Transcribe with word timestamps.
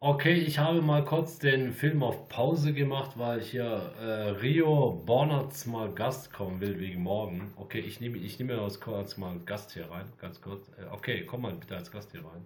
Okay, 0.00 0.34
ich 0.34 0.58
habe 0.58 0.82
mal 0.82 1.04
kurz 1.04 1.38
den 1.38 1.72
Film 1.72 2.02
auf 2.02 2.28
Pause 2.28 2.74
gemacht, 2.74 3.12
weil 3.16 3.40
hier 3.40 3.94
äh, 4.00 4.28
Rio 4.40 5.02
Bornertz 5.06 5.64
mal 5.64 5.90
Gast 5.94 6.30
kommen 6.32 6.60
will 6.60 6.78
wegen 6.78 7.02
morgen. 7.02 7.52
Okay, 7.56 7.80
ich 7.80 8.00
nehme 8.00 8.18
ich 8.18 8.38
nehme 8.38 8.54
das 8.56 8.80
kurz 8.80 9.16
mal 9.16 9.38
Gast 9.46 9.72
hier 9.72 9.90
rein, 9.90 10.06
ganz 10.20 10.42
kurz. 10.42 10.68
Äh, 10.78 10.84
okay, 10.92 11.24
komm 11.24 11.42
mal 11.42 11.54
bitte 11.54 11.76
als 11.76 11.90
Gast 11.90 12.12
hier 12.12 12.20
rein. 12.22 12.44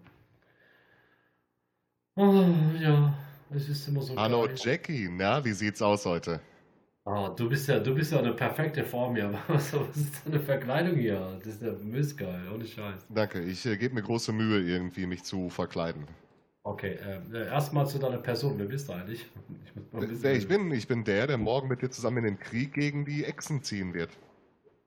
Oh, 2.15 2.45
ja, 2.81 3.13
es 3.51 3.69
ist 3.69 3.89
immer 3.89 4.03
so 4.03 4.17
Hallo 4.17 4.43
geil. 4.43 4.55
Jackie, 4.57 5.09
na, 5.11 5.45
wie 5.45 5.53
sieht's 5.53 5.83
aus 5.83 6.07
heute? 6.07 6.41
Ah, 7.05 7.31
du 7.31 7.49
bist 7.49 7.67
ja, 7.69 7.81
du 7.81 7.95
bist 7.95 8.13
ja 8.13 8.19
eine 8.19 8.35
perfekte 8.35 8.85
Form 8.85 9.17
hier. 9.17 9.33
Was, 9.49 9.73
was 9.73 9.97
ist 9.97 10.27
deine 10.27 10.39
Verkleidung 10.41 10.97
hier? 10.97 11.39
Das 11.43 11.55
ist 11.55 11.63
ja 11.63 11.73
missgeil, 11.73 12.43
ohne 12.55 12.67
Scheiß. 12.67 13.07
Danke, 13.09 13.43
ich 13.43 13.65
äh, 13.67 13.77
gebe 13.77 13.95
mir 13.95 14.03
große 14.03 14.33
Mühe, 14.33 14.61
irgendwie 14.61 15.07
mich 15.07 15.25
zu 15.25 15.49
verkleiden. 15.49 16.07
Okay, 16.69 16.99
äh, 17.33 17.47
erstmal 17.47 17.87
zu 17.87 17.99
deiner 17.99 18.19
Person. 18.19 18.59
Wer 18.59 18.67
bist 18.67 18.89
du 18.89 18.93
eigentlich? 18.93 19.25
Ich 19.65 19.75
muss 19.75 20.23
wer 20.23 20.35
ich 20.35 20.47
bin, 20.47 20.71
ich 20.71 20.87
bin 20.87 21.03
der, 21.03 21.27
der 21.27 21.39
morgen 21.39 21.67
mit 21.67 21.81
dir 21.81 21.91
zusammen 21.91 22.19
in 22.19 22.25
den 22.25 22.39
Krieg 22.39 22.75
gegen 22.75 23.07
die 23.07 23.25
Echsen 23.25 23.63
ziehen 23.63 23.95
wird. 23.95 24.11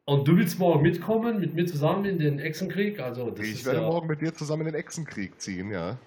Und 0.05 0.27
du 0.27 0.37
willst 0.37 0.59
morgen 0.59 0.83
mitkommen, 0.83 1.39
mit 1.39 1.55
mir 1.55 1.65
zusammen 1.65 2.05
in 2.05 2.19
den 2.19 2.37
Echsenkrieg? 2.37 2.99
Also, 2.99 3.31
das 3.31 3.47
Ich 3.47 3.65
werde 3.65 3.81
ja, 3.81 3.87
morgen 3.87 4.07
mit 4.07 4.21
dir 4.21 4.31
zusammen 4.31 4.67
in 4.67 4.73
den 4.73 4.75
Echsenkrieg 4.75 5.41
ziehen, 5.41 5.71
ja. 5.71 5.97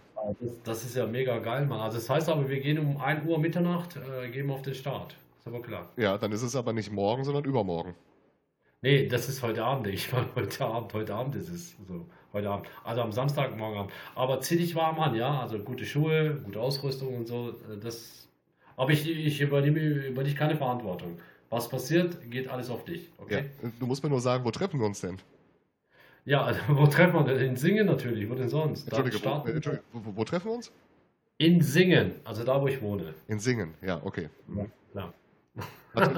das, 0.41 0.63
das 0.63 0.85
ist 0.85 0.95
ja 0.95 1.07
mega 1.07 1.41
geil, 1.41 1.67
Mann. 1.67 1.81
Also, 1.81 1.99
das 1.99 2.09
heißt 2.09 2.29
aber, 2.29 2.49
wir 2.49 2.61
gehen 2.61 2.79
um 2.79 2.99
1 2.99 3.27
Uhr 3.27 3.41
Mitternacht, 3.41 3.97
äh, 3.97 4.31
gehen 4.31 4.47
wir 4.47 4.55
auf 4.55 4.63
den 4.63 4.75
Start. 4.75 5.17
Ist 5.41 5.49
aber 5.49 5.61
klar. 5.61 5.89
Ja, 5.97 6.17
dann 6.19 6.31
ist 6.31 6.43
es 6.43 6.55
aber 6.55 6.73
nicht 6.73 6.93
morgen, 6.93 7.25
sondern 7.25 7.45
übermorgen. 7.45 7.97
Nee, 8.81 9.09
das 9.09 9.29
ist 9.29 9.43
heute 9.43 9.65
Abend. 9.65 9.89
Ich 9.89 10.13
meine, 10.13 10.29
heute 10.37 10.67
Abend, 10.67 10.95
heute 10.95 11.15
Abend 11.15 11.35
ist 11.35 11.49
es 11.49 11.75
so. 11.89 12.07
Heute 12.35 12.51
Abend. 12.51 12.67
Also 12.83 13.01
am 13.01 13.13
Samstag, 13.13 13.57
morgen 13.57 13.79
Abend. 13.79 13.93
Aber 14.17 14.41
zieh 14.41 14.57
dich 14.57 14.75
warm 14.75 14.99
an, 14.99 15.15
ja? 15.15 15.41
Also 15.41 15.59
gute 15.61 15.87
Schuhe, 15.87 16.35
gute 16.45 16.61
Ausrüstung 16.61 17.17
und 17.17 17.29
so. 17.29 17.51
äh, 17.51 17.79
Das. 17.81 18.29
Aber 18.77 18.91
ich, 18.91 19.09
ich 19.09 19.41
übernehme 19.41 19.79
über 19.79 20.25
dich 20.25 20.35
keine 20.35 20.57
Verantwortung. 20.57 21.17
Was 21.49 21.69
passiert, 21.69 22.19
geht 22.33 22.49
alles 22.49 22.69
auf 22.71 22.85
dich, 22.85 23.09
Ja, 23.19 23.25
okay? 23.25 23.45
du 23.79 23.87
musst 23.87 24.03
mir 24.03 24.11
nur 24.11 24.21
sagen, 24.21 24.45
wo 24.45 24.51
treffen 24.51 24.81
wir 24.81 24.87
uns 24.87 25.01
denn? 25.01 25.19
Ja, 26.25 26.43
also, 26.43 26.61
wo 26.69 26.87
treffen 26.89 27.15
wir 27.15 27.23
denn? 27.23 27.51
In 27.51 27.57
Singen 27.57 27.87
natürlich, 27.87 28.29
wo 28.29 28.35
denn 28.35 28.49
sonst? 28.49 28.89
Entschuldige, 28.89 29.25
wo, 29.25 29.49
äh, 29.49 29.53
Entschuldige, 29.53 29.85
wo, 29.93 30.17
wo, 30.17 30.25
treffen 30.25 30.49
wir 30.49 30.55
uns? 30.55 30.73
in 31.39 31.61
Singen, 31.61 32.13
also 32.25 32.43
da, 32.45 32.61
wo 32.61 32.67
ich 32.67 32.81
wohne. 32.83 33.15
In 33.29 33.39
Singen, 33.39 33.75
ja, 33.83 34.01
okay. 34.05 34.29
Ja, 34.57 34.67
klar. 34.93 35.15
Also, 35.95 36.11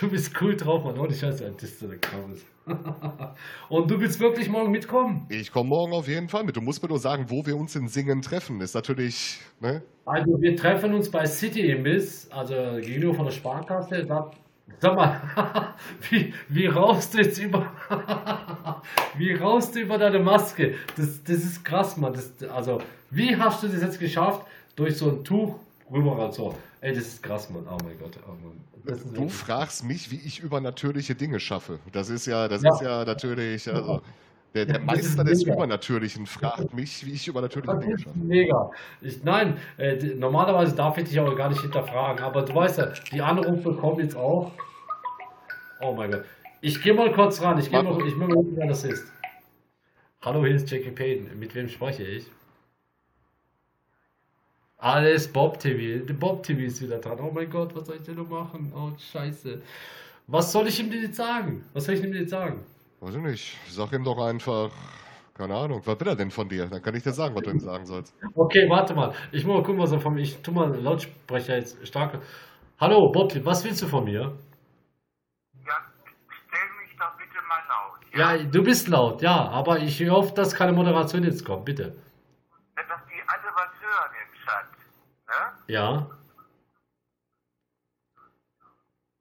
Du 0.00 0.08
bist 0.08 0.32
cool 0.40 0.56
drauf, 0.56 0.84
Mann. 0.84 0.98
Ohne 0.98 1.14
Scheiße, 1.14 1.52
das 1.54 1.62
ist 1.70 1.80
so 1.80 1.88
der 1.88 1.98
Kraus. 1.98 2.44
Und 3.68 3.90
du 3.90 4.00
willst 4.00 4.20
wirklich 4.20 4.48
morgen 4.48 4.70
mitkommen? 4.70 5.26
ich 5.28 5.50
komme 5.50 5.68
morgen 5.68 5.92
auf 5.92 6.06
jeden 6.06 6.28
Fall 6.28 6.44
mit. 6.44 6.56
Du 6.56 6.60
musst 6.60 6.82
mir 6.82 6.88
nur 6.88 6.98
sagen, 6.98 7.26
wo 7.28 7.44
wir 7.44 7.56
uns 7.56 7.74
in 7.74 7.88
Singen 7.88 8.22
treffen. 8.22 8.60
Ist 8.60 8.74
natürlich, 8.74 9.40
ne? 9.60 9.82
Also, 10.04 10.40
wir 10.40 10.56
treffen 10.56 10.94
uns 10.94 11.10
bei 11.10 11.26
City 11.26 11.70
Imbiss, 11.70 12.28
also 12.30 12.54
gegenüber 12.80 13.14
von 13.14 13.24
der 13.24 13.32
Sparkasse. 13.32 14.04
Da, 14.04 14.30
sag 14.78 14.94
mal, 14.94 15.20
wie, 16.10 16.32
wie 16.48 16.66
raust 16.66 17.14
du 17.14 17.18
jetzt 17.18 17.38
über, 17.38 17.72
wie 19.16 19.32
raust 19.32 19.74
du 19.74 19.80
über 19.80 19.98
deine 19.98 20.20
Maske? 20.20 20.74
Das, 20.96 21.22
das 21.24 21.38
ist 21.38 21.64
krass, 21.64 21.96
Mann. 21.96 22.12
Das, 22.12 22.48
also, 22.48 22.80
wie 23.10 23.36
hast 23.36 23.62
du 23.62 23.68
das 23.68 23.82
jetzt 23.82 23.98
geschafft, 23.98 24.46
durch 24.76 24.96
so 24.96 25.10
ein 25.10 25.24
Tuch 25.24 25.56
rüber 25.92 26.32
so? 26.32 26.54
Ey, 26.80 26.94
das 26.94 27.04
ist 27.06 27.22
krass, 27.22 27.50
Mann. 27.50 27.66
Oh 27.70 27.78
mein 27.84 27.98
Gott. 27.98 28.18
Oh 28.26 28.90
ist 28.90 29.06
Du 29.14 29.28
fragst 29.28 29.84
mich, 29.84 30.10
wie 30.10 30.16
ich 30.16 30.40
übernatürliche 30.40 31.14
Dinge 31.14 31.38
schaffe. 31.40 31.78
Das 31.92 32.10
ist 32.10 32.26
ja, 32.26 32.48
das 32.48 32.62
Ja. 32.62 32.72
ist 32.74 32.80
ja 32.82 33.04
natürlich, 33.04 33.68
also 33.68 34.02
der, 34.54 34.66
der 34.66 34.76
Ja, 34.76 34.80
Meister 34.82 35.24
des 35.24 35.40
mega. 35.44 35.54
Übernatürlichen 35.54 36.26
fragt 36.26 36.74
mich, 36.74 37.06
wie 37.06 37.12
ich 37.12 37.28
übernatürliche 37.28 37.78
Dinge 37.78 37.98
schaffe. 37.98 38.18
mega. 38.18 38.70
Ich, 39.00 39.22
nein, 39.22 39.56
äh, 39.78 39.96
normalerweise 40.16 40.74
darf 40.74 40.98
ich 40.98 41.04
dich 41.08 41.20
auch 41.20 41.36
gar 41.36 41.48
nicht 41.48 41.60
hinterfragen, 41.60 42.24
aber 42.24 42.42
du 42.42 42.54
weißt 42.54 42.78
ja, 42.78 42.86
die 43.12 43.22
Anrufe 43.22 43.74
kommen 43.74 44.00
jetzt 44.00 44.16
auch. 44.16 44.50
Oh 45.80 45.92
mein 45.94 46.10
Gott. 46.10 46.24
Ich 46.60 46.80
gehe 46.82 46.94
mal 46.94 47.12
kurz 47.12 47.40
ran. 47.42 47.58
Ich 47.58 47.70
gehe 47.70 47.82
mal, 47.82 47.96
ich 48.06 48.18
will 48.18 48.28
mal 48.28 48.44
wer 48.52 48.68
das 48.68 48.84
ist. 48.84 49.04
Hallo, 50.20 50.44
hier 50.46 50.54
ist 50.54 50.70
Jackie 50.70 50.90
Payton. 50.92 51.36
Mit 51.38 51.54
wem 51.54 51.68
spreche 51.68 52.04
ich? 52.04 52.26
Alles 54.82 55.32
Bob 55.32 55.60
TV. 55.60 56.04
Der 56.04 56.14
Bob 56.14 56.42
TV 56.42 56.62
ist 56.62 56.82
wieder 56.82 56.98
dran. 56.98 57.16
Oh 57.20 57.30
mein 57.32 57.48
Gott, 57.48 57.72
was 57.76 57.86
soll 57.86 57.96
ich 57.96 58.02
denn 58.02 58.16
noch 58.16 58.28
machen? 58.28 58.72
Oh, 58.74 58.90
scheiße. 58.98 59.62
Was 60.26 60.50
soll 60.50 60.66
ich 60.66 60.80
ihm 60.80 60.90
denn 60.90 61.02
jetzt 61.02 61.16
sagen? 61.16 61.64
Was 61.72 61.84
soll 61.84 61.94
ich 61.94 62.02
ihm 62.02 62.10
denn 62.10 62.22
jetzt 62.22 62.30
sagen? 62.30 62.64
Weiß 62.98 63.14
ich 63.14 63.22
nicht. 63.22 63.58
Sag 63.68 63.92
ihm 63.92 64.02
doch 64.02 64.18
einfach, 64.18 64.72
keine 65.34 65.54
Ahnung, 65.54 65.80
was 65.84 66.00
will 66.00 66.08
er 66.08 66.16
denn 66.16 66.32
von 66.32 66.48
dir? 66.48 66.66
Dann 66.66 66.82
kann 66.82 66.96
ich 66.96 67.04
dir 67.04 67.12
sagen, 67.12 67.32
was 67.36 67.44
du 67.44 67.50
ihm 67.50 67.60
sagen 67.60 67.86
sollst. 67.86 68.12
Okay, 68.34 68.68
warte 68.68 68.94
mal. 68.94 69.14
Ich 69.30 69.46
muss 69.46 69.58
mal 69.58 69.62
gucken, 69.62 69.80
was 69.80 69.92
er 69.92 70.00
von 70.00 70.14
mir. 70.14 70.22
Ich 70.22 70.42
tu 70.42 70.50
mal 70.50 70.74
Lautsprecher 70.74 71.58
jetzt 71.58 71.86
stark. 71.86 72.20
Hallo, 72.80 73.12
Bob, 73.12 73.32
was 73.44 73.64
willst 73.64 73.82
du 73.82 73.86
von 73.86 74.02
mir? 74.02 74.20
Ja, 75.64 75.76
stell 76.26 76.68
mich 76.82 76.96
doch 76.98 77.16
bitte 77.16 77.38
mal 77.48 77.62
laut. 77.68 78.00
Ja, 78.16 78.50
du 78.50 78.62
bist 78.64 78.88
laut, 78.88 79.22
ja, 79.22 79.48
aber 79.48 79.78
ich 79.78 80.10
hoffe, 80.10 80.34
dass 80.34 80.52
keine 80.52 80.72
Moderation 80.72 81.22
jetzt 81.22 81.44
kommt, 81.44 81.66
bitte. 81.66 81.94
Dass 82.74 83.00
die 83.06 83.22
alle 83.28 83.48
was 83.54 83.70
hören 83.80 84.12
im 84.22 84.32
Chat. 84.44 84.72
Ne? 85.28 85.51
Ja. 85.66 86.06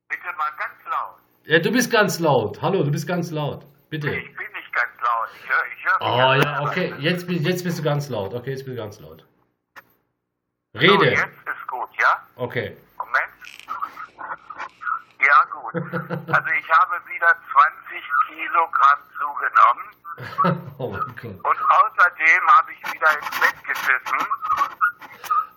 Bitte 0.09 0.23
mal 0.37 0.51
ganz 0.57 0.73
laut. 0.89 1.19
Ja, 1.45 1.59
du 1.59 1.71
bist 1.71 1.91
ganz 1.91 2.19
laut. 2.19 2.61
Hallo, 2.61 2.83
du 2.83 2.91
bist 2.91 3.07
ganz 3.07 3.31
laut. 3.31 3.65
Bitte. 3.89 4.09
Ich 4.13 4.35
bin 4.35 4.51
nicht 4.53 4.73
ganz 4.73 4.91
laut. 5.01 5.29
Ich 5.41 5.49
höre 5.49 5.65
ich 5.77 5.85
hör 5.85 6.01
Oh 6.01 6.17
ja 6.17 6.41
selber. 6.41 6.61
okay, 6.69 6.93
jetzt, 6.99 7.29
jetzt 7.29 7.63
bist 7.63 7.79
du 7.79 7.83
ganz 7.83 8.09
laut. 8.09 8.33
Okay, 8.33 8.51
jetzt 8.51 8.65
bist 8.65 8.77
du 8.77 8.81
ganz 8.81 8.99
laut. 8.99 9.25
So, 10.73 10.79
Rede. 10.79 11.11
jetzt 11.11 11.23
ist 11.47 11.67
gut, 11.67 11.89
ja? 11.99 12.25
Okay. 12.35 12.77
Moment. 12.97 13.31
Ja, 15.19 15.43
gut. 15.51 15.73
Also 16.33 16.49
ich 16.49 16.69
habe 16.69 16.95
wieder 17.07 17.35
20 17.87 18.03
Kilogramm 18.27 18.99
zugenommen 19.19 20.65
Oh 20.77 20.89
mein 20.89 21.15
Gott. 21.15 21.23
und 21.23 21.61
außerdem 21.69 22.47
habe 22.57 22.71
ich 22.73 22.93
wieder 22.93 23.07
ins 23.17 23.39
Bett 23.39 23.63
geschissen. 23.63 24.27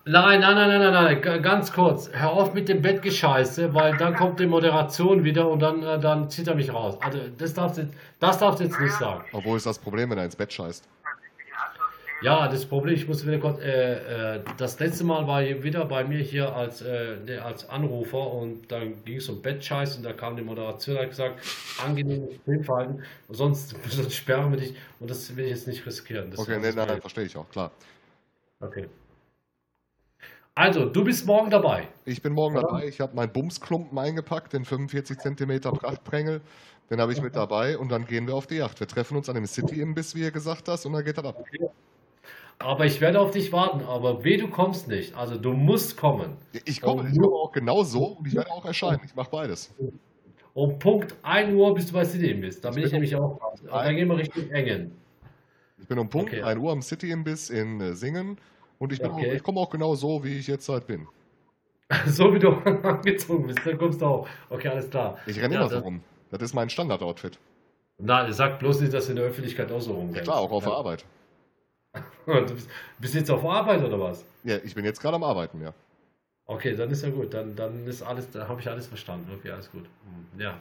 Nein, 0.07 0.41
nein, 0.41 0.55
nein, 0.55 0.69
nein, 0.69 0.93
nein, 0.93 1.21
nein, 1.23 1.43
ganz 1.43 1.73
kurz. 1.73 2.11
Hör 2.13 2.33
auf 2.33 2.53
mit 2.53 2.69
dem 2.69 2.83
Bettgescheiße, 2.83 3.73
weil 3.73 3.97
dann 3.97 4.15
kommt 4.15 4.39
die 4.39 4.47
Moderation 4.47 5.25
wieder 5.25 5.49
und 5.49 5.61
dann, 5.61 5.83
äh, 5.83 5.99
dann 5.99 6.29
zieht 6.29 6.47
er 6.47 6.55
mich 6.55 6.73
raus. 6.73 6.99
Also, 7.01 7.21
das 7.39 7.55
darfst 7.55 7.79
du, 7.79 7.89
das 8.21 8.39
darfst 8.39 8.61
du 8.61 8.65
jetzt 8.65 8.79
nicht 8.79 8.93
sagen. 8.93 9.25
Obwohl 9.33 9.57
ist 9.57 9.65
das 9.65 9.79
Problem, 9.79 10.11
wenn 10.11 10.19
er 10.19 10.27
ins 10.27 10.37
Bett 10.37 10.53
scheißt. 10.53 10.87
Ja, 12.21 12.49
das 12.49 12.67
Problem, 12.67 12.95
ich 12.95 13.09
muss 13.09 13.27
wieder 13.27 13.39
kurz, 13.39 13.61
äh, 13.61 14.37
äh, 14.37 14.41
das 14.59 14.79
letzte 14.79 15.05
Mal 15.05 15.27
war 15.27 15.43
hier 15.43 15.63
wieder 15.63 15.87
bei 15.87 16.05
mir 16.05 16.21
hier 16.21 16.55
als, 16.55 16.83
äh, 16.83 17.17
ne, 17.25 17.43
als 17.43 17.69
Anrufer 17.69 18.31
und 18.31 18.71
dann 18.71 19.05
ging 19.05 19.17
es 19.17 19.29
um 19.29 19.41
Bettscheiß 19.43 19.97
und 19.97 20.05
da 20.05 20.13
kam 20.13 20.37
die 20.37 20.43
Moderation 20.43 20.97
und 20.97 21.03
hat 21.03 21.11
gesagt, 21.11 21.41
angenehmes 21.85 22.31
Filmverhalten, 22.45 23.03
sonst, 23.29 23.75
sonst 23.89 24.15
sperren 24.15 24.51
wir 24.53 24.59
dich 24.59 24.75
und 25.01 25.11
das 25.11 25.35
will 25.35 25.45
ich 25.45 25.51
jetzt 25.51 25.67
nicht 25.67 25.85
riskieren. 25.87 26.31
Das, 26.31 26.41
Okay, 26.41 26.59
nee, 26.61 26.73
nein, 26.73 26.89
nein, 26.89 27.01
verstehe 27.01 27.25
ich 27.25 27.37
auch, 27.37 27.49
klar. 27.51 27.71
Okay. 28.61 28.89
Also, 30.57 30.85
du 30.85 31.03
bist 31.03 31.27
morgen 31.27 31.51
dabei. 31.51 31.89
Ich 32.05 32.23
bin 32.23 32.33
morgen 32.33 32.57
Oder? 32.57 32.69
dabei. 32.69 32.87
Ich 32.87 33.01
habe 33.01 33.17
meinen 33.17 33.33
Bumsklumpen 33.33 33.99
eingepackt, 33.99 34.53
den 34.53 34.65
45 34.65 35.19
cm 35.19 35.61
Prachtprängel. 35.61 36.41
Den 36.91 37.01
habe 37.01 37.13
ich 37.13 37.21
mit 37.21 37.35
dabei 37.35 37.77
und 37.79 37.91
dann 37.91 38.07
gehen 38.07 38.27
wir 38.27 38.35
auf 38.35 38.47
die 38.47 38.57
Yacht. 38.57 38.79
Wir 38.79 38.87
treffen 38.87 39.17
uns 39.17 39.29
an 39.29 39.35
dem 39.35 39.47
City-Imbiss, 39.47 40.15
wie 40.15 40.21
ihr 40.21 40.31
gesagt 40.31 40.69
hast, 40.69 40.87
und 40.87 40.93
dann 40.93 41.05
geht 41.05 41.19
das 41.19 41.25
ab. 41.25 41.43
Aber 42.61 42.87
ich 42.87 43.01
werde 43.01 43.19
auf 43.19 43.33
dich 43.33 43.53
warten, 43.53 43.85
aber 43.85 44.23
weh, 44.23 44.37
du 44.37 44.49
kommst 44.49 44.87
nicht. 44.87 45.17
Also, 45.17 45.37
du 45.37 45.53
musst 45.55 45.97
kommen. 45.97 46.37
Ich 46.65 46.81
komme, 46.81 47.09
ich 47.11 47.19
komme 47.19 47.35
auch 47.35 47.51
genau 47.51 47.83
so 47.83 48.05
und 48.19 48.29
ich 48.29 48.35
werde 48.37 48.51
auch 48.53 48.65
erscheinen. 48.65 49.01
Ich 49.05 49.15
mache 49.17 49.31
beides. 49.31 49.75
Um 50.53 50.79
Punkt 50.79 51.17
1 51.23 51.53
Uhr 51.53 51.75
bist 51.75 51.91
du 51.91 51.95
bei 51.95 52.05
City 52.05 52.33
bist. 52.35 52.65
Da 52.65 52.69
Ich 52.69 52.77
bin 52.77 52.85
ich 52.85 52.93
nämlich 52.93 53.17
auch. 53.17 53.41
Dann 53.69 53.97
gehen 53.97 54.07
wir 54.07 54.19
Richtung 54.19 54.49
Engen. 54.51 54.93
Ich 55.79 55.89
bin 55.89 55.99
um 55.99 56.09
Punkt 56.09 56.33
Okay. 56.33 56.43
1 56.43 56.61
Uhr 56.61 56.71
am 56.71 56.81
City-Imbiss 56.81 57.51
in 57.51 57.81
äh, 57.81 57.95
Singen 57.95 58.39
und 58.79 58.93
ich, 58.93 59.03
Okay. 59.05 59.35
ich 59.35 59.43
komme 59.43 59.61
auch 59.61 59.71
genau 59.71 59.95
so, 59.95 60.23
wie 60.25 60.39
ich 60.39 60.47
jetzt 60.47 60.69
halt 60.69 60.87
bin. 60.87 61.07
So 62.07 62.33
wie 62.35 62.39
du 62.39 62.51
angezogen 62.83 63.47
bist, 63.47 63.61
dann 63.65 63.79
kommst 63.79 64.01
du 64.01 64.07
auch. 64.07 64.29
Okay, 64.51 64.69
alles 64.69 64.89
klar. 64.91 65.19
Ich 65.27 65.39
renne 65.41 65.55
Ja, 65.55 65.61
immer 65.61 65.71
so 65.71 65.79
rum. 65.79 66.01
Das 66.31 66.43
ist 66.43 66.55
mein 66.55 66.71
Standard-Outfit. 66.71 67.39
Na, 67.99 68.31
sag 68.33 68.59
bloß 68.59 68.81
nicht, 68.81 68.93
dass 68.93 69.05
du 69.07 69.11
in 69.11 69.17
der 69.17 69.27
Öffentlichkeit 69.27 69.71
auch 69.71 69.81
so 69.81 69.93
rumrennst. 69.93 70.25
Klar, 70.25 70.39
auch 70.39 70.51
auf 70.51 70.65
ja. 70.65 70.71
der 70.71 70.79
Arbeit. 70.79 71.05
Du 72.27 72.55
bist, 72.55 72.69
bist 72.99 73.15
jetzt 73.15 73.31
auf 73.31 73.45
Arbeit 73.45 73.85
oder 73.85 74.01
was? 74.01 74.25
Ja, 74.43 74.57
ich 74.65 74.75
bin 74.75 74.85
jetzt 74.85 75.01
gerade 75.01 75.17
am 75.17 75.23
Arbeiten, 75.23 75.61
ja. 75.61 75.73
Okay, 76.47 76.75
dann 76.75 76.91
ist 76.91 77.03
ja 77.03 77.11
gut. 77.11 77.33
Dann, 77.33 77.55
dann 77.55 77.87
ist 77.87 78.03
alles, 78.03 78.31
da 78.31 78.49
habe 78.49 78.61
ich 78.61 78.69
alles 78.69 78.87
verstanden. 78.87 79.31
Okay, 79.39 79.51
alles 79.51 79.71
gut. 79.71 79.85
Hm, 79.85 80.41
Ja. 80.41 80.59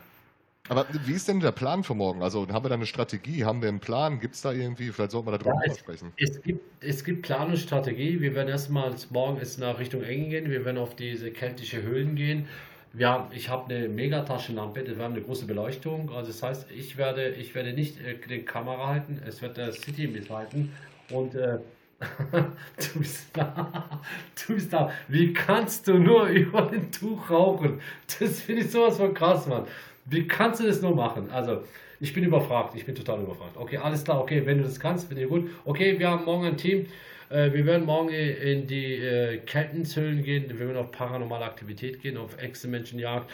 Aber 0.69 0.85
wie 1.05 1.11
ist 1.11 1.27
denn 1.27 1.41
der 1.41 1.51
Plan 1.51 1.83
für 1.83 1.93
morgen? 1.93 2.23
Also 2.23 2.47
haben 2.47 2.63
wir 2.63 2.69
da 2.69 2.75
eine 2.75 2.85
Strategie? 2.85 3.43
Haben 3.43 3.61
wir 3.61 3.67
einen 3.67 3.81
Plan? 3.81 4.21
Gibt 4.21 4.35
es 4.35 4.41
da 4.41 4.53
irgendwie? 4.53 4.91
Vielleicht 4.91 5.11
sollten 5.11 5.27
wir 5.27 5.37
darüber 5.37 5.61
Ja, 5.65 5.71
es- 5.73 5.79
sprechen. 5.79 6.13
Es 6.17 6.41
gibt, 6.41 6.61
es 6.81 7.03
gibt 7.03 7.23
Plan 7.23 7.49
und 7.49 7.57
Strategie. 7.57 8.21
Wir 8.21 8.33
werden 8.33 8.47
erstmal 8.47 8.95
morgen 9.09 9.41
ist 9.41 9.59
nach 9.59 9.77
Richtung 9.77 10.03
Engen 10.03 10.29
gehen. 10.29 10.49
Wir 10.49 10.63
werden 10.63 10.77
auf 10.77 10.95
diese 10.95 11.31
keltische 11.31 11.81
Höhlen 11.81 12.15
gehen. 12.15 12.47
Wir 12.93 13.09
haben, 13.09 13.25
ich 13.33 13.49
habe 13.49 13.73
eine 13.75 13.89
Megataschenlampe, 13.89 14.85
wir 14.85 15.03
haben 15.03 15.15
eine 15.15 15.23
große 15.23 15.45
Beleuchtung. 15.47 16.11
Also 16.11 16.27
das 16.31 16.41
heißt, 16.41 16.67
ich 16.71 16.95
werde, 16.95 17.29
ich 17.29 17.55
werde 17.55 17.73
nicht 17.73 17.99
äh, 17.99 18.15
die 18.29 18.43
Kamera 18.45 18.87
halten, 18.87 19.21
es 19.27 19.41
wird 19.41 19.57
der 19.57 19.73
City 19.73 20.07
mithalten. 20.07 20.71
Und 21.09 21.35
äh, 21.35 21.57
Du 22.93 22.99
bist 22.99 23.25
da. 23.33 24.01
Du 24.47 24.53
bist 24.53 24.71
da. 24.71 24.91
Wie 25.09 25.33
kannst 25.33 25.87
du 25.89 25.95
nur 25.95 26.25
über 26.27 26.71
ein 26.71 26.89
Tuch 26.91 27.29
rauchen? 27.29 27.81
Das 28.19 28.39
finde 28.41 28.61
ich 28.61 28.71
sowas 28.71 28.95
von 28.95 29.13
krass, 29.13 29.45
Mann. 29.47 29.65
Wie 30.05 30.27
kannst 30.27 30.61
du 30.61 30.67
das 30.67 30.81
nur 30.81 30.95
machen? 30.95 31.29
Also, 31.31 31.63
ich 31.99 32.13
bin 32.13 32.23
überfragt. 32.23 32.75
Ich 32.75 32.85
bin 32.85 32.95
total 32.95 33.21
überfragt. 33.21 33.55
Okay, 33.55 33.77
alles 33.77 34.03
klar. 34.03 34.21
Okay, 34.21 34.45
wenn 34.45 34.57
du 34.57 34.63
das 34.63 34.79
kannst, 34.79 35.07
finde 35.07 35.23
ich 35.23 35.29
gut. 35.29 35.49
Okay, 35.65 35.97
wir 35.99 36.09
haben 36.09 36.25
morgen 36.25 36.45
ein 36.45 36.57
Team. 36.57 36.87
Äh, 37.29 37.53
wir 37.53 37.65
werden 37.65 37.85
morgen 37.85 38.09
in 38.09 38.67
die 38.67 38.95
äh, 38.95 39.37
Kettenhöhlen 39.37 40.23
gehen. 40.23 40.49
Wir 40.49 40.59
werden 40.59 40.77
auf 40.77 40.91
paranormale 40.91 41.45
Aktivität 41.45 42.01
gehen, 42.01 42.17
auf 42.17 42.41
Echsenmenschenjagd. 42.41 43.29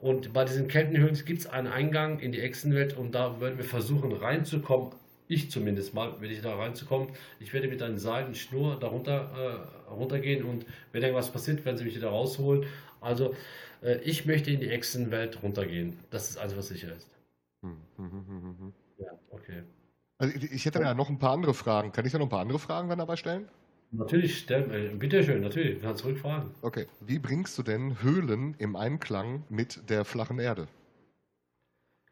Und 0.00 0.32
bei 0.32 0.44
diesen 0.44 0.68
Kettenhöhlen 0.68 1.18
gibt 1.24 1.40
es 1.40 1.46
einen 1.46 1.66
Eingang 1.66 2.20
in 2.20 2.32
die 2.32 2.40
Echsenwelt 2.40 2.96
und 2.96 3.14
da 3.14 3.40
werden 3.40 3.58
wir 3.58 3.64
versuchen 3.64 4.12
reinzukommen 4.12 4.92
ich 5.28 5.50
zumindest 5.50 5.94
mal, 5.94 6.14
wenn 6.20 6.30
ich 6.30 6.40
da 6.40 6.56
reinzukommen, 6.56 7.08
ich 7.38 7.52
werde 7.52 7.68
mit 7.68 7.82
einem 7.82 7.98
Seil 7.98 8.24
und 8.24 8.36
Schnur 8.36 8.78
darunter 8.80 9.30
äh, 9.88 9.90
runtergehen 9.90 10.42
und 10.42 10.64
wenn 10.92 11.02
irgendwas 11.02 11.30
passiert, 11.30 11.64
werden 11.64 11.76
sie 11.76 11.84
mich 11.84 11.94
wieder 11.94 12.08
rausholen. 12.08 12.64
Also 13.00 13.34
ich 14.04 14.26
möchte 14.26 14.50
in 14.50 14.60
die 14.60 14.68
Echsenwelt 14.70 15.42
runtergehen. 15.42 15.98
Das 16.10 16.30
ist 16.30 16.38
alles, 16.38 16.56
was 16.56 16.68
sicher 16.68 16.94
ist. 16.94 17.08
Hm, 17.62 17.76
hm, 17.96 18.10
hm, 18.10 18.26
hm, 18.28 18.58
hm. 18.58 18.72
Ja, 18.98 19.12
okay. 19.30 19.62
Also 20.18 20.34
ich, 20.36 20.52
ich 20.52 20.64
hätte 20.66 20.80
ja 20.80 20.94
noch 20.94 21.08
ein 21.08 21.18
paar 21.18 21.32
andere 21.32 21.54
Fragen. 21.54 21.92
Kann 21.92 22.04
ich 22.06 22.12
ja 22.12 22.18
noch 22.18 22.26
ein 22.26 22.30
paar 22.30 22.40
andere 22.40 22.58
Fragen 22.58 22.88
dann 22.88 22.98
dabei 22.98 23.16
stellen? 23.16 23.48
Natürlich, 23.90 24.40
stell, 24.40 24.70
äh, 24.74 24.94
bitteschön, 24.94 25.40
natürlich, 25.40 25.80
kannst 25.80 26.02
zurückfragen. 26.02 26.50
Okay. 26.62 26.86
Wie 27.00 27.18
bringst 27.18 27.56
du 27.58 27.62
denn 27.62 28.02
Höhlen 28.02 28.54
im 28.58 28.76
Einklang 28.76 29.44
mit 29.48 29.88
der 29.88 30.04
flachen 30.04 30.38
Erde? 30.38 30.68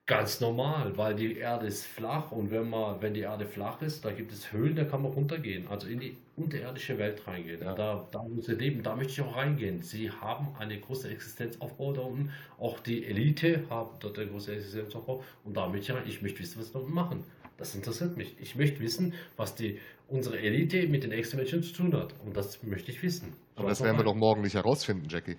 Ganz 0.07 0.41
normal, 0.41 0.97
weil 0.97 1.17
die 1.17 1.37
Erde 1.37 1.67
ist 1.67 1.85
flach 1.85 2.31
und 2.31 2.53
wenn 2.53 2.71
man, 2.71 3.03
wenn 3.03 3.13
die 3.13 3.23
Erde 3.23 3.45
flach 3.45 3.83
ist, 3.83 4.05
da 4.05 4.13
gibt 4.13 4.31
es 4.31 4.53
Höhlen, 4.53 4.77
da 4.77 4.85
kann 4.85 5.03
man 5.03 5.11
runtergehen, 5.11 5.67
also 5.67 5.89
in 5.89 5.99
die 5.99 6.17
unterirdische 6.37 6.97
Welt 6.97 7.27
reingehen. 7.27 7.61
Ja. 7.61 7.75
Da, 7.75 8.07
da 8.13 8.21
wo 8.25 8.41
sie 8.41 8.55
leben, 8.55 8.85
da 8.85 8.95
möchte 8.95 9.15
ich 9.15 9.21
auch 9.23 9.35
reingehen. 9.35 9.83
Sie 9.83 10.09
haben 10.09 10.55
eine 10.61 10.79
große 10.79 11.11
Existenzaufbau 11.11 11.93
da 11.93 12.03
unten. 12.03 12.31
Auch 12.57 12.79
die 12.79 13.05
Elite 13.05 13.65
hat 13.69 13.89
dort 13.99 14.17
einen 14.21 14.31
großen 14.31 14.55
Existenzaufbau 14.55 15.25
und 15.43 15.57
da 15.57 15.67
möchte 15.67 16.01
ich, 16.05 16.15
ich 16.15 16.23
möchte 16.23 16.39
wissen, 16.39 16.61
was 16.61 16.69
sie 16.69 16.73
dort 16.75 16.89
machen. 16.89 17.25
Das 17.57 17.75
interessiert 17.75 18.17
mich. 18.17 18.37
Ich 18.41 18.55
möchte 18.55 18.79
wissen, 18.79 19.13
was 19.37 19.57
die, 19.57 19.81
unsere 20.07 20.39
Elite 20.39 20.87
mit 20.87 21.03
den 21.03 21.11
Extra-Menschen 21.11 21.65
zu 21.65 21.73
tun 21.73 21.93
hat. 21.95 22.15
Und 22.25 22.37
das 22.37 22.63
möchte 22.63 22.93
ich 22.93 23.03
wissen. 23.03 23.33
Aber 23.57 23.71
das 23.71 23.83
werden 23.83 23.97
wir 23.97 24.05
doch 24.05 24.15
morgen 24.15 24.43
nicht 24.43 24.55
herausfinden, 24.55 25.09
Jackie. 25.09 25.37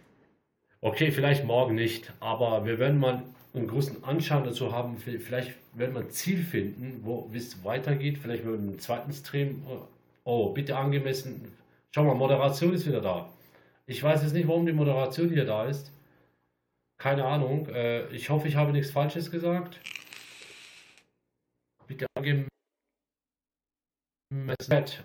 Okay, 0.81 1.11
vielleicht 1.11 1.45
morgen 1.45 1.75
nicht, 1.75 2.11
aber 2.19 2.65
wir 2.65 2.79
werden 2.79 2.99
mal 2.99 3.23
einen 3.57 3.67
großen 3.67 4.03
Anschein 4.03 4.43
dazu 4.43 4.71
haben. 4.71 4.97
Vielleicht 4.97 5.53
werden 5.73 5.93
wir 5.95 6.01
ein 6.01 6.11
Ziel 6.11 6.43
finden, 6.43 7.01
wo 7.03 7.29
es 7.33 7.63
weitergeht. 7.63 8.17
Vielleicht 8.17 8.45
mit 8.45 8.53
einem 8.53 8.79
zweiten 8.79 9.13
Stream. 9.13 9.63
Oh, 10.23 10.53
bitte 10.53 10.77
angemessen. 10.77 11.51
Schau 11.91 12.03
mal, 12.03 12.15
Moderation 12.15 12.73
ist 12.73 12.85
wieder 12.85 13.01
da. 13.01 13.29
Ich 13.85 14.03
weiß 14.03 14.23
jetzt 14.23 14.33
nicht, 14.33 14.47
warum 14.47 14.65
die 14.65 14.73
Moderation 14.73 15.29
hier 15.29 15.45
da 15.45 15.65
ist. 15.65 15.91
Keine 16.97 17.25
Ahnung. 17.25 17.69
Äh, 17.69 18.07
ich 18.07 18.29
hoffe, 18.29 18.47
ich 18.47 18.55
habe 18.55 18.71
nichts 18.71 18.91
Falsches 18.91 19.31
gesagt. 19.31 19.79
Bitte 21.87 22.05
angemessen. 22.15 22.49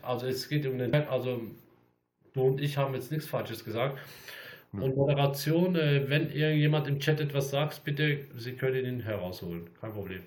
Also 0.03 0.27
es 0.27 0.49
geht 0.49 0.67
um 0.67 0.79
den 0.79 0.91
Chat. 0.91 1.09
Also 1.09 1.41
du 2.33 2.43
und 2.43 2.61
ich 2.61 2.77
haben 2.77 2.95
jetzt 2.95 3.13
nichts 3.13 3.27
Falsches 3.29 3.65
gesagt. 3.65 3.99
Und 4.73 4.97
Moderation, 4.97 5.77
äh, 5.77 6.09
wenn 6.09 6.31
irgendjemand 6.31 6.89
im 6.89 6.99
Chat 6.99 7.21
etwas 7.21 7.51
sagt, 7.51 7.85
bitte, 7.85 8.25
Sie 8.37 8.55
können 8.55 8.87
ihn 8.87 9.01
herausholen. 9.01 9.69
Kein 9.81 9.93
Problem. 9.93 10.23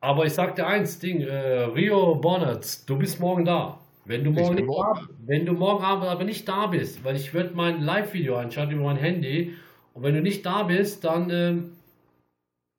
Aber 0.00 0.26
ich 0.26 0.32
sagte 0.32 0.66
eins, 0.66 0.98
Ding, 0.98 1.20
äh, 1.20 1.64
Rio 1.64 2.16
Bonnet, 2.16 2.88
du 2.88 2.98
bist 2.98 3.20
morgen 3.20 3.44
da. 3.44 3.78
Wenn 4.04 4.24
du 4.24 4.30
morgen, 4.30 4.54
nicht 4.54 4.66
morgen. 4.66 5.00
Da, 5.00 5.14
wenn 5.26 5.46
du 5.46 5.52
morgen 5.52 5.84
Abend 5.84 6.04
aber 6.04 6.24
nicht 6.24 6.48
da 6.48 6.66
bist, 6.66 7.02
weil 7.02 7.16
ich 7.16 7.32
werde 7.34 7.54
mein 7.54 7.82
Live-Video 7.82 8.36
anschauen 8.36 8.70
über 8.70 8.84
mein 8.84 8.96
Handy 8.96 9.54
und 9.94 10.02
wenn 10.02 10.14
du 10.14 10.22
nicht 10.22 10.44
da 10.44 10.64
bist, 10.64 11.04
dann 11.04 11.30
äh, 11.30 11.56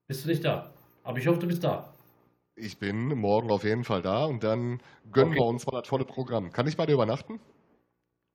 bist 0.07 0.25
du 0.25 0.29
nicht 0.29 0.43
da. 0.45 0.71
Aber 1.03 1.17
ich 1.17 1.27
hoffe, 1.27 1.39
du 1.39 1.47
bist 1.47 1.63
da. 1.63 1.93
Ich 2.55 2.77
bin 2.77 3.09
morgen 3.09 3.51
auf 3.51 3.63
jeden 3.63 3.83
Fall 3.83 4.01
da 4.01 4.25
und 4.25 4.43
dann 4.43 4.79
gönnen 5.11 5.31
okay. 5.31 5.39
wir 5.39 5.45
uns 5.45 5.65
mal 5.65 5.79
das 5.79 5.87
volle 5.87 6.05
Programm. 6.05 6.51
Kann 6.51 6.67
ich 6.67 6.77
bei 6.77 6.85
dir 6.85 6.93
übernachten? 6.93 7.39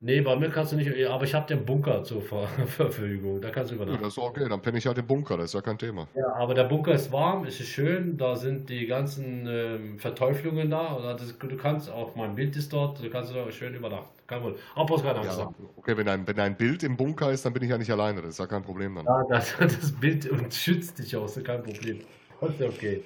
Nee, 0.05 0.21
bei 0.21 0.35
mir 0.35 0.51
kannst 0.51 0.73
du 0.73 0.77
nicht, 0.77 1.07
aber 1.07 1.23
ich 1.23 1.33
habe 1.33 1.47
den 1.47 1.65
Bunker 1.65 2.03
zur 2.03 2.23
Ver 2.23 2.49
Verfügung, 2.67 3.41
da 3.41 3.51
kannst 3.51 3.71
du 3.71 3.77
übernachten. 3.77 4.01
Ja, 4.01 4.09
das 4.09 4.17
ist 4.17 4.19
okay, 4.19 4.49
dann 4.49 4.61
penne 4.61 4.79
ich 4.79 4.87
halt 4.87 4.99
im 4.99 5.07
Bunker, 5.07 5.37
das 5.37 5.47
ist 5.47 5.55
ja 5.55 5.61
kein 5.61 5.79
Thema. 5.79 6.09
Ja, 6.17 6.35
aber 6.35 6.55
der 6.55 6.65
Bunker 6.65 6.93
ist 6.93 7.13
warm, 7.13 7.45
es 7.45 7.61
ist 7.61 7.69
schön, 7.69 8.19
da 8.19 8.35
sind 8.35 8.69
die 8.69 8.87
ganzen 8.87 9.47
ähm, 9.49 9.99
Verteuflungen 10.01 10.71
da, 10.71 11.15
das, 11.17 11.39
du 11.39 11.57
kannst, 11.57 11.89
auch 11.89 12.17
mein 12.17 12.35
Bild 12.35 12.57
ist 12.57 12.73
dort, 12.73 13.01
du 13.01 13.09
kannst 13.11 13.33
da 13.33 13.49
schön 13.53 13.77
übernachten, 13.77 14.09
kein 14.27 14.41
Problem. 14.41 14.61
Aber 14.75 14.87
bloß 14.87 15.05
keine 15.05 15.21
Angst 15.21 15.39
ja, 15.39 15.55
Okay, 15.77 15.97
wenn 15.97 16.09
ein, 16.09 16.27
wenn 16.27 16.41
ein 16.41 16.57
Bild 16.57 16.83
im 16.83 16.97
Bunker 16.97 17.31
ist, 17.31 17.45
dann 17.45 17.53
bin 17.53 17.63
ich 17.63 17.71
ja 17.71 17.79
nicht 17.79 17.93
alleine, 17.93 18.23
das 18.23 18.31
ist 18.31 18.39
ja 18.41 18.47
kein 18.49 18.65
Problem 18.65 18.97
dann. 18.97 19.05
Ja, 19.07 19.23
das, 19.29 19.55
das 19.57 19.93
Bild 19.93 20.29
schützt 20.53 20.99
dich 20.99 21.15
auch, 21.15 21.27
ist 21.27 21.45
kein 21.45 21.63
Problem. 21.63 22.01
Das 22.41 22.51
ist 22.51 22.61
okay. 22.61 23.05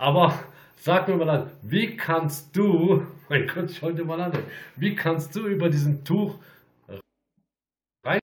Aber 0.00 0.32
Sag 0.82 1.08
mir 1.08 1.16
mal 1.16 1.28
an, 1.28 1.50
wie 1.60 1.94
kannst 1.94 2.56
du, 2.56 3.06
mein 3.28 3.46
Gott, 3.46 3.70
schau 3.70 3.92
dir 3.92 4.02
mal 4.02 4.18
an, 4.18 4.32
wie 4.76 4.94
kannst 4.94 5.36
du 5.36 5.46
über 5.46 5.68
diesen 5.68 6.02
Tuch 6.04 6.36
reinziehen? 8.02 8.22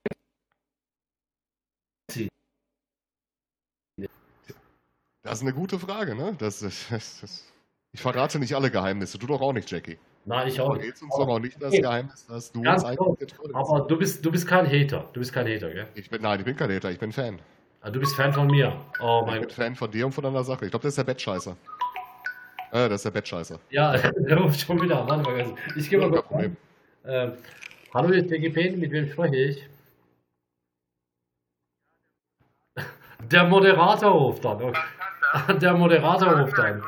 Das 5.22 5.38
ist 5.38 5.42
eine 5.44 5.54
gute 5.54 5.78
Frage, 5.78 6.16
ne? 6.16 6.36
Das, 6.40 6.62
das, 6.62 6.88
das, 6.90 7.54
ich 7.92 8.02
verrate 8.02 8.40
nicht 8.40 8.56
alle 8.56 8.72
Geheimnisse, 8.72 9.20
du 9.20 9.28
doch 9.28 9.42
auch 9.42 9.54
nicht, 9.54 9.70
Jackie. 9.70 10.00
Nein, 10.26 10.48
ich 10.48 10.60
auch 10.60 10.74
nicht. 10.74 10.84
Geht 10.84 11.02
uns 11.04 11.16
doch 11.16 11.28
auch 11.28 11.40
nicht 11.40 11.62
das 11.62 11.74
okay. 11.74 11.82
Geheimnis, 11.82 12.26
dass 12.26 12.52
du 12.52 12.62
uns 12.62 12.84
eigentlich 12.84 13.36
Aber 13.54 13.82
du 13.82 13.98
bist, 14.00 14.26
du 14.26 14.32
bist 14.32 14.48
kein 14.48 14.66
Hater. 14.66 15.08
Du 15.14 15.20
bist 15.20 15.32
kein 15.32 15.46
Hater, 15.46 15.72
gell? 15.72 15.88
Ich 15.94 16.10
bin, 16.10 16.24
nein, 16.24 16.40
ich 16.40 16.46
bin 16.46 16.56
kein 16.56 16.72
Hater, 16.72 16.90
ich 16.90 16.98
bin 16.98 17.12
Fan. 17.12 17.40
Ah, 17.82 17.90
du 17.90 18.00
bist 18.00 18.16
Fan 18.16 18.34
von 18.34 18.48
mir. 18.48 18.76
Oh 19.00 19.24
mein 19.26 19.42
Ich 19.42 19.48
bin 19.48 19.56
Fan 19.56 19.76
von 19.76 19.92
dir 19.92 20.06
und 20.06 20.12
von 20.12 20.24
deiner 20.24 20.44
Sache. 20.44 20.66
Ich 20.66 20.72
glaube, 20.72 20.84
das 20.84 20.92
ist 20.94 20.98
der 20.98 21.04
Bettscheißer. 21.04 21.56
Äh, 22.72 22.90
das 22.90 22.96
ist 22.96 23.06
der 23.06 23.12
Bettscheißer. 23.12 23.60
Ja, 23.70 23.92
der 23.98 24.38
ruft 24.38 24.60
schon 24.60 24.82
wieder 24.82 25.10
an. 25.10 25.24
vergessen. 25.24 25.58
Ich 25.76 25.90
gehe 25.90 26.00
mal 26.00 26.10
kurz 26.10 26.32
rein. 26.32 26.58
Äh, 27.04 27.30
hallo, 27.94 28.08
hier 28.10 28.18
ist 28.18 28.32
DGP, 28.32 28.78
mit 28.78 28.92
wem 28.92 29.10
spreche 29.10 29.36
ich? 29.36 29.70
Der 33.20 33.44
Moderator 33.46 34.12
ruft 34.12 34.46
an. 34.46 34.62
Okay. 34.62 34.80
Der 35.62 35.74
Moderator 35.74 36.40
ruft 36.40 36.58
an. 36.60 36.84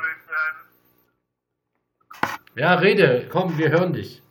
Ja, 2.54 2.74
rede, 2.74 3.28
komm, 3.30 3.56
wir 3.58 3.70
hören 3.70 3.92
dich. 3.92 4.22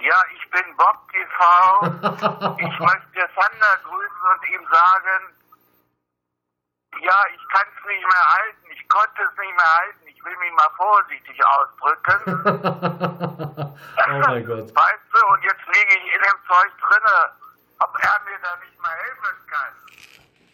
Ja, 0.00 0.20
ich 0.34 0.50
bin 0.50 0.62
Bob 0.76 0.98
TV. 1.10 2.56
ich 2.58 2.78
möchte 2.80 3.20
Sander 3.34 3.78
grüßen 3.84 4.24
und 4.32 4.48
ihm 4.54 4.66
sagen, 4.70 5.41
ja, 7.02 7.18
ich 7.34 7.48
kann 7.52 7.66
es 7.68 7.86
nicht 7.86 8.02
mehr 8.02 8.26
halten, 8.32 8.66
ich 8.70 8.88
konnte 8.88 9.22
es 9.22 9.38
nicht 9.38 9.54
mehr 9.54 9.72
halten 9.78 10.02
ich 10.22 10.24
will 10.24 10.36
mich 10.38 10.52
mal 10.52 10.70
vorsichtig 10.76 11.38
ausdrücken. 11.46 12.18
oh 14.08 14.18
mein 14.28 14.46
Gott. 14.46 14.74
Weißt 14.74 15.08
du, 15.12 15.26
und 15.32 15.42
jetzt 15.42 15.66
liege 15.66 15.98
ich 15.98 16.14
in 16.14 16.20
dem 16.20 16.38
Zeug 16.46 16.70
drinne, 16.80 17.32
ob 17.80 17.90
er 18.00 18.20
mir 18.24 18.38
da 18.42 18.56
nicht 18.64 18.80
mal 18.80 18.94
helfen 18.94 19.46
kann. 19.50 19.72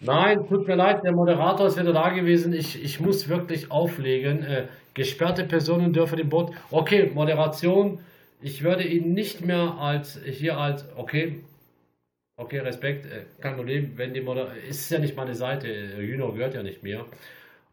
Nein, 0.01 0.49
tut 0.49 0.67
mir 0.67 0.77
leid, 0.77 1.03
der 1.05 1.13
Moderator 1.13 1.67
ist 1.67 1.79
wieder 1.79 1.93
da 1.93 2.11
gewesen. 2.11 2.53
Ich, 2.53 2.83
ich 2.83 3.01
muss 3.01 3.29
wirklich 3.29 3.71
auflegen. 3.71 4.45
Äh, 4.45 4.69
gesperrte 4.95 5.45
Personen 5.45 5.93
dürfen 5.93 6.19
im 6.19 6.29
Boot. 6.29 6.55
Okay, 6.71 7.11
Moderation. 7.13 8.05
Ich 8.41 8.63
würde 8.63 8.85
ihn 8.85 9.13
nicht 9.13 9.43
mehr 9.43 9.77
als 9.81 10.19
hier 10.25 10.57
als. 10.57 10.87
Okay. 10.97 11.45
Okay, 12.39 12.61
Respekt. 12.61 13.05
Äh, 13.05 13.27
kein 13.41 13.57
Problem. 13.57 13.93
Wenn 13.97 14.15
die 14.15 14.23
Moderation. 14.23 14.65
Ist 14.67 14.91
ja 14.91 14.99
nicht 14.99 15.15
meine 15.15 15.35
Seite. 15.35 15.69
Juno 16.01 16.33
gehört 16.33 16.55
ja 16.55 16.63
nicht 16.63 16.83
mehr 16.83 17.05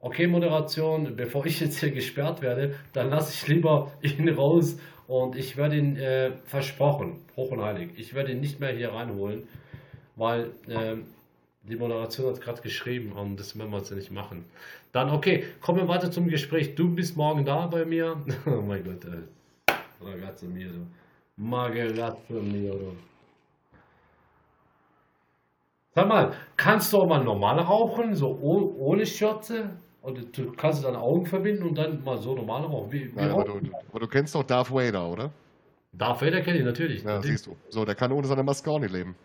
okay, 0.05 0.27
Moderation, 0.27 1.15
bevor 1.15 1.47
ich 1.47 1.59
jetzt 1.59 1.79
hier 1.79 1.89
gesperrt 1.89 2.43
werde, 2.43 2.75
dann 2.93 3.09
lasse 3.09 3.33
ich 3.33 3.47
lieber 3.47 3.91
ihn 4.01 4.29
raus 4.29 4.77
und 5.07 5.35
ich 5.35 5.57
werde 5.57 5.77
ihn 5.77 5.97
äh, 5.97 6.31
versprochen, 6.45 7.21
hoch 7.35 7.51
und 7.51 7.61
heilig, 7.61 7.89
ich 7.97 8.13
werde 8.13 8.31
ihn 8.31 8.39
nicht 8.39 8.59
mehr 8.59 8.71
hier 8.71 8.93
reinholen, 8.93 9.47
weil 10.15 10.51
äh, 10.67 10.95
die 11.63 11.75
Moderation 11.75 12.31
hat 12.31 12.39
gerade 12.39 12.61
geschrieben 12.61 13.13
und 13.13 13.39
das 13.39 13.57
werden 13.57 13.71
wir 13.71 13.79
jetzt 13.79 13.91
nicht 13.91 14.11
machen. 14.11 14.45
Dann, 14.91 15.09
okay, 15.09 15.45
kommen 15.59 15.79
wir 15.79 15.87
weiter 15.87 16.11
zum 16.11 16.27
Gespräch. 16.27 16.75
Du 16.75 16.93
bist 16.93 17.17
morgen 17.17 17.43
da 17.43 17.65
bei 17.65 17.83
mir. 17.83 18.15
oh 18.45 18.61
mein 18.61 18.83
Gott, 18.83 19.03
ey. 19.05 19.75
Ragazzo 20.07 20.45
mio. 20.45 20.69
Magazzo 21.35 22.33
mio. 22.33 22.95
Sag 25.95 26.09
mal, 26.09 26.33
kannst 26.57 26.91
du 26.91 26.97
auch 26.97 27.07
mal 27.07 27.23
normal 27.23 27.57
rauchen, 27.59 28.15
so 28.15 28.37
ohne 28.41 29.05
Schürze? 29.05 29.69
Und 30.01 30.37
du 30.37 30.51
kannst 30.51 30.83
deine 30.83 30.99
Augen 30.99 31.25
verbinden 31.25 31.63
und 31.63 31.77
dann 31.77 32.03
mal 32.03 32.17
so 32.17 32.35
normal 32.35 32.63
rauchen. 32.63 32.91
Wie, 32.91 33.11
wie 33.11 33.15
Nein, 33.15 33.31
aber, 33.31 33.45
du, 33.45 33.59
aber, 33.89 33.99
du, 34.01 34.07
kennst 34.07 34.35
doch 34.35 34.43
Darth 34.43 34.71
Vader, 34.71 35.07
oder? 35.07 35.31
Darth 35.93 36.21
Vader 36.21 36.41
kenne 36.41 36.59
ich 36.59 36.65
natürlich. 36.65 37.01
Ja, 37.01 37.15
natürlich. 37.15 37.37
siehst 37.37 37.47
du. 37.47 37.55
So, 37.69 37.85
der 37.85 37.95
kann 37.95 38.11
ohne 38.11 38.27
seine 38.27 38.43
Maske 38.43 38.69
auch 38.69 38.77
nicht 38.77 38.91
leben. 38.91 39.15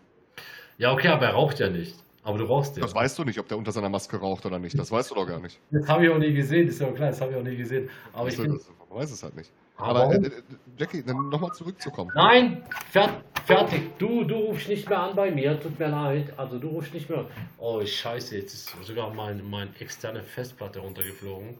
Ja, 0.77 0.93
okay, 0.93 1.09
aber 1.09 1.25
er 1.25 1.33
raucht 1.33 1.59
ja 1.59 1.69
nicht. 1.69 1.95
Aber 2.23 2.37
du 2.37 2.45
rauchst 2.45 2.77
ja. 2.77 2.83
Das 2.83 2.95
weißt 2.95 3.19
du 3.19 3.25
nicht, 3.25 3.37
ob 3.39 3.49
der 3.49 3.57
unter 3.57 3.73
seiner 3.73 3.89
Maske 3.89 4.17
raucht 4.17 4.45
oder 4.45 4.57
nicht. 4.57 4.79
Das 4.79 4.91
weißt 4.91 5.11
du 5.11 5.15
doch 5.15 5.27
gar 5.27 5.41
nicht. 5.41 5.59
Das 5.71 5.87
habe 5.87 6.05
ich 6.05 6.11
auch 6.11 6.17
nie 6.17 6.33
gesehen, 6.33 6.69
ist 6.69 6.79
ja 6.79 6.89
klar, 6.91 7.09
das 7.09 7.19
habe 7.19 7.31
ich 7.33 7.37
auch 7.37 7.43
nie 7.43 7.57
gesehen. 7.57 7.89
Aber 8.13 8.29
ich 8.29 8.37
find, 8.37 8.47
man 8.49 8.99
weiß 8.99 9.11
es 9.11 9.21
halt 9.21 9.35
nicht. 9.35 9.51
Aber 9.81 10.13
äh, 10.13 10.17
äh, 10.17 10.31
Jackie, 10.77 11.03
dann 11.03 11.29
nochmal 11.29 11.51
zurückzukommen. 11.53 12.11
Nein, 12.15 12.63
fer 12.91 13.21
fertig. 13.45 13.97
Du, 13.97 14.23
du 14.23 14.35
rufst 14.35 14.67
nicht 14.69 14.87
mehr 14.87 14.99
an 14.99 15.15
bei 15.15 15.31
mir. 15.31 15.59
Tut 15.59 15.79
mir 15.79 15.87
leid. 15.87 16.33
Also 16.37 16.59
du 16.59 16.69
rufst 16.69 16.93
nicht 16.93 17.09
mehr. 17.09 17.25
Oh, 17.57 17.83
scheiße, 17.85 18.37
jetzt 18.37 18.53
ist 18.53 18.75
sogar 18.83 19.13
mein, 19.13 19.47
mein 19.49 19.75
externe 19.79 20.23
Festplatte 20.23 20.79
runtergeflogen. 20.79 21.57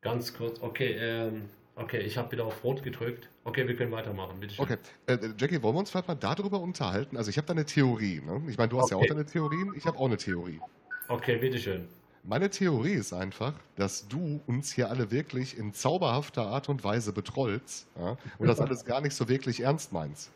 Ganz 0.00 0.32
kurz. 0.32 0.60
Okay, 0.62 0.96
ähm, 1.00 1.50
okay, 1.74 1.98
ich 1.98 2.16
habe 2.16 2.30
wieder 2.32 2.44
auf 2.44 2.62
Rot 2.62 2.82
gedrückt. 2.82 3.28
Okay, 3.44 3.66
wir 3.66 3.74
können 3.74 3.90
weitermachen. 3.90 4.38
Bitte 4.38 4.54
schön. 4.54 4.64
Okay, 4.64 4.76
äh, 5.06 5.14
äh, 5.14 5.34
Jackie, 5.36 5.60
wollen 5.62 5.74
wir 5.74 5.80
uns 5.80 5.90
vielleicht 5.90 6.06
mal 6.08 6.14
darüber 6.14 6.60
unterhalten? 6.60 7.16
Also 7.16 7.30
ich 7.30 7.36
habe 7.36 7.46
da 7.46 7.52
eine 7.52 7.64
Theorie. 7.64 8.20
Ne? 8.24 8.42
Ich 8.48 8.56
meine, 8.56 8.68
du 8.68 8.78
hast 8.78 8.90
ja 8.90 8.96
Okay. 8.96 9.06
auch 9.06 9.14
deine 9.14 9.26
Theorien, 9.26 9.72
ich 9.76 9.86
habe 9.86 9.98
auch 9.98 10.06
eine 10.06 10.16
Theorie. 10.16 10.60
Okay, 11.08 11.36
bitteschön. 11.36 11.88
Meine 12.22 12.48
Theorie 12.50 12.92
ist 12.94 13.12
einfach, 13.12 13.54
dass 13.74 14.06
du 14.08 14.40
uns 14.46 14.72
hier 14.72 14.88
alle 14.90 15.10
wirklich 15.10 15.56
in 15.58 15.72
zauberhafter 15.72 16.46
Art 16.46 16.68
und 16.68 16.84
Weise 16.84 17.12
betrollst 17.12 17.88
ja? 17.96 18.16
und 18.38 18.46
das 18.46 18.60
alles 18.60 18.84
gar 18.84 19.00
nicht 19.00 19.14
so 19.16 19.28
wirklich 19.28 19.60
ernst 19.60 19.92
meinst. 19.92 20.32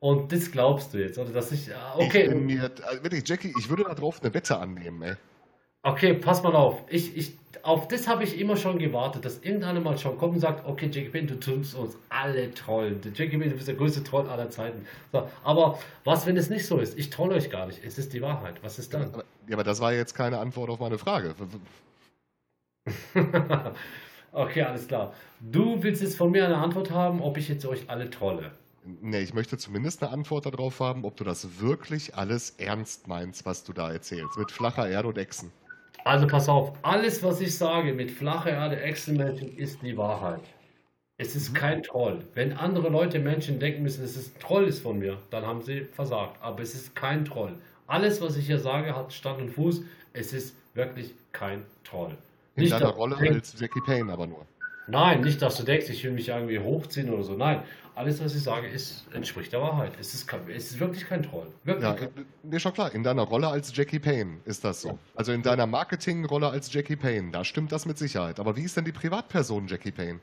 Und 0.00 0.32
das 0.32 0.50
glaubst 0.50 0.92
du 0.94 0.98
jetzt, 0.98 1.18
oder 1.18 1.32
dass 1.32 1.52
ich. 1.52 1.74
ah, 1.74 1.94
Ich 1.98 2.24
bin 2.24 2.30
Okay, 2.30 2.34
mir, 2.34 2.64
äh, 2.64 3.02
wirklich, 3.02 3.26
Jackie, 3.28 3.50
ich 3.56 3.68
würde 3.70 3.84
darauf 3.84 4.20
eine 4.22 4.34
Wette 4.34 4.58
annehmen, 4.58 5.00
ey. 5.02 5.16
okay, 5.82 6.14
pass 6.14 6.42
mal 6.42 6.54
auf. 6.54 6.84
Ich, 6.88 7.16
ich, 7.16 7.38
auf 7.62 7.88
das 7.88 8.08
habe 8.08 8.24
ich 8.24 8.38
immer 8.38 8.56
schon 8.56 8.78
gewartet, 8.78 9.24
dass 9.24 9.38
irgendeiner 9.40 9.80
mal 9.80 9.98
schon 9.98 10.16
kommt 10.18 10.34
und 10.34 10.40
sagt, 10.40 10.66
okay, 10.66 10.86
Jackie 10.92 11.10
Payne, 11.10 11.26
du 11.28 11.40
tust 11.40 11.74
uns 11.74 11.96
alle 12.08 12.54
trollen. 12.54 13.00
Jackie 13.14 13.36
Payne, 13.38 13.50
du 13.50 13.56
bist 13.56 13.68
der 13.68 13.74
größte 13.76 14.02
Troll 14.04 14.28
aller 14.28 14.50
Zeiten. 14.50 14.86
So, 15.12 15.28
aber 15.42 15.78
was, 16.04 16.26
wenn 16.26 16.36
es 16.36 16.50
nicht 16.50 16.66
so 16.66 16.78
ist? 16.78 16.98
Ich 16.98 17.10
troll 17.10 17.32
euch 17.32 17.50
gar 17.50 17.66
nicht. 17.66 17.82
Es 17.84 17.98
ist 17.98 18.12
die 18.12 18.22
Wahrheit. 18.22 18.62
Was 18.62 18.78
ist 18.78 18.94
dann? 18.94 19.14
Aber, 19.14 19.24
ja, 19.48 19.54
aber 19.54 19.64
das 19.64 19.80
war 19.80 19.92
jetzt 19.92 20.14
keine 20.14 20.38
Antwort 20.38 20.70
auf 20.70 20.80
meine 20.80 20.98
Frage. 20.98 21.34
okay, 24.32 24.62
alles 24.62 24.86
klar. 24.88 25.12
Du 25.40 25.82
willst 25.82 26.02
jetzt 26.02 26.16
von 26.16 26.30
mir 26.30 26.44
eine 26.44 26.56
Antwort 26.56 26.90
haben, 26.90 27.20
ob 27.20 27.36
ich 27.36 27.48
jetzt 27.48 27.64
euch 27.66 27.88
alle 27.88 28.10
trolle. 28.10 28.52
Nee, 28.84 29.20
ich 29.20 29.32
möchte 29.32 29.56
zumindest 29.58 30.02
eine 30.02 30.12
Antwort 30.12 30.46
darauf 30.46 30.80
haben, 30.80 31.04
ob 31.04 31.16
du 31.16 31.22
das 31.22 31.60
wirklich 31.60 32.16
alles 32.16 32.50
ernst 32.58 33.06
meinst, 33.06 33.46
was 33.46 33.62
du 33.62 33.72
da 33.72 33.92
erzählst. 33.92 34.36
Mit 34.36 34.50
flacher 34.50 34.88
Erde 34.88 35.08
und 35.08 35.18
Echsen. 35.18 35.52
Also 36.04 36.26
pass 36.26 36.48
auf, 36.48 36.72
alles, 36.82 37.22
was 37.22 37.40
ich 37.40 37.56
sage 37.56 37.92
mit 37.92 38.10
flacher 38.10 38.50
Erde, 38.50 38.80
Echsenmenschen, 38.80 39.56
ist 39.56 39.82
die 39.82 39.96
Wahrheit. 39.96 40.42
Es 41.16 41.36
ist 41.36 41.54
kein 41.54 41.84
Troll. 41.84 42.24
Wenn 42.34 42.52
andere 42.54 42.88
Leute 42.88 43.20
Menschen 43.20 43.60
denken 43.60 43.84
müssen, 43.84 44.02
es 44.04 44.16
ist 44.16 44.34
ein 44.34 44.40
Troll 44.40 44.64
ist 44.64 44.80
von 44.80 44.98
mir, 44.98 45.18
dann 45.30 45.46
haben 45.46 45.62
sie 45.62 45.82
versagt. 45.84 46.42
Aber 46.42 46.60
es 46.60 46.74
ist 46.74 46.96
kein 46.96 47.24
Troll. 47.24 47.54
Alles, 47.86 48.20
was 48.20 48.36
ich 48.36 48.46
hier 48.46 48.58
sage, 48.58 48.94
hat 48.96 49.12
Stand 49.12 49.40
und 49.40 49.50
Fuß. 49.50 49.82
Es 50.12 50.32
ist 50.32 50.54
wirklich 50.74 51.14
kein 51.32 51.64
Troll. 51.84 52.16
In 52.56 52.68
deiner 52.68 52.80
dass 52.80 52.90
du 52.92 52.96
Rolle 52.96 53.16
denkst- 53.16 53.34
als 53.52 53.60
Jackie 53.60 53.80
Payne 53.80 54.12
aber 54.12 54.26
nur. 54.26 54.46
Nein, 54.88 55.20
nicht, 55.22 55.40
dass 55.40 55.56
du 55.56 55.62
denkst, 55.62 55.88
ich 55.90 56.02
will 56.04 56.10
mich 56.12 56.28
irgendwie 56.28 56.58
hochziehen 56.58 57.08
oder 57.10 57.22
so. 57.22 57.34
Nein, 57.34 57.62
alles, 57.94 58.22
was 58.22 58.34
ich 58.34 58.42
sage, 58.42 58.66
ist, 58.66 59.04
entspricht 59.12 59.52
der 59.52 59.60
Wahrheit. 59.60 59.92
Es 60.00 60.12
ist, 60.12 60.26
kein, 60.26 60.40
es 60.50 60.70
ist 60.72 60.80
wirklich 60.80 61.06
kein 61.06 61.22
Troll. 61.22 61.46
Wirklich. 61.64 61.84
Ja, 61.88 61.94
äh, 61.94 62.08
nee, 62.42 62.58
schon 62.58 62.72
klar. 62.72 62.92
In 62.94 63.02
deiner 63.02 63.22
Rolle 63.22 63.48
als 63.48 63.74
Jackie 63.74 64.00
Payne 64.00 64.38
ist 64.44 64.64
das 64.64 64.82
so. 64.82 64.98
Also 65.14 65.32
in 65.32 65.42
deiner 65.42 65.66
Marketingrolle 65.66 66.48
als 66.48 66.72
Jackie 66.72 66.96
Payne, 66.96 67.30
da 67.30 67.44
stimmt 67.44 67.70
das 67.72 67.86
mit 67.86 67.96
Sicherheit. 67.96 68.40
Aber 68.40 68.56
wie 68.56 68.62
ist 68.62 68.76
denn 68.76 68.84
die 68.84 68.92
Privatperson 68.92 69.66
Jackie 69.68 69.92
Payne? 69.92 70.18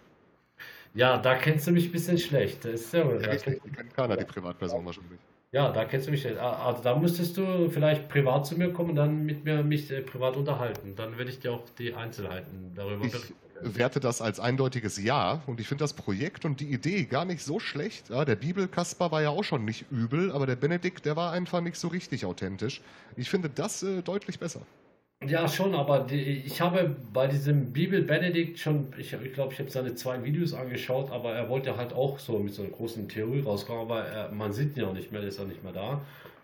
Ja, 0.93 1.17
da 1.17 1.35
kennst 1.35 1.67
du 1.67 1.71
mich 1.71 1.85
ein 1.85 1.91
bisschen 1.91 2.17
schlecht. 2.17 2.65
Das 2.65 2.81
ist 2.81 2.93
ja, 2.93 2.99
Ja, 3.09 3.17
da 3.17 3.29
richtig, 3.31 3.61
die 3.63 3.69
kennt 3.71 3.93
keiner, 3.95 4.17
die 4.17 4.25
Privatperson 4.25 4.85
wahrscheinlich. 4.85 5.19
Ja, 5.51 5.71
da 5.71 5.85
kennst 5.85 6.07
du 6.07 6.11
mich. 6.11 6.23
nicht. 6.23 6.37
Ah, 6.37 6.67
Also 6.67 6.83
da 6.83 6.95
müsstest 6.95 7.35
du 7.37 7.69
vielleicht 7.69 8.07
privat 8.07 8.45
zu 8.45 8.55
mir 8.55 8.71
kommen 8.71 8.91
und 8.91 8.95
dann 8.95 9.25
mit 9.25 9.45
mir 9.45 9.63
mich 9.63 9.89
äh, 9.89 10.01
privat 10.01 10.35
unterhalten. 10.35 10.95
Dann 10.95 11.17
werde 11.17 11.31
ich 11.31 11.39
dir 11.39 11.51
auch 11.53 11.63
die 11.79 11.93
Einzelheiten 11.95 12.71
darüber 12.75 13.03
Ich 13.05 13.11
berichten. 13.11 13.33
werte 13.61 13.99
das 13.99 14.21
als 14.21 14.39
eindeutiges 14.39 15.01
Ja 15.03 15.41
und 15.47 15.59
ich 15.59 15.67
finde 15.67 15.83
das 15.83 15.93
Projekt 15.93 16.45
und 16.45 16.59
die 16.59 16.71
Idee 16.71 17.05
gar 17.05 17.25
nicht 17.25 17.43
so 17.43 17.59
schlecht. 17.59 18.09
Ja, 18.09 18.25
der 18.25 18.35
Bibelkasper 18.35 19.11
war 19.11 19.23
ja 19.23 19.29
auch 19.29 19.43
schon 19.43 19.65
nicht 19.65 19.85
übel, 19.89 20.31
aber 20.31 20.45
der 20.45 20.55
Benedikt, 20.55 21.05
der 21.05 21.15
war 21.15 21.31
einfach 21.31 21.61
nicht 21.61 21.77
so 21.77 21.87
richtig 21.87 22.25
authentisch. 22.25 22.81
Ich 23.15 23.29
finde 23.31 23.49
das 23.49 23.81
äh, 23.81 24.03
deutlich 24.03 24.37
besser. 24.37 24.61
Ja, 25.27 25.49
schon, 25.49 25.75
aber 25.75 25.99
die, 25.99 26.43
ich 26.45 26.61
habe 26.61 26.95
bei 27.11 27.27
diesem 27.27 27.73
Bibel 27.73 28.01
Benedikt 28.03 28.57
schon, 28.57 28.93
ich, 28.97 29.11
ich 29.11 29.33
glaube, 29.33 29.51
ich 29.51 29.59
habe 29.59 29.69
seine 29.69 29.93
zwei 29.95 30.23
Videos 30.23 30.53
angeschaut, 30.53 31.11
aber 31.11 31.33
er 31.33 31.49
wollte 31.49 31.75
halt 31.75 31.91
auch 31.91 32.19
so 32.19 32.39
mit 32.39 32.53
so 32.53 32.61
einer 32.61 32.71
großen 32.71 33.09
Theorie 33.09 33.41
rauskommen, 33.41 33.81
aber 33.81 34.05
er, 34.05 34.31
man 34.31 34.53
sieht 34.53 34.77
ihn 34.77 34.83
ja 34.83 34.93
nicht 34.93 35.11
mehr, 35.11 35.19
der 35.19 35.29
ist 35.29 35.37
ja 35.39 35.43
nicht 35.43 35.61
mehr 35.61 35.73
da. 35.73 35.99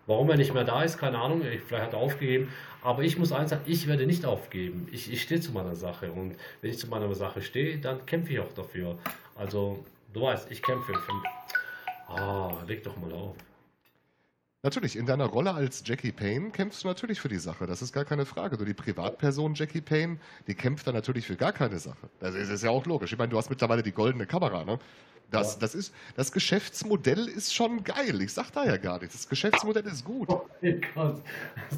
Warum 0.06 0.28
er 0.28 0.36
nicht 0.36 0.52
mehr 0.52 0.64
da 0.64 0.82
ist, 0.82 0.98
keine 0.98 1.18
Ahnung, 1.18 1.40
ich- 1.50 1.62
vielleicht 1.62 1.84
hat 1.86 1.92
er 1.94 1.98
aufgegeben. 2.00 2.52
Aber 2.82 3.02
ich 3.02 3.18
muss 3.18 3.32
eins 3.32 3.48
sagen, 3.50 3.62
ich 3.66 3.86
werde 3.88 4.06
nicht 4.06 4.26
aufgeben. 4.26 4.86
Ich, 4.92 5.10
ich 5.10 5.22
stehe 5.22 5.40
zu 5.40 5.52
meiner 5.52 5.74
Sache 5.74 6.12
und 6.12 6.36
wenn 6.60 6.70
ich 6.70 6.78
zu 6.78 6.86
meiner 6.88 7.12
Sache 7.14 7.40
stehe, 7.40 7.78
dann 7.78 8.04
kämpfe 8.04 8.34
ich 8.34 8.40
auch 8.40 8.52
dafür. 8.52 8.98
Also, 9.36 9.84
du 10.12 10.20
weißt, 10.20 10.50
ich 10.50 10.62
kämpfe. 10.62 10.92
Ah, 12.08 12.52
leg 12.68 12.84
doch 12.84 12.96
mal 12.98 13.10
auf. 13.12 13.34
Natürlich, 14.62 14.96
in 14.96 15.06
deiner 15.06 15.26
Rolle 15.26 15.54
als 15.54 15.82
Jackie 15.86 16.12
Payne 16.12 16.50
kämpfst 16.50 16.82
du 16.82 16.88
natürlich 16.88 17.20
für 17.20 17.28
die 17.28 17.38
Sache. 17.38 17.66
Das 17.66 17.82
ist 17.82 17.92
gar 17.92 18.04
keine 18.04 18.26
Frage. 18.26 18.56
Du, 18.56 18.64
die 18.64 18.74
Privatperson 18.74 19.54
Jackie 19.54 19.80
Payne, 19.80 20.18
die 20.48 20.54
kämpft 20.54 20.86
da 20.86 20.92
natürlich 20.92 21.26
für 21.26 21.36
gar 21.36 21.52
keine 21.52 21.78
Sache. 21.78 22.08
Das 22.18 22.34
ist, 22.34 22.48
ist 22.50 22.64
ja 22.64 22.70
auch 22.70 22.84
logisch. 22.86 23.12
Ich 23.12 23.18
meine, 23.18 23.30
du 23.30 23.36
hast 23.36 23.50
mittlerweile 23.50 23.82
die 23.82 23.92
goldene 23.92 24.26
Kamera, 24.26 24.64
ne? 24.64 24.78
Das, 25.30 25.54
Ja. 25.54 25.60
das, 25.60 25.74
ist, 25.74 25.92
das 26.14 26.30
Geschäftsmodell 26.30 27.26
ist 27.26 27.52
schon 27.52 27.82
geil. 27.82 28.20
Ich 28.22 28.32
sag 28.32 28.50
da 28.52 28.64
ja 28.64 28.76
gar 28.76 29.00
nichts. 29.00 29.14
Das 29.14 29.28
Geschäftsmodell 29.28 29.84
ist 29.86 30.04
gut. 30.04 30.28
Oh 30.30 30.46
mein 30.62 30.80
Gott. 30.94 31.20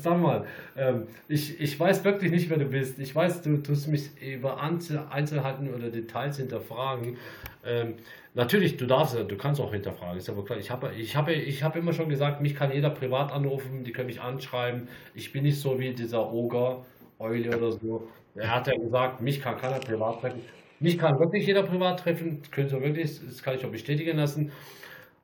Sag 0.02 0.18
mal, 0.20 0.46
ähm, 0.76 1.06
ich, 1.28 1.58
ich 1.58 1.80
weiß 1.80 2.04
wirklich 2.04 2.30
nicht, 2.30 2.50
wer 2.50 2.58
du 2.58 2.66
bist. 2.66 2.98
Ich 2.98 3.14
weiß, 3.14 3.40
du 3.42 3.56
tust 3.62 3.88
mich 3.88 4.10
über 4.20 4.60
Einzel 4.60 5.02
Einzelheiten 5.10 5.72
oder 5.74 5.88
Details 5.90 6.36
hinterfragen. 6.36 7.16
Ähm, 7.64 7.94
natürlich, 8.38 8.76
du 8.76 8.86
darfst, 8.86 9.16
du 9.16 9.36
kannst 9.36 9.60
auch 9.60 9.72
hinterfragen, 9.72 10.16
ist 10.16 10.34
wohl 10.34 10.44
klar. 10.44 10.58
Ich 10.58 10.70
habe 10.70 10.92
ich 10.94 11.16
habe, 11.16 11.34
ich 11.34 11.62
habe 11.62 11.78
immer 11.78 11.92
schon 11.92 12.08
gesagt, 12.08 12.40
mich 12.40 12.54
kann 12.54 12.72
jeder 12.72 12.90
privat 12.90 13.32
anrufen, 13.32 13.84
die 13.84 13.92
können 13.92 14.06
mich 14.06 14.20
anschreiben. 14.20 14.88
Ich 15.14 15.32
bin 15.32 15.42
nicht 15.42 15.60
so 15.60 15.78
wie 15.78 15.92
dieser 15.92 16.32
Oger, 16.32 16.86
Eule 17.18 17.56
oder 17.56 17.72
so. 17.72 18.08
Er 18.36 18.54
hat 18.54 18.68
ja 18.68 18.76
gesagt, 18.76 19.20
mich 19.20 19.42
kann 19.42 19.58
keiner 19.58 19.80
privat 19.80 20.20
treffen. 20.20 20.40
Mich 20.80 20.96
kann 20.96 21.18
wirklich 21.18 21.46
jeder 21.46 21.64
privat 21.64 21.98
treffen, 21.98 22.40
können 22.52 22.68
Sie 22.68 22.80
wirklich, 22.80 23.20
das 23.26 23.42
kann 23.42 23.56
ich 23.56 23.66
auch 23.66 23.70
bestätigen 23.70 24.16
lassen. 24.16 24.52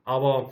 Aber 0.03 0.51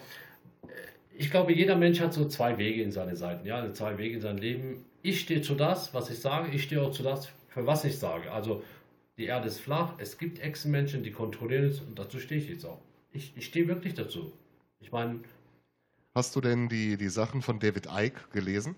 ich 1.18 1.30
glaube, 1.30 1.54
jeder 1.54 1.76
Mensch 1.76 2.00
hat 2.00 2.14
so 2.14 2.26
zwei 2.30 2.58
Wege 2.58 2.82
in 2.82 2.94
seine 2.94 3.18
Seiten, 3.18 3.46
ja, 3.46 3.74
zwei 3.74 3.98
Wege 3.98 4.16
in 4.16 4.22
sein 4.22 4.38
Leben. 4.38 4.86
Ich 5.02 5.20
stehe 5.20 5.42
zu 5.42 5.56
das, 5.56 5.94
was 5.94 6.10
ich 6.10 6.20
sage, 6.20 6.50
ich 6.54 6.64
stehe 6.64 6.82
auch 6.82 6.92
zu 6.92 7.04
das, 7.04 7.28
für 7.50 7.68
was 7.68 7.84
ich 7.84 8.00
sage. 8.00 8.32
Also 8.32 8.64
die 9.18 9.26
Erde 9.26 9.48
ist 9.48 9.60
flach, 9.60 9.94
es 9.98 10.18
gibt 10.18 10.40
Echsenmenschen, 10.40 11.04
die 11.04 11.12
kontrollieren 11.12 11.66
es 11.66 11.80
und 11.82 11.98
dazu 12.00 12.20
stehe 12.20 12.42
ich 12.42 12.50
jetzt 12.50 12.66
auch. 12.66 12.82
Ich, 13.12 13.34
ich 13.36 13.46
stehe 13.46 13.68
wirklich 13.68 13.94
dazu. 13.94 14.34
Ich 14.80 14.92
meine, 14.92 15.20
Hast 16.16 16.36
du 16.36 16.42
denn 16.42 16.70
die, 16.70 16.98
die 16.98 17.10
Sachen 17.10 17.42
von 17.42 17.60
David 17.60 17.88
Icke 17.92 18.22
gelesen? 18.32 18.76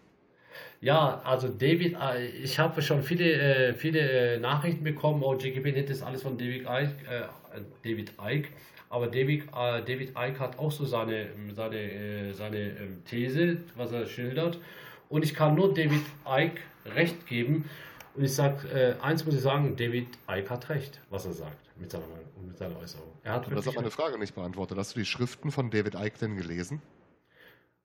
ja, 0.82 1.22
also 1.26 1.48
David, 1.50 1.96
äh, 2.00 2.28
ich 2.28 2.60
habe 2.60 2.82
schon 2.82 3.04
viele, 3.04 3.32
äh, 3.70 3.74
viele 3.74 4.36
äh, 4.36 4.40
Nachrichten 4.40 4.84
bekommen, 4.84 5.22
oh, 5.24 5.36
JGB 5.36 5.72
nennt 5.72 5.90
das 5.90 6.02
alles 6.02 6.22
von 6.24 6.38
David 6.38 6.62
Icke, 6.64 6.96
äh, 7.10 7.62
David 7.84 8.14
Icke. 8.24 8.50
Aber 8.90 9.08
David, 9.08 9.44
äh, 9.50 9.82
David 9.84 10.12
Icke 10.12 10.40
hat 10.40 10.60
auch 10.60 10.72
so 10.72 10.86
seine, 10.86 11.28
seine, 11.54 11.78
äh, 11.78 12.34
seine 12.34 12.58
ähm, 12.58 13.02
These, 13.10 13.58
was 13.76 13.92
er 13.92 14.06
schildert. 14.06 14.60
Und 15.10 15.24
ich 15.24 15.34
kann 15.34 15.56
nur 15.56 15.74
David 15.74 16.04
Icke 16.26 16.62
recht 16.86 17.28
geben. 17.28 17.66
Und 18.16 18.24
ich 18.24 18.34
sage, 18.34 18.68
äh, 18.70 18.96
eins 19.02 19.26
muss 19.26 19.36
ich 19.36 19.42
sagen, 19.42 19.76
David 19.76 20.08
Icke 20.30 20.50
hat 20.50 20.70
recht, 20.70 21.02
was 21.10 21.26
er 21.26 21.34
sagt 21.34 21.58
mit 21.78 21.92
seiner, 21.92 22.08
Meinung 22.08 22.26
und 22.38 22.48
mit 22.48 22.58
seiner 22.58 22.78
Äußerung. 22.80 23.12
Er 23.24 23.34
hat 23.34 23.52
Das 23.52 23.68
hat 23.68 23.76
meine. 23.76 23.92
Frage 23.92 24.18
nicht 24.18 24.36
beantwortet. 24.36 24.78
Hast 24.78 24.96
du 24.96 25.00
die 25.00 25.06
Schriften 25.06 25.52
von 25.52 25.70
David 25.70 25.96
Icke 25.96 26.20
denn 26.20 26.38
gelesen? 26.38 26.82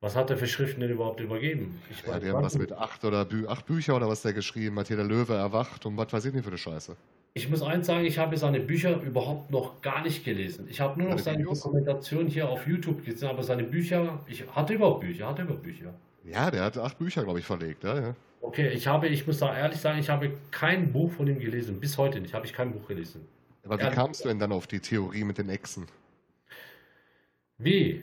Was 0.00 0.16
hat 0.16 0.30
er 0.30 0.38
für 0.38 0.46
Schriften 0.46 0.80
denn 0.80 0.90
überhaupt 0.90 1.20
übergeben? 1.20 1.80
Ich 1.90 2.06
Ja, 2.06 2.18
der 2.18 2.34
hat 2.34 2.42
was 2.42 2.56
mit 2.56 2.72
acht 2.72 3.04
oder 3.04 3.24
Bü 3.24 3.46
acht 3.46 3.66
Bücher 3.66 3.96
oder 3.96 4.08
was 4.08 4.22
der 4.22 4.32
geschrieben 4.32 4.78
hat. 4.78 4.88
Hier 4.88 4.96
der 4.96 5.04
Löwe 5.04 5.34
erwacht 5.34 5.84
und 5.84 5.96
was 5.96 6.12
weiß 6.12 6.24
ich 6.24 6.32
nicht 6.32 6.44
für 6.44 6.50
eine 6.50 6.58
Scheiße. 6.58 6.96
Ich 7.34 7.48
muss 7.48 7.62
eins 7.62 7.86
sagen, 7.86 8.04
ich 8.06 8.18
habe 8.18 8.36
seine 8.36 8.60
Bücher 8.60 9.00
überhaupt 9.02 9.50
noch 9.50 9.82
gar 9.82 10.02
nicht 10.02 10.24
gelesen. 10.24 10.66
Ich 10.70 10.80
habe 10.80 10.98
nur 10.98 11.10
noch 11.10 11.18
Seine? 11.18 11.44
Dokumentation 11.44 12.26
hier 12.26 12.48
auf 12.48 12.66
YouTube 12.66 13.04
gesehen, 13.04 13.28
aber 13.28 13.42
seine 13.42 13.62
Bücher, 13.64 14.20
ich 14.26 14.44
hatte 14.52 14.74
überhaupt 14.74 15.00
Bücher, 15.00 15.28
hatte 15.28 15.42
überhaupt 15.42 15.62
Bücher. 15.62 15.94
Ja, 16.24 16.50
der 16.50 16.64
hat 16.64 16.78
acht 16.78 16.98
Bücher, 16.98 17.22
glaube 17.22 17.38
ich, 17.38 17.44
verlegt. 17.44 17.84
Ja, 17.84 18.00
ja. 18.00 18.16
Okay, 18.40 18.68
ich 18.70 18.86
habe, 18.86 19.08
ich 19.08 19.26
muss 19.26 19.38
da 19.38 19.56
ehrlich 19.56 19.80
sagen, 19.80 19.98
ich 19.98 20.08
habe 20.08 20.32
kein 20.50 20.92
Buch 20.92 21.12
von 21.12 21.26
ihm 21.26 21.38
gelesen. 21.38 21.78
Bis 21.78 21.98
heute 21.98 22.20
nicht, 22.20 22.34
habe 22.34 22.46
ich 22.46 22.52
kein 22.54 22.72
Buch 22.72 22.88
gelesen. 22.88 23.26
Aber 23.64 23.78
wie 23.78 23.82
Ja. 23.84 23.90
kamst 23.90 24.24
du 24.24 24.28
denn 24.28 24.38
dann 24.38 24.52
auf 24.52 24.66
die 24.66 24.80
Theorie 24.80 25.24
mit 25.24 25.38
den 25.38 25.48
Echsen? 25.50 25.86
Wie? 27.58 28.02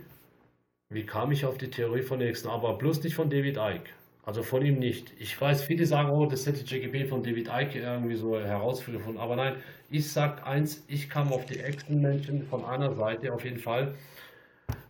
Wie 0.89 1.05
kam 1.05 1.31
ich 1.31 1.45
auf 1.45 1.57
die 1.57 1.69
Theorie 1.69 2.03
von 2.03 2.19
Nixon? 2.19 2.51
Aber 2.51 2.77
bloß 2.77 3.03
nicht 3.03 3.15
von 3.15 3.29
David 3.29 3.57
Icke. 3.57 3.89
Also 4.23 4.43
von 4.43 4.63
ihm 4.65 4.77
nicht. 4.77 5.13
Ich 5.19 5.39
weiß, 5.39 5.63
viele 5.63 5.85
sagen, 5.85 6.09
oh, 6.11 6.25
das 6.25 6.45
hätte 6.45 6.63
JGB 6.63 7.05
von 7.05 7.23
David 7.23 7.47
Icke 7.51 7.79
irgendwie 7.79 8.15
so 8.15 8.39
herausgefunden. 8.39 9.17
Aber 9.17 9.35
nein, 9.35 9.55
ich 9.89 10.11
sag 10.11 10.45
eins, 10.45 10.83
ich 10.87 11.09
kam 11.09 11.33
auf 11.33 11.45
die 11.45 11.59
Echsenmenschen 11.59 12.45
von 12.47 12.63
einer 12.63 12.93
Seite 12.93 13.33
auf 13.33 13.43
jeden 13.43 13.59
Fall, 13.59 13.95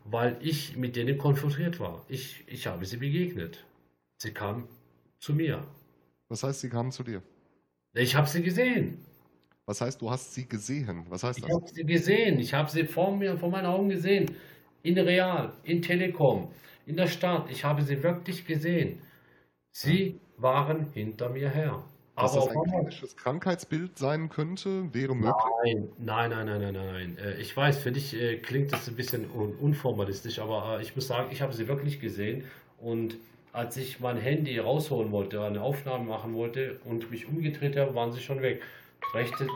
weil 0.06 0.38
ich 0.42 0.75
mit 0.75 0.96
denen 0.96 1.18
konfrontiert 1.18 1.80
war. 1.80 2.04
Ich, 2.10 2.44
ich 2.48 2.68
habe 2.68 2.86
sie 2.86 2.98
begegnet. 2.98 3.63
Sie 4.18 4.34
kamen 4.34 4.68
zu 5.20 5.34
mir. 5.34 5.64
Das 6.30 6.44
heißt, 6.44 6.62
sie 6.62 6.70
kamen 6.70 6.92
zu 6.92 7.04
dir. 7.04 7.22
Ich 7.94 8.16
habe 8.16 8.28
sie 8.28 8.44
gesehen. 8.44 9.00
Was 9.66 9.82
heißt, 9.82 10.02
du 10.02 10.10
hast 10.10 10.34
sie 10.34 10.48
gesehen? 10.48 11.06
Was 11.10 11.24
heißt 11.24 11.40
Ich 11.40 11.46
das? 11.46 11.54
habe 11.54 11.68
sie 11.68 11.84
gesehen. 11.86 12.40
Ich 12.40 12.54
habe 12.54 12.70
sie 12.70 12.86
vor 12.86 13.16
mir, 13.16 13.38
vor 13.38 13.50
meinen 13.50 13.66
Augen 13.66 13.90
gesehen. 13.90 14.32
In 14.84 14.98
Real, 14.98 15.52
in 15.64 15.82
Telekom, 15.82 16.52
in 16.86 16.96
der 16.96 17.08
Stadt. 17.08 17.50
Ich 17.50 17.66
habe 17.66 17.82
sie 17.84 18.02
wirklich 18.04 18.46
gesehen. 18.46 19.00
Sie 19.72 20.20
waren 20.38 20.92
hinter 20.94 21.30
mir 21.30 21.50
her. 21.50 21.84
Dass 22.16 22.36
Aber 22.36 22.46
das 22.48 22.56
ein 22.56 22.64
klinisches 22.64 23.16
Krankheitsbild 23.16 23.98
sein 23.98 24.30
könnte, 24.30 24.92
wäre 24.94 25.16
möglich. 25.16 25.36
Nein, 25.64 25.90
nein, 25.98 26.30
nein, 26.32 26.62
nein, 26.62 26.74
nein, 26.74 26.74
nein. 26.74 27.18
Äh, 27.18 27.40
Ich 27.42 27.56
weiß, 27.56 27.78
für 27.80 27.92
dich 27.92 28.16
äh, 28.16 28.38
klingt 28.38 28.74
das 28.74 28.88
ein 28.88 28.96
bisschen 28.96 29.30
un 29.30 29.54
unformalistisch, 29.56 30.40
aber 30.40 30.80
äh, 30.80 30.82
ich 30.82 30.96
muss 30.96 31.08
sagen, 31.08 31.30
ich 31.32 31.42
habe 31.42 31.54
sie 31.54 31.68
wirklich 31.68 32.00
gesehen. 32.00 32.44
Und 32.80 33.18
als 33.58 33.76
ich 33.76 34.00
mein 34.00 34.18
Handy 34.18 34.60
rausholen 34.60 35.12
wollte, 35.12 35.44
eine 35.44 35.62
Aufnahme 35.62 36.06
machen 36.06 36.36
wollte 36.36 36.80
und 36.86 37.10
mich 37.10 37.28
umgedreht 37.28 37.76
habe, 37.76 37.96
waren 37.96 38.14
sie 38.14 38.22
schon 38.22 38.44
weg. 38.44 38.62
Rechte, 39.16 39.48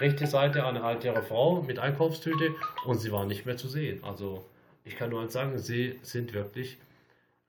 rechte 0.00 0.26
Seite 0.26 0.66
eine 0.66 0.82
ältere 0.82 1.22
Frau 1.22 1.62
mit 1.62 1.78
Einkaufstüte 1.78 2.52
und 2.84 2.98
sie 2.98 3.12
waren 3.12 3.28
nicht 3.28 3.46
mehr 3.46 3.56
zu 3.56 3.68
sehen. 3.68 4.02
Also 4.02 4.44
ich 4.82 4.96
kann 4.96 5.10
nur 5.10 5.22
eins 5.22 5.34
sagen, 5.34 5.56
sie 5.58 6.00
sind 6.02 6.34
wirklich 6.34 6.78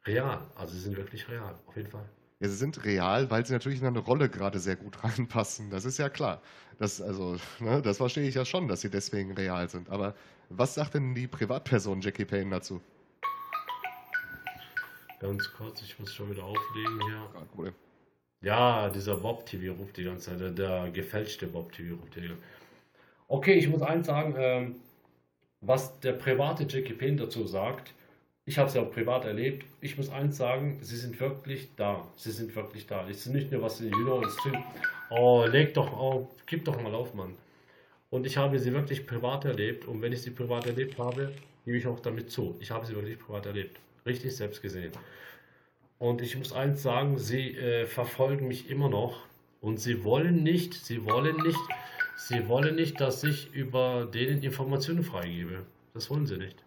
real. 0.06 0.42
Also 0.56 0.76
sie 0.76 0.82
sind 0.82 0.96
wirklich 0.96 1.28
real, 1.28 1.56
auf 1.66 1.76
jeden 1.76 1.90
Fall. 1.90 2.06
Ja, 2.40 2.50
sie 2.50 2.56
sind 2.56 2.86
real, 2.86 3.32
weil 3.32 3.44
sie 3.44 3.54
natürlich 3.54 3.82
in 3.82 3.88
eine 3.88 4.00
Rolle 4.00 4.30
gerade 4.30 4.60
sehr 4.60 4.76
gut 4.76 5.04
reinpassen. 5.04 5.72
Das 5.72 5.86
ist 5.86 5.98
ja 5.98 6.10
klar. 6.10 6.40
Das, 6.78 7.02
also, 7.02 7.38
ne, 7.60 7.82
das 7.82 7.98
verstehe 7.98 8.28
ich 8.28 8.36
ja 8.36 8.46
schon, 8.46 8.68
dass 8.68 8.82
sie 8.82 8.92
deswegen 8.92 9.32
real 9.32 9.68
sind. 9.70 9.90
Aber 9.90 10.14
was 10.50 10.76
sagt 10.76 10.94
denn 10.94 11.16
die 11.16 11.28
Privatperson 11.28 12.02
Jackie 12.02 12.26
Payne 12.26 12.52
dazu? 12.52 12.80
Ganz 15.20 15.52
kurz, 15.54 15.82
ich 15.82 15.98
muss 16.00 16.14
schon 16.14 16.30
wieder 16.32 16.44
auflegen 16.44 17.02
hier. 17.08 17.30
Kein 17.34 17.48
Problem. 17.48 17.74
Ja, 18.42 18.90
dieser 18.90 19.16
Bob 19.16 19.46
TV 19.46 19.74
ruft 19.74 19.98
die 19.98 20.04
ganze 20.04 20.30
Zeit, 20.32 20.40
der, 20.40 20.52
der 20.52 20.92
gefälschte 20.92 21.48
Bob 21.48 21.72
TV 21.72 21.96
ruft 21.96 22.16
die. 22.16 22.30
Okay, 23.28 23.54
ich 23.54 23.68
muss 23.70 23.82
eins 23.82 24.08
sagen, 24.08 24.36
ähm, 24.38 24.76
was 25.62 26.00
der 26.02 26.14
private 26.14 26.66
Jackie 26.70 26.94
Payne 26.94 27.18
dazu 27.18 27.48
sagt, 27.48 27.94
ich 28.46 28.60
habe 28.60 28.68
es 28.68 28.76
ja 28.76 28.84
auch 28.84 28.92
privat 28.92 29.26
erlebt, 29.26 29.66
ich 29.82 29.98
muss 29.98 30.10
eins 30.10 30.38
sagen, 30.38 30.78
sie 30.82 30.98
sind 30.98 31.20
wirklich 31.20 31.70
da. 31.76 32.06
Sie 32.16 32.32
sind 32.32 32.56
wirklich 32.56 32.86
da. 32.86 33.08
Es 33.10 33.26
ist 33.26 33.34
nicht 33.34 33.52
nur 33.52 33.64
was, 33.64 33.80
you 33.80 33.90
know, 33.90 34.22
it's 34.22 34.36
too, 34.38 34.52
oh, 35.10 35.46
leg 35.46 35.74
doch, 35.74 35.92
oh, 35.92 36.30
gib 36.46 36.66
doch 36.66 36.80
mal 36.80 36.94
auf, 36.94 37.16
Mann. 37.16 37.36
Und 38.12 38.28
ich 38.28 38.38
habe 38.38 38.60
sie 38.60 38.72
wirklich 38.74 39.08
privat 39.08 39.46
erlebt 39.46 39.86
und 39.86 40.02
wenn 40.02 40.14
ich 40.14 40.22
sie 40.22 40.30
privat 40.30 40.68
erlebt 40.68 41.00
habe, 41.00 41.32
gebe 41.66 41.78
ich 41.78 41.88
auch 41.88 42.00
damit 42.00 42.30
zu. 42.30 42.56
Ich 42.60 42.70
habe 42.70 42.86
sie 42.86 42.94
wirklich 42.94 43.18
privat 43.18 43.48
erlebt. 43.48 43.80
Richtig 44.06 44.36
selbst 44.36 44.62
gesehen. 44.62 44.92
Und 45.98 46.22
ich 46.22 46.38
muss 46.38 46.54
eins 46.54 46.84
sagen, 46.84 47.18
sie 47.18 47.56
äh, 47.58 47.88
verfolgen 47.88 48.48
mich 48.48 48.70
immer 48.70 48.90
noch 48.90 49.24
und 49.62 49.80
sie 49.80 50.04
wollen 50.04 50.44
nicht, 50.44 50.74
sie 50.74 51.06
wollen 51.06 51.38
nicht, 51.38 51.58
sie 52.18 52.48
wollen 52.48 52.76
nicht, 52.76 53.00
dass 53.02 53.24
ich 53.24 53.52
über 53.54 54.06
denen 54.06 54.44
Informationen 54.44 55.04
freigebe. 55.04 55.66
Das 55.94 56.10
wollen 56.10 56.28
sie 56.28 56.38
nicht. 56.38 56.64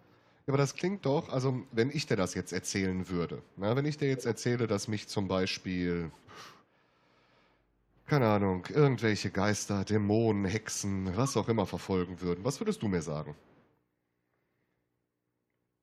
Aber 0.47 0.57
das 0.57 0.73
klingt 0.73 1.05
doch, 1.05 1.29
also 1.29 1.61
wenn 1.71 1.91
ich 1.91 2.07
dir 2.07 2.15
das 2.17 2.33
jetzt 2.33 2.51
erzählen 2.51 3.07
würde, 3.07 3.43
na, 3.55 3.75
wenn 3.75 3.85
ich 3.85 3.97
dir 3.97 4.09
jetzt 4.09 4.25
erzähle, 4.25 4.65
dass 4.65 4.87
mich 4.87 5.07
zum 5.07 5.27
Beispiel, 5.27 6.11
keine 8.07 8.27
Ahnung, 8.27 8.65
irgendwelche 8.73 9.29
Geister, 9.29 9.85
Dämonen, 9.85 10.45
Hexen, 10.45 11.15
was 11.15 11.37
auch 11.37 11.49
immer 11.49 11.67
verfolgen 11.67 12.19
würden, 12.19 12.43
was 12.43 12.59
würdest 12.59 12.81
du 12.81 12.87
mir 12.87 13.03
sagen? 13.03 13.35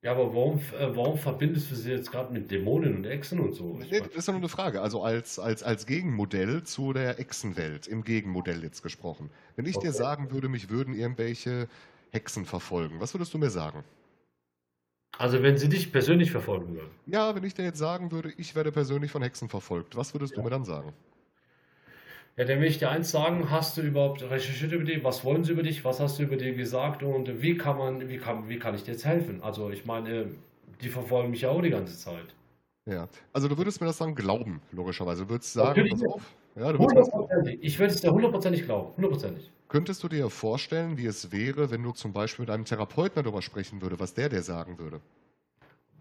Ja, 0.06 0.12
aber 0.12 0.32
warum, 0.34 0.60
äh, 0.60 0.94
warum 0.96 1.18
verbindest 1.18 1.68
du 1.72 1.74
sie 1.74 1.90
jetzt 1.90 2.12
gerade 2.12 2.32
mit 2.32 2.48
Dämonen 2.48 2.94
und 2.94 3.06
Echsen 3.06 3.40
und 3.40 3.54
so? 3.54 3.80
Ich 3.82 3.90
Nee, 3.90 4.00
das 4.00 4.14
ist 4.14 4.26
ja 4.28 4.32
nur 4.32 4.40
eine 4.40 4.48
Frage. 4.48 4.80
Also 4.80 5.02
als, 5.02 5.38
als, 5.40 5.62
als 5.64 5.84
Gegenmodell 5.86 6.62
zu 6.62 6.92
der 6.92 7.18
Echsenwelt, 7.18 7.86
im 7.88 8.04
Gegenmodell 8.04 8.62
jetzt 8.62 8.82
gesprochen. 8.82 9.30
Wenn 9.56 9.66
ich 9.66 9.78
dir 9.78 9.92
Okay. 9.92 9.92
sagen 9.92 10.30
würde, 10.30 10.48
mich 10.48 10.70
würden 10.70 10.94
irgendwelche 10.94 11.68
Hexen 12.12 12.46
verfolgen, 12.46 13.00
was 13.00 13.14
würdest 13.14 13.34
du 13.34 13.38
mir 13.38 13.50
sagen? 13.50 13.84
also 15.18 15.42
wenn 15.42 15.58
sie 15.58 15.68
dich 15.68 15.92
persönlich 15.92 16.30
verfolgen 16.30 16.74
würden. 16.74 16.94
Ja, 17.06 17.34
wenn 17.34 17.42
ich 17.44 17.54
dir 17.54 17.64
jetzt 17.64 17.78
sagen 17.78 18.12
würde, 18.12 18.32
ich 18.36 18.54
werde 18.54 18.70
persönlich 18.72 19.10
von 19.10 19.22
Hexen 19.22 19.48
verfolgt, 19.48 19.96
was 19.96 20.14
würdest 20.14 20.36
du 20.36 20.40
Ja. 20.40 20.42
mir 20.42 20.50
dann 20.50 20.64
sagen? 20.64 20.92
Ja, 22.38 22.44
dann 22.44 22.60
will 22.60 22.68
ich 22.68 22.78
dir 22.78 22.90
eins 22.90 23.10
sagen, 23.10 23.50
hast 23.50 23.78
du 23.78 23.80
überhaupt 23.80 24.22
recherchiert 24.22 24.72
über 24.72 24.84
die, 24.84 25.02
was 25.02 25.24
wollen 25.24 25.42
sie 25.42 25.52
über 25.52 25.62
dich, 25.62 25.86
was 25.86 26.00
hast 26.00 26.18
du 26.18 26.22
über 26.24 26.36
die 26.36 26.52
gesagt 26.54 27.02
und 27.02 27.40
wie 27.40 27.56
kann 27.56 27.78
man, 27.78 28.10
wie 28.10 28.18
kann, 28.18 28.48
wie 28.50 28.58
kann 28.58 28.74
ich 28.74 28.82
dir 28.82 28.92
jetzt 28.92 29.06
helfen? 29.06 29.42
Also 29.42 29.70
ich 29.70 29.86
meine, 29.86 30.26
die 30.82 30.90
verfolgen 30.90 31.30
mich 31.30 31.40
ja 31.40 31.48
auch 31.48 31.62
die 31.62 31.70
ganze 31.70 31.96
Zeit. 31.96 32.34
Ja, 32.84 33.08
also 33.32 33.48
du 33.48 33.56
würdest 33.56 33.80
mir 33.80 33.86
das 33.86 33.96
dann 33.96 34.14
glauben, 34.14 34.60
logischerweise. 34.70 35.24
Du 35.24 35.30
würdest 35.30 35.54
sagen, 35.54 35.80
Natürlich. 35.80 35.92
pass 35.92 36.04
auf. 36.04 36.22
Ja, 36.56 36.72
du 36.72 36.78
würdest. 36.78 37.58
Ich 37.62 37.78
würde 37.78 37.94
es 37.94 38.00
dir 38.02 38.12
hundertprozentig 38.12 38.64
glauben. 38.64 38.94
Hundertprozentig. 38.96 39.50
Könntest 39.68 40.02
du 40.02 40.08
dir 40.08 40.28
vorstellen, 40.28 40.98
wie 40.98 41.06
es 41.06 41.32
wäre, 41.32 41.70
wenn 41.70 41.82
du 41.82 41.92
zum 41.92 42.12
Beispiel 42.12 42.44
mit 42.44 42.50
einem 42.50 42.66
Therapeuten 42.66 43.22
darüber 43.22 43.40
sprechen 43.40 43.80
würde, 43.80 43.98
was 43.98 44.12
der 44.12 44.28
dir 44.28 44.42
sagen 44.42 44.78
würde? 44.78 45.00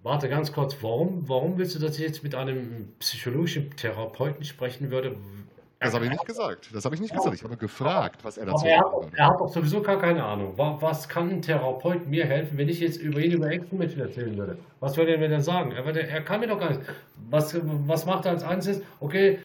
Warte 0.03 0.29
ganz 0.29 0.51
kurz, 0.51 0.75
warum, 0.81 1.27
warum 1.27 1.57
willst 1.57 1.75
du, 1.75 1.79
dass 1.79 1.97
ich 1.97 2.03
jetzt 2.03 2.23
mit 2.23 2.35
einem 2.35 2.89
psychologischen 2.99 3.75
Therapeuten 3.75 4.43
sprechen 4.43 4.91
würde? 4.91 5.15
Das 5.79 5.93
habe 5.93 6.05
ich 6.05 6.11
nicht 6.11 6.25
gesagt. 6.25 6.73
Das 6.73 6.85
habe 6.85 6.95
ich 6.95 7.01
nicht 7.01 7.13
gesagt. 7.13 7.35
Ich 7.35 7.43
habe 7.43 7.57
gefragt, 7.57 8.23
was 8.23 8.37
er 8.37 8.45
dazu 8.45 8.65
Aber 8.65 9.07
er 9.11 9.17
er 9.19 9.27
hat 9.27 9.39
doch 9.39 9.49
sowieso 9.49 9.81
gar 9.81 9.99
keine 9.99 10.23
Ahnung. 10.23 10.57
Wa- 10.57 10.77
Was 10.81 11.07
kann 11.09 11.29
ein 11.29 11.41
Therapeut 11.41 12.07
mir 12.07 12.25
helfen, 12.25 12.57
wenn 12.57 12.69
ich 12.69 12.79
jetzt 12.79 12.97
über 12.97 13.19
ihn 13.19 13.33
über 13.33 13.47
Echsenmenschen 13.51 13.99
erzählen 14.01 14.35
würde? 14.37 14.57
Was 14.79 14.95
würde 14.97 15.11
er 15.13 15.17
mir 15.19 15.27
denn 15.29 15.41
sagen? 15.41 15.71
Er, 15.73 15.85
würde, 15.85 16.07
er 16.07 16.21
kann 16.23 16.39
mir 16.39 16.47
doch 16.47 16.59
gar 16.59 16.69
nicht. 16.69 16.81
Was, 17.29 17.55
was 17.61 18.05
macht 18.05 18.25
er 18.25 18.31
als 18.31 18.43
einziges? 18.43 18.81
Okay. 18.99 19.41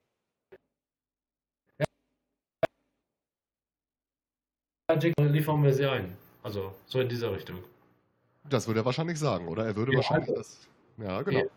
Ja, 4.90 4.96
liefern 5.18 5.62
wir 5.62 5.72
sie 5.72 5.86
ein. 5.86 6.16
Also, 6.42 6.74
so 6.86 7.00
in 7.00 7.08
dieser 7.08 7.32
Richtung. 7.32 7.58
Das 8.48 8.66
würde 8.66 8.80
er 8.80 8.84
wahrscheinlich 8.84 9.18
sagen, 9.18 9.46
oder? 9.48 9.66
Er 9.66 9.76
würde 9.76 9.92
Ja, 9.92 9.98
wahrscheinlich 9.98 10.28
also- 10.30 10.40
das. 10.40 10.68
Ja, 10.96 11.22
genau. 11.22 11.40
Ist 11.40 11.50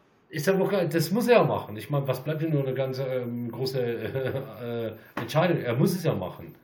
ja 0.48 0.58
wohl 0.60 0.68
klar, 0.68 0.86
das 0.86 1.12
muss 1.12 1.28
er 1.28 1.36
ja 1.38 1.44
machen. 1.44 1.78
Ich 1.78 1.90
meine, 1.90 2.08
was 2.08 2.24
bleibt 2.24 2.42
denn 2.42 2.52
nur 2.52 2.64
eine 2.64 2.74
ganze 2.74 3.04
ähm, 3.06 3.52
große 3.52 3.80
äh, 3.82 4.88
äh, 4.88 4.98
Entscheidung? 5.16 5.58
Er 5.62 5.76
muss 5.76 5.94
es 5.94 6.04
ja 6.04 6.14
machen. 6.14 6.56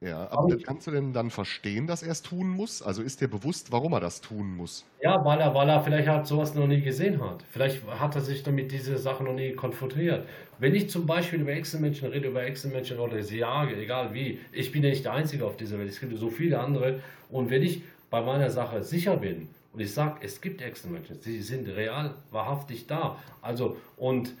Ja, 0.00 0.30
Aber 0.30 0.54
ich- 0.54 0.64
kannst 0.64 0.86
du 0.86 0.90
denn 0.90 1.12
dann 1.12 1.30
verstehen, 1.30 1.86
dass 1.86 2.02
er 2.02 2.12
es 2.12 2.22
tun 2.22 2.48
muss? 2.48 2.80
Also 2.82 3.02
ist 3.02 3.20
dir 3.20 3.28
bewusst, 3.28 3.72
warum 3.72 3.92
er 3.92 4.00
das 4.00 4.20
tun 4.22 4.54
muss? 4.56 4.86
Ja, 5.02 5.22
weil 5.24 5.40
er, 5.40 5.54
weil 5.54 5.68
er 5.68 5.82
vielleicht 5.82 6.08
halt 6.08 6.26
sowas 6.26 6.54
noch 6.54 6.66
nie 6.66 6.80
gesehen 6.80 7.20
hat. 7.22 7.42
Vielleicht 7.50 7.84
hat 7.86 8.14
er 8.14 8.22
sich 8.22 8.42
damit 8.42 8.72
diese 8.72 8.96
Sachen 8.96 9.26
noch 9.26 9.34
nie 9.34 9.52
konfrontiert. 9.52 10.26
Wenn 10.58 10.74
ich 10.74 10.88
zum 10.88 11.04
Beispiel 11.06 11.40
über 11.42 11.52
Echsenmenschen 11.52 12.08
rede, 12.08 12.28
über 12.28 12.42
Echsenmenschen 12.44 12.98
oder 12.98 13.22
sie 13.22 13.38
jage, 13.38 13.76
egal 13.76 14.14
wie, 14.14 14.40
ich 14.52 14.72
bin 14.72 14.82
ja 14.82 14.88
nicht 14.90 15.04
der 15.04 15.12
Einzige 15.12 15.44
auf 15.44 15.56
dieser 15.58 15.78
Welt, 15.78 15.90
es 15.90 16.00
gibt 16.00 16.16
so 16.16 16.30
viele 16.30 16.58
andere. 16.60 17.00
Und 17.30 17.50
wenn 17.50 17.62
ich 17.62 17.82
bei 18.10 18.22
meiner 18.22 18.48
Sache 18.50 18.82
sicher 18.82 19.16
bin 19.18 19.48
und 19.76 19.82
ich 19.82 19.92
sage, 19.92 20.20
es 20.22 20.40
gibt 20.40 20.62
Echsenmenschen, 20.62 21.20
sie 21.20 21.42
sind 21.42 21.68
real, 21.68 22.14
wahrhaftig 22.30 22.86
da. 22.86 23.20
Also, 23.42 23.76
und 23.98 24.32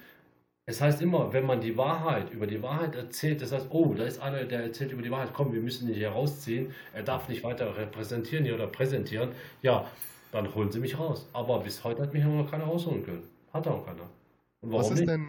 es 0.64 0.80
heißt 0.80 1.02
immer, 1.02 1.30
wenn 1.34 1.44
man 1.44 1.60
die 1.60 1.76
Wahrheit, 1.76 2.32
über 2.32 2.46
die 2.46 2.62
Wahrheit 2.62 2.94
erzählt, 2.94 3.42
das 3.42 3.52
heißt, 3.52 3.66
oh, 3.68 3.92
da 3.92 4.04
ist 4.04 4.18
einer, 4.18 4.44
der 4.44 4.62
erzählt 4.62 4.92
über 4.92 5.02
die 5.02 5.10
Wahrheit, 5.10 5.34
komm, 5.34 5.52
wir 5.52 5.60
müssen 5.60 5.90
ihn 5.90 5.94
hier 5.94 6.08
rausziehen, 6.08 6.74
er 6.94 7.02
darf 7.02 7.28
nicht 7.28 7.44
weiter 7.44 7.76
repräsentieren 7.76 8.46
hier 8.46 8.54
oder 8.54 8.66
präsentieren, 8.66 9.32
ja, 9.60 9.86
dann 10.32 10.54
holen 10.54 10.72
sie 10.72 10.80
mich 10.80 10.98
raus. 10.98 11.28
Aber 11.34 11.60
bis 11.60 11.84
heute 11.84 12.00
hat 12.00 12.14
mich 12.14 12.24
noch 12.24 12.50
keiner 12.50 12.64
rausholen 12.64 13.04
können. 13.04 13.24
Hat 13.52 13.68
auch 13.68 13.84
keiner. 13.84 14.08
Und 14.62 14.72
Was 14.72 14.84
warum 14.84 14.92
ist 14.94 15.00
nicht? 15.00 15.10
denn. 15.10 15.28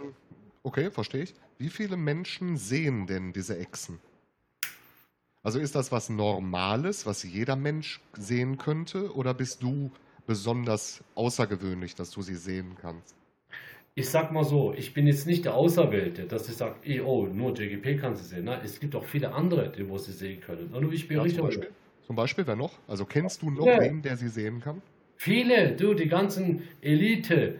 Okay, 0.63 0.89
verstehe 0.89 1.23
ich. 1.23 1.33
Wie 1.57 1.69
viele 1.69 1.97
Menschen 1.97 2.55
sehen 2.55 3.07
denn 3.07 3.33
diese 3.33 3.57
Echsen? 3.57 3.99
Also 5.47 5.59
ist 5.59 5.75
das 5.75 5.93
was 5.93 6.09
Normales, 6.09 7.05
was 7.05 7.23
jeder 7.23 7.55
Mensch 7.55 8.01
sehen 8.17 8.57
könnte? 8.57 9.15
Oder 9.15 9.33
bist 9.33 9.63
du 9.63 9.91
besonders 10.25 11.01
außergewöhnlich, 11.15 11.95
dass 11.95 12.11
du 12.11 12.21
sie 12.21 12.35
sehen 12.35 12.75
kannst? 12.81 13.15
Ich 13.95 14.09
sag 14.09 14.33
mal 14.33 14.43
so, 14.43 14.73
ich 14.73 14.93
bin 14.93 15.07
jetzt 15.07 15.25
nicht 15.25 15.45
der 15.45 15.53
Auserwählte, 15.53 16.23
dass 16.23 16.49
ich 16.49 16.57
sage, 16.57 16.75
eh, 16.83 16.99
oh, 16.99 17.27
nur 17.27 17.57
JGP 17.57 17.95
kann 17.95 18.13
sie 18.17 18.25
sehen. 18.25 18.43
Nein, 18.43 18.59
es 18.65 18.81
gibt 18.81 18.93
auch 18.93 19.05
viele 19.05 19.33
andere, 19.33 19.71
die 19.71 19.87
wo 19.87 19.97
sie 19.97 20.11
sehen 20.11 20.41
können. 20.41 20.67
Und 20.73 20.91
ich 20.93 21.07
bin 21.07 21.15
Ja, 21.17 21.25
zum, 21.25 21.45
Beispiel? 21.45 21.69
zum 22.05 22.15
Beispiel, 22.17 22.45
wer 22.45 22.57
noch? 22.57 22.73
Also 22.85 23.05
kennst 23.05 23.41
du 23.41 23.49
noch 23.49 23.65
Ja. 23.67 23.79
wen, 23.79 24.01
der 24.01 24.17
sie 24.17 24.27
sehen 24.27 24.59
kann? 24.59 24.81
Viele, 25.15 25.77
du, 25.77 25.93
die 25.93 26.09
ganzen 26.09 26.63
Elite. 26.81 27.55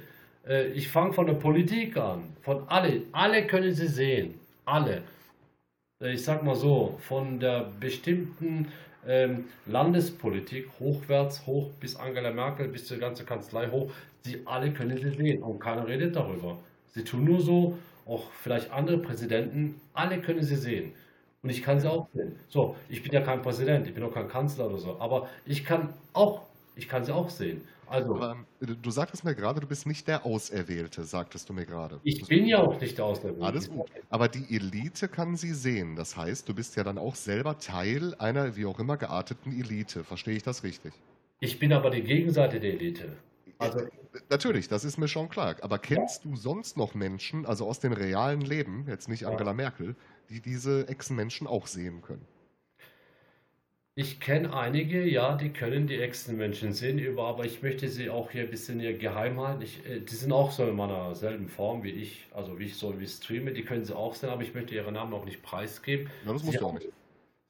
Äh, 0.46 0.72
ich 0.74 0.90
fange 0.90 1.14
von 1.14 1.26
der 1.26 1.36
Politik 1.36 1.96
an. 1.96 2.24
Von 2.42 2.68
alle. 2.68 3.04
Alle 3.14 3.48
können 3.48 3.74
sie 3.74 3.88
sehen. 3.88 4.34
Alle. 4.66 5.04
Äh, 6.02 6.14
Ich 6.14 6.24
sag 6.24 6.44
mal 6.44 6.56
so, 6.56 6.98
von 7.02 7.40
der 7.40 7.72
bestimmten 7.80 8.72
ähm, 9.06 9.46
Landespolitik 9.66 10.70
hochwärts, 10.80 11.46
hoch 11.46 11.72
bis 11.80 11.96
Angela 11.96 12.32
Merkel, 12.32 12.68
bis 12.68 12.86
zur 12.88 12.98
ganzen 12.98 13.26
Kanzlei 13.26 13.70
hoch, 13.70 13.92
sie 14.24 14.42
alle 14.46 14.74
können 14.74 14.98
sie 14.98 15.12
sehen. 15.12 15.42
Und 15.44 15.60
keiner 15.60 15.88
redet 15.88 16.16
darüber. 16.16 16.58
Sie 16.94 17.04
tun 17.04 17.24
nur 17.26 17.42
so, 17.42 17.78
auch 18.06 18.32
vielleicht 18.32 18.72
andere 18.72 18.98
Präsidenten, 19.00 19.80
alle 19.94 20.22
können 20.22 20.44
sie 20.44 20.56
sehen. 20.56 20.94
Und 21.44 21.50
ich 21.50 21.62
kann 21.62 21.80
sie 21.80 21.90
auch 21.90 22.08
sehen. 22.14 22.36
So, 22.50 22.76
ich 22.90 23.04
bin 23.04 23.12
ja 23.14 23.22
kein 23.22 23.42
Präsident, 23.42 23.88
ich 23.88 23.94
bin 23.94 24.04
auch 24.04 24.14
kein 24.14 24.28
Kanzler 24.28 24.68
oder 24.68 24.78
so, 24.78 25.00
aber 25.00 25.30
ich 25.46 25.64
kann 25.66 25.94
auch, 26.14 26.48
ich 26.76 26.88
kann 26.88 27.06
sie 27.06 27.14
auch 27.14 27.30
sehen. 27.30 27.62
Also, 27.90 28.16
Aber 28.16 28.38
äh, 28.62 28.66
du 28.82 28.92
sagtest 28.92 29.24
mir 29.24 29.36
gerade, 29.36 29.60
du 29.60 29.68
bist 29.68 29.86
nicht 29.86 30.08
der 30.08 30.26
Auserwählte, 30.26 31.04
sagtest 31.04 31.48
du 31.50 31.54
mir 31.54 31.66
gerade. 31.66 32.00
ich 32.04 32.20
Das- 32.20 32.28
bin 32.28 32.46
ja 32.46 32.60
auch 32.60 32.80
nicht 32.80 32.98
der 32.98 33.06
Alles 33.42 33.70
gut. 33.70 33.90
Aber 34.10 34.28
die 34.28 34.56
Elite 34.56 35.08
kann 35.08 35.36
sie 35.38 35.54
sehen. 35.54 35.96
Das 35.96 36.18
heißt, 36.18 36.48
du 36.50 36.54
bist 36.54 36.76
ja 36.76 36.84
dann 36.84 36.98
auch 36.98 37.16
selber 37.16 37.58
Teil 37.60 38.14
einer 38.20 38.56
wie 38.56 38.66
auch 38.66 38.80
immer 38.80 38.98
gearteten 38.98 39.52
Elite. 39.58 40.04
Verstehe 40.04 40.36
ich 40.36 40.44
das 40.44 40.64
richtig? 40.64 40.94
Ich 41.40 41.60
bin 41.60 41.72
aber 41.74 41.90
die 41.90 42.02
Gegenseite 42.02 42.60
der 42.60 42.74
Elite. 42.74 43.10
Also, 43.60 43.80
Natürlich, 44.30 44.68
das 44.68 44.84
ist 44.84 44.98
mir 44.98 45.08
schon 45.08 45.30
klar. 45.30 45.56
Aber 45.62 45.78
kennst 45.78 46.26
du 46.26 46.36
sonst 46.36 46.76
noch 46.78 46.96
Menschen, 46.96 47.46
also 47.46 47.68
aus 47.68 47.80
dem 47.80 47.94
realen 47.94 48.42
Leben, 48.42 48.86
jetzt 48.88 49.08
nicht 49.10 49.22
Ja. 49.22 49.30
Angela 49.30 49.54
Merkel, 49.54 49.96
die 50.30 50.42
diese 50.42 50.88
Echsenmenschen 50.88 51.46
auch 51.48 51.68
sehen 51.68 52.02
können? 52.02 52.26
Ich 54.00 54.20
kenne 54.20 54.54
einige, 54.54 55.04
ja, 55.04 55.36
die 55.36 55.50
können 55.50 55.88
die 55.88 56.00
Echsenmenschen 56.00 56.72
sehen, 56.72 57.00
über, 57.00 57.24
aber 57.26 57.46
ich 57.46 57.64
möchte 57.64 57.88
sie 57.90 58.12
auch 58.12 58.30
hier 58.30 58.44
ein 58.44 58.52
bisschen 58.52 58.80
hier 58.80 58.96
geheim 58.96 59.40
halten. 59.40 59.64
Ich, 59.64 59.84
äh, 59.90 60.00
die 60.02 60.14
sind 60.14 60.32
auch 60.32 60.52
so 60.52 60.68
in 60.68 60.76
meiner 60.76 61.16
selben 61.16 61.48
Form 61.50 61.82
wie 61.84 61.90
ich, 61.90 62.28
also 62.32 62.60
wie 62.60 62.66
ich 62.66 62.76
so 62.76 63.00
wie 63.00 63.08
streame, 63.08 63.52
die 63.54 63.64
können 63.64 63.84
sie 63.86 63.96
auch 63.96 64.14
sehen, 64.14 64.30
aber 64.30 64.44
ich 64.44 64.54
möchte 64.54 64.76
ihre 64.76 64.92
Namen 64.92 65.14
auch 65.14 65.26
nicht 65.26 65.42
preisgeben. 65.42 66.12
Ja, 66.28 66.34
das 66.34 66.44
musst 66.44 66.52
Sie 66.54 66.58
du 66.60 66.66
auch 66.66 66.70
haben- 66.74 66.78
nicht. 66.78 66.94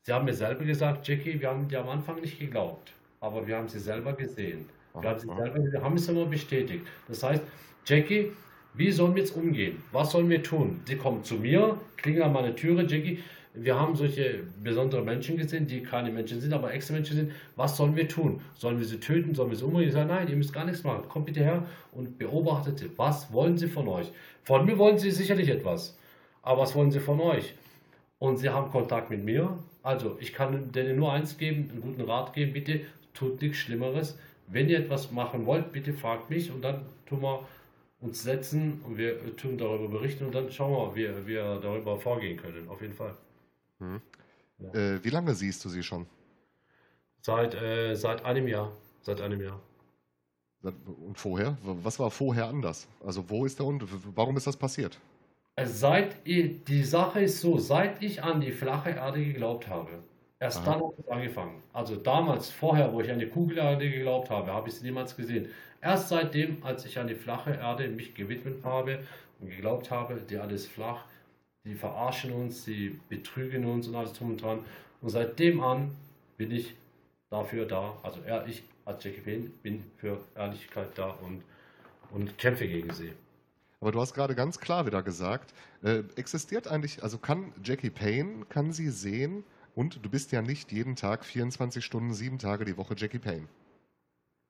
Sie 0.04 0.14
haben 0.14 0.24
mir 0.24 0.34
selber 0.34 0.64
gesagt, 0.64 1.06
Jackie, 1.06 1.38
wir 1.42 1.50
haben 1.50 1.68
dir 1.68 1.82
am 1.82 1.90
Anfang 1.90 2.22
nicht 2.22 2.40
geglaubt, 2.40 2.94
aber 3.20 3.46
wir 3.46 3.58
haben 3.58 3.68
sie 3.68 3.80
selber 3.80 4.14
gesehen. 4.14 4.70
Wir 4.98 5.10
haben, 5.10 5.20
sie 5.20 5.30
Aha. 5.30 5.36
selber, 5.42 5.72
wir 5.72 5.82
haben 5.84 5.96
es 5.98 6.08
immer 6.08 6.26
bestätigt. 6.28 6.88
Das 7.10 7.24
heißt, 7.24 7.44
Jackie, 7.86 8.32
wie 8.74 8.90
sollen 8.92 9.16
wir 9.16 9.24
jetzt 9.24 9.36
umgehen? 9.36 9.84
Was 9.92 10.12
sollen 10.14 10.30
wir 10.30 10.42
tun? 10.42 10.80
Sie 10.86 10.96
kommen 10.96 11.26
zu 11.26 11.36
mir, 11.36 11.78
klingeln 11.98 12.24
an 12.24 12.32
meine 12.32 12.56
Türe, 12.56 12.84
Jackie. 12.88 13.22
Wir 13.64 13.80
haben 13.80 13.96
solche 13.96 14.44
besondere 14.64 15.04
Menschen 15.04 15.38
gesehen, 15.38 15.68
die 15.68 15.82
keine 15.82 16.12
Menschen 16.12 16.42
sind, 16.42 16.54
aber 16.54 16.74
extra 16.74 16.94
Menschen 16.94 17.16
sind. 17.16 17.32
Was 17.56 17.78
sollen 17.78 17.96
wir 17.96 18.08
tun? 18.08 18.42
Sollen 18.56 18.80
wir 18.80 18.86
sie 18.86 19.00
töten? 19.00 19.36
Sollen 19.36 19.50
wir 19.50 19.58
sie 19.58 19.66
umbringen? 19.66 19.88
Ich 19.88 19.94
sage, 19.94 20.08
nein, 20.08 20.28
ihr 20.28 20.36
müsst 20.36 20.54
gar 20.54 20.66
nichts 20.66 20.84
machen. 20.84 21.08
Kommt 21.10 21.26
bitte 21.26 21.42
her 21.42 21.66
und 21.92 22.18
beobachtet 22.18 22.80
sie. 22.80 22.90
Was 22.98 23.32
wollen 23.34 23.58
sie 23.58 23.68
von 23.68 23.88
euch? 23.88 24.12
Von 24.44 24.66
mir 24.66 24.78
wollen 24.78 24.98
sie 24.98 25.12
sicherlich 25.12 25.50
etwas. 25.50 25.98
Aber 26.42 26.62
was 26.62 26.76
wollen 26.76 26.92
sie 26.92 27.00
von 27.00 27.20
euch? 27.20 27.54
und 28.20 28.38
sie 28.38 28.50
haben 28.50 28.72
Kontakt 28.72 29.10
mit 29.10 29.24
mir. 29.24 29.58
Also 29.84 30.18
ich 30.20 30.34
kann 30.34 30.72
denen 30.72 30.98
nur 30.98 31.14
eins 31.14 31.38
geben, 31.38 31.70
einen 31.72 31.82
guten 31.82 32.02
Rat 32.02 32.34
geben, 32.34 32.54
bitte 32.54 32.82
tut 33.14 33.42
nichts 33.42 33.58
Schlimmeres. 33.58 34.18
Wenn 34.48 34.70
ihr 34.70 34.80
etwas 34.80 35.12
machen 35.12 35.46
wollt, 35.46 35.72
bitte 35.72 35.94
fragt 35.94 36.30
mich 36.30 36.52
und 36.52 36.64
dann 36.64 36.86
tun 37.06 37.22
wir 37.22 37.46
uns 38.00 38.24
setzen 38.24 38.82
und 38.86 38.98
wir 38.98 39.36
tun 39.36 39.58
darüber 39.58 39.88
berichten 39.88 40.26
und 40.26 40.36
dann 40.36 40.52
schauen 40.52 40.96
wir, 40.96 41.26
wie 41.26 41.32
wir 41.32 41.60
darüber 41.62 41.98
vorgehen 41.98 42.38
können, 42.38 42.68
auf 42.70 42.82
jeden 42.82 42.94
Fall. 42.94 43.14
Äh, 43.80 45.04
wie 45.04 45.10
lange 45.10 45.34
siehst 45.36 45.64
du 45.66 45.70
sie 45.70 45.84
schon? 45.84 46.08
Seit, 47.22 47.56
äh, 47.56 47.96
seit 47.96 48.24
einem 48.26 48.48
Jahr. 48.48 48.72
Seit 49.02 49.22
einem 49.22 49.42
Jahr. 49.42 49.60
Und 50.62 51.18
vorher? 51.18 51.58
Was 51.64 52.00
war 52.00 52.12
vorher 52.12 52.48
anders? 52.48 52.88
Also 53.06 53.30
wo 53.30 53.46
ist 53.46 53.60
der 53.60 53.66
und 53.66 53.84
warum 54.16 54.36
ist 54.38 54.48
das 54.48 54.58
passiert? 54.58 55.00
Also 55.56 55.74
Seit 55.74 56.16
ich, 56.24 56.64
die 56.66 56.84
Sache 56.84 57.22
ist 57.22 57.42
so, 57.42 57.58
seit 57.58 58.02
ich 58.04 58.24
an 58.24 58.42
die 58.42 58.52
flache 58.52 58.92
Erde 58.92 59.24
geglaubt 59.24 59.68
habe, 59.68 60.04
erst 60.40 60.60
Aha. 60.60 60.74
dann 60.74 60.84
hat 60.84 60.94
es 61.00 61.08
angefangen. 61.08 61.64
Also 61.74 61.96
damals, 61.96 62.50
vorher, 62.52 62.92
wo 62.94 63.02
ich 63.02 63.12
an 63.12 63.20
die 63.20 63.28
Kugelerde 63.28 63.90
geglaubt 63.90 64.30
habe, 64.30 64.52
habe 64.52 64.70
ich 64.70 64.76
sie 64.76 64.86
niemals 64.86 65.16
gesehen. 65.16 65.50
Erst 65.82 66.10
seitdem, 66.10 66.64
als 66.64 66.86
ich 66.86 67.00
an 67.00 67.08
die 67.08 67.16
flache 67.16 67.52
Erde 67.52 67.88
mich 67.88 68.14
gewidmet 68.14 68.64
habe 68.64 69.00
und 69.40 69.50
geglaubt 69.50 69.90
habe, 69.92 70.16
die 70.30 70.36
Erde 70.36 70.56
ist 70.56 70.68
flach, 70.68 71.06
die 71.68 71.76
verarschen 71.76 72.32
uns, 72.32 72.64
sie 72.64 73.00
betrügen 73.10 73.66
uns 73.66 73.88
und 73.88 73.96
alles 73.96 74.14
drum 74.14 74.32
und 74.32 74.42
dran. 74.42 74.60
Und 75.02 75.10
seitdem 75.10 75.62
an 75.62 75.92
bin 76.38 76.52
ich 76.52 76.76
dafür 77.30 77.66
da, 77.66 77.98
also 78.04 78.22
er, 78.26 78.48
ich 78.48 78.64
als 78.86 79.04
Jackie 79.04 79.22
Payne 79.22 79.50
bin 79.62 79.84
für 79.98 80.20
Ehrlichkeit 80.36 80.90
da 80.96 81.10
und, 81.10 81.44
und 82.12 82.38
kämpfe 82.38 82.68
gegen 82.68 82.94
sie. 82.94 83.12
Aber 83.82 83.92
du 83.92 84.00
hast 84.00 84.14
gerade 84.14 84.34
ganz 84.34 84.60
klar 84.60 84.86
wieder 84.86 85.04
gesagt, 85.04 85.54
äh, 85.84 86.04
existiert 86.16 86.68
eigentlich, 86.68 87.04
also 87.04 87.18
kann 87.18 87.52
Jackie 87.64 87.90
Payne, 87.90 88.46
kann 88.50 88.72
sie 88.72 88.90
sehen 88.90 89.44
und 89.76 90.04
du 90.04 90.10
bist 90.10 90.32
ja 90.32 90.42
nicht 90.42 90.72
jeden 90.72 90.96
Tag 90.96 91.26
24 91.26 91.84
Stunden, 91.84 92.14
sieben 92.14 92.40
Tage 92.40 92.66
die 92.66 92.78
Woche 92.78 92.96
Jackie 92.98 93.20
Payne. 93.20 93.48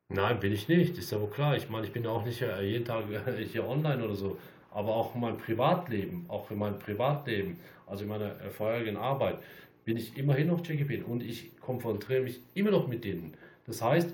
Nein, 0.10 0.40
bin 0.40 0.54
ich 0.54 0.70
nicht, 0.70 0.98
ist 0.98 1.12
ja 1.12 1.20
wohl 1.20 1.30
klar. 1.30 1.58
Ich 1.58 1.70
meine, 1.70 1.86
ich 1.86 1.92
bin 1.92 2.08
auch 2.08 2.24
nicht 2.24 2.40
jeden 2.40 2.86
Tag 2.86 3.12
äh, 3.12 3.44
hier 3.44 3.68
online 3.68 4.06
oder 4.06 4.16
so, 4.16 4.38
aber 4.78 4.96
auch 4.96 5.16
in 5.16 5.22
meinem 5.22 5.38
Privatleben, 5.40 6.26
auch 6.28 6.52
in 6.52 6.60
meinem 6.60 6.78
Privatleben, 6.78 7.58
also 7.88 8.04
in 8.04 8.10
meiner 8.10 8.40
äh, 8.42 8.52
vorherigen 8.52 8.96
Arbeit, 8.96 9.40
bin 9.86 9.98
ich 9.98 10.16
immerhin 10.16 10.50
noch 10.50 10.62
Payne 10.62 11.04
und 11.04 11.24
ich 11.24 11.50
konfrontiere 11.60 12.22
mich 12.22 12.40
immer 12.54 12.70
noch 12.70 12.88
mit 12.88 13.04
denen. 13.04 13.34
Das 13.66 13.82
heißt, 13.82 14.08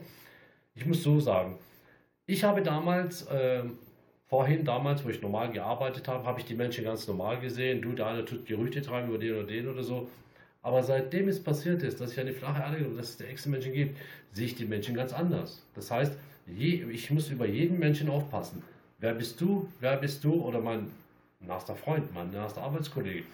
ich 0.73 0.85
muss 0.85 1.03
so 1.03 1.19
sagen, 1.19 1.57
ich 2.27 2.45
habe 2.45 2.61
damals, 2.61 3.27
ähm, 3.29 3.77
vorhin 4.27 4.63
damals, 4.63 5.03
wo 5.03 5.09
ich 5.09 5.21
normal 5.21 5.51
gearbeitet 5.51 6.07
habe, 6.07 6.25
habe 6.25 6.39
ich 6.39 6.45
die 6.45 6.55
Menschen 6.55 6.85
ganz 6.85 7.09
normal 7.09 7.41
gesehen. 7.41 7.81
Du, 7.81 7.91
der 7.91 8.07
eine 8.07 8.23
tut 8.23 8.45
Gerüchte 8.45 8.81
treiben 8.81 9.09
über 9.09 9.17
den 9.17 9.33
oder 9.33 9.43
den 9.43 9.67
oder 9.67 9.83
so. 9.83 10.07
Aber 10.61 10.81
seitdem 10.81 11.27
es 11.27 11.43
passiert 11.43 11.83
ist, 11.83 11.99
dass 11.99 12.13
ich 12.13 12.19
eine 12.21 12.31
flache 12.31 12.61
Erde 12.61 12.85
dass 12.95 13.09
es 13.09 13.17
der 13.17 13.29
Ex-Menschen 13.29 13.73
gibt, 13.73 13.97
sehe 14.31 14.45
ich 14.45 14.55
die 14.55 14.65
Menschen 14.65 14.95
ganz 14.95 15.11
anders. 15.11 15.67
Das 15.75 15.91
heißt, 15.91 16.17
je, 16.47 16.85
ich 16.89 17.11
muss 17.11 17.29
über 17.29 17.45
jeden 17.45 17.79
Menschen 17.79 18.09
aufpassen. 18.09 18.63
Wer 19.03 19.15
bist 19.15 19.41
du? 19.41 19.67
Wer 19.81 19.97
bist 19.97 20.23
du? 20.23 20.31
Oder 20.45 20.61
mein 20.61 20.89
naster 21.41 21.75
Freund, 21.75 22.13
mein 22.13 22.31
naster 22.31 22.61
Arbeitskollege. 22.61 23.25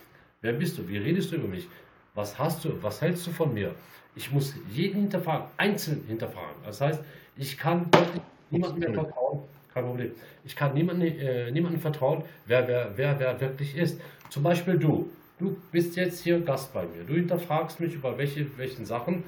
Wer 0.42 0.54
bist 0.54 0.80
du? 0.80 0.88
Wie 0.88 0.98
redest 0.98 1.32
du 1.32 1.36
über 1.36 1.48
mich? 1.48 1.68
Was 2.16 2.40
hast 2.40 2.66
du? 2.66 2.82
Was 2.82 3.02
hältst 3.02 3.28
du 3.28 3.32
von 3.32 3.54
mir? 3.54 3.76
Ich 4.16 4.32
muss 4.32 4.56
jeden 4.74 5.02
hinterfragen, 5.02 5.46
einzeln 5.58 6.04
hinterfragen. 6.08 6.56
Das 6.66 6.82
heißt, 6.82 7.04
ich 7.38 7.56
kann 7.56 7.86
niemandem 8.50 8.80
mehr 8.80 8.94
vertrauen. 8.96 9.44
Kein 9.72 9.86
Problem. 9.86 10.12
Ich 10.44 10.56
kann 10.56 10.74
niemandem, 10.74 11.20
äh, 11.20 11.52
niemandem 11.52 11.80
vertrauen, 11.80 12.24
wer 12.48 12.68
wer, 12.68 12.94
wer 12.96 13.20
wer 13.20 13.40
wirklich 13.40 13.78
ist. 13.78 14.02
Zum 14.32 14.42
Beispiel 14.42 14.80
du. 14.80 15.08
Du 15.38 15.56
bist 15.72 15.96
jetzt 15.96 16.24
hier 16.24 16.40
Gast 16.40 16.74
bei 16.74 16.82
mir. 16.88 17.04
Du 17.06 17.14
hinterfragst 17.14 17.80
mich 17.80 17.94
über 17.94 18.18
welche, 18.18 18.58
welchen 18.58 18.88
Sachen. 18.88 19.24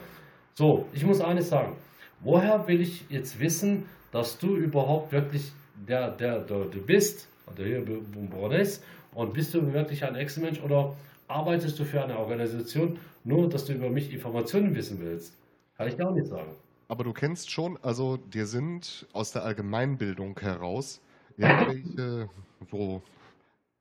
So, 0.56 0.88
ich 0.92 1.06
muss 1.06 1.22
eines 1.22 1.50
sagen. 1.50 1.76
Woher 2.20 2.68
will 2.68 2.82
ich 2.82 3.06
jetzt 3.10 3.40
wissen, 3.40 3.86
dass 4.12 4.40
du 4.40 4.56
überhaupt 4.56 5.12
wirklich 5.12 5.52
der, 5.88 6.12
der, 6.12 6.39
der 6.39 6.65
du 6.65 6.82
bist, 6.86 7.28
der 7.58 7.65
hier 7.65 8.60
ist, 8.60 8.84
und 9.13 9.34
bist 9.34 9.54
du 9.54 9.74
wirklich 9.74 10.04
ein 10.06 10.15
Ex-Mensch 10.15 10.62
oder 10.62 10.96
arbeitest 11.28 11.78
du 11.80 11.86
für 11.86 12.04
eine 12.04 12.17
Organisation, 12.17 13.00
nur 13.24 13.50
dass 13.50 13.65
du 13.65 13.74
über 13.74 13.89
mich 13.89 14.13
Informationen 14.13 14.74
wissen 14.76 15.00
willst? 15.02 15.34
Kann 15.78 15.88
ich 15.88 15.96
dir 15.96 16.08
auch 16.08 16.13
nicht 16.13 16.28
sagen. 16.28 16.52
Aber 16.88 17.04
du 17.04 17.13
kennst 17.13 17.50
schon, 17.52 17.78
also 17.82 18.17
dir 18.17 18.46
sind 18.46 19.08
aus 19.13 19.32
der 19.32 19.44
Allgemeinbildung 19.44 20.38
heraus 20.39 21.02
irgendwelche 21.38 22.30
so 22.72 23.02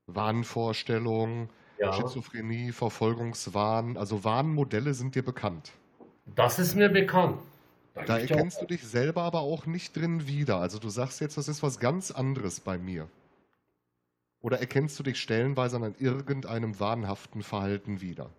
Wahnvorstellungen, 0.07 1.49
Ja, 1.79 1.93
Schizophrenie, 1.93 2.73
Verfolgungswahn, 2.73 3.97
also 3.97 4.25
Wahnmodelle 4.25 4.95
sind 4.95 5.15
dir 5.15 5.25
bekannt. 5.25 5.73
das 6.27 6.59
ist 6.59 6.75
mir 6.77 6.89
bekannt. 6.89 7.39
Da 8.05 8.19
erkennst 8.19 8.61
du 8.61 8.67
dich 8.67 8.83
selber 8.83 9.23
aber 9.23 9.41
auch 9.41 9.67
nicht 9.67 9.97
drin 9.97 10.27
wieder. 10.27 10.59
Also 10.59 10.79
du 10.79 10.89
sagst 10.89 11.21
jetzt, 11.21 11.37
das 11.37 11.49
ist 11.49 11.63
was 11.63 11.79
ganz 11.79 12.11
anderes 12.11 12.61
bei 12.61 12.79
mir. 12.79 13.09
Oder 14.43 14.59
erkennst 14.59 14.99
du 14.99 15.03
dich 15.03 15.19
stellenweise 15.19 15.77
an 15.77 15.95
irgendeinem 15.99 16.79
wahnhaften 16.81 17.43
Verhalten 17.43 18.01
wieder? 18.01 18.31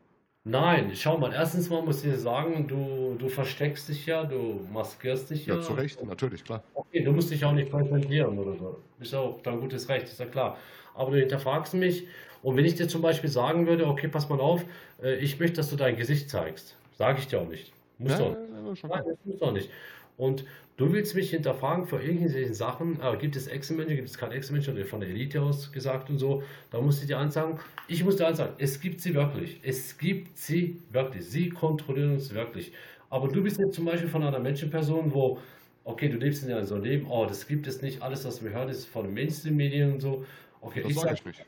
Nein, 0.44 0.96
schau 0.96 1.20
mal, 1.20 1.32
erstens 1.34 1.70
mal 1.70 1.84
muss 1.84 2.04
ich 2.04 2.12
dir 2.12 2.18
sagen, 2.18 2.68
du, 2.68 3.16
du 3.20 3.30
versteckst 3.30 3.88
dich 3.90 4.08
ja, 4.08 4.24
du 4.24 4.66
maskierst 4.74 5.30
dich 5.30 5.46
ja. 5.46 5.56
Ja, 5.56 5.62
zu 5.62 5.74
Recht, 5.74 6.04
natürlich, 6.04 6.44
klar. 6.44 6.64
Okay, 6.74 7.04
du 7.04 7.12
musst 7.12 7.30
dich 7.30 7.46
auch 7.46 7.52
nicht 7.52 7.70
präsentieren 7.70 8.40
oder 8.40 8.58
so. 8.58 8.82
Ist 9.00 9.14
ja 9.14 9.20
auch 9.20 9.42
dein 9.44 9.60
gutes 9.60 9.88
Recht, 9.88 10.06
ist 10.08 10.20
ja 10.20 10.26
klar. 10.26 10.58
Aber 10.96 11.12
du 11.12 11.20
hinterfragst 11.20 11.76
mich 11.76 12.08
und 12.42 12.58
wenn 12.58 12.66
ich 12.66 12.74
dir 12.76 12.88
zum 12.88 13.04
Beispiel 13.04 13.30
sagen 13.30 13.68
würde, 13.68 13.86
okay, 13.86 14.08
pass 14.08 14.30
mal 14.30 14.40
auf, 14.40 14.66
äh, 15.04 15.16
ich 15.18 15.40
möchte, 15.40 15.58
dass 15.58 15.70
du 15.70 15.76
dein 15.76 15.96
Gesicht 15.96 16.30
zeigst, 16.32 16.76
sage 16.98 17.20
ich 17.20 17.28
dir 17.28 17.40
auch 17.42 17.48
nicht. 17.48 17.72
Muss 18.04 18.18
doch. 18.18 18.36
Nein, 18.36 18.74
klar. 18.76 19.04
das 19.04 19.18
muss 19.26 19.40
doch 19.40 19.52
nicht. 19.54 19.70
Und 20.18 20.46
du 20.78 20.92
willst 20.92 21.16
mich 21.16 21.30
hinterfragen 21.32 21.86
für 21.88 22.02
irgendwelche 22.02 22.54
Sachen, 22.54 23.00
äh, 23.02 23.18
gibt 23.18 23.36
es 23.36 23.48
Ex-Menschen, 23.48 23.96
gibt 23.96 24.10
es 24.10 24.18
keine 24.18 24.36
Ex-Menschen, 24.36 24.84
von 24.86 25.00
der 25.00 25.10
Elite 25.10 25.42
aus 25.42 25.72
gesagt 25.72 26.10
und 26.10 26.20
so, 26.20 26.44
da 26.70 26.80
muss 26.82 27.02
ich 27.02 27.08
dir 27.08 27.18
ansagen, 27.18 27.60
ich 27.88 28.04
muss 28.04 28.18
dir 28.18 28.28
ansagen, 28.28 28.54
es 28.60 28.80
gibt 28.80 29.02
sie 29.02 29.14
wirklich, 29.16 29.60
es 29.64 29.98
gibt 29.98 30.38
sie 30.38 30.80
wirklich, 30.92 31.26
sie 31.26 31.50
kontrollieren 31.50 32.14
uns 32.14 32.34
wirklich. 32.34 32.72
Aber 33.10 33.28
du 33.28 33.42
bist 33.44 33.60
jetzt 33.60 33.76
zum 33.76 33.86
Beispiel 33.86 34.10
von 34.10 34.24
einer 34.24 34.40
Menschenperson, 34.40 35.14
wo, 35.14 35.40
okay, 35.84 36.10
du 36.10 36.18
lebst 36.18 36.44
in 36.48 36.66
so 36.66 36.76
einem 36.76 36.84
Leben, 36.84 37.08
oh, 37.10 37.26
das 37.26 37.48
gibt 37.48 37.68
es 37.68 37.82
nicht, 37.82 38.02
alles, 38.02 38.26
was 38.26 38.44
wir 38.44 38.52
hören, 38.52 38.70
ist 38.70 38.86
von 38.86 39.06
den 39.06 39.14
Mainstream-Medien 39.14 39.94
und 39.94 40.02
so. 40.02 40.26
Okay, 40.62 40.82
Das 40.82 40.92
ich 40.92 40.96
sage 41.00 41.10
sag, 41.10 41.18
ich 41.20 41.26
nicht. 41.26 41.46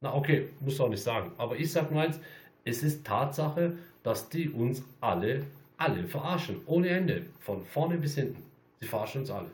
na 0.00 0.14
okay, 0.14 0.48
musst 0.60 0.78
du 0.78 0.84
auch 0.84 0.88
nicht 0.88 1.02
sagen. 1.02 1.32
Aber 1.38 1.56
ich 1.56 1.72
sag 1.72 1.90
nur 1.90 2.00
eins, 2.02 2.20
es 2.64 2.82
ist 2.82 3.04
Tatsache, 3.06 3.76
dass 4.02 4.28
die 4.28 4.50
uns 4.50 4.82
alle, 5.00 5.44
alle 5.78 6.04
verarschen. 6.04 6.60
Ohne 6.66 6.88
Ende. 6.88 7.26
Von 7.40 7.64
vorne 7.64 7.96
bis 7.96 8.14
hinten. 8.14 8.42
Sie 8.80 8.86
verarschen 8.86 9.22
uns 9.22 9.30
alle. 9.30 9.50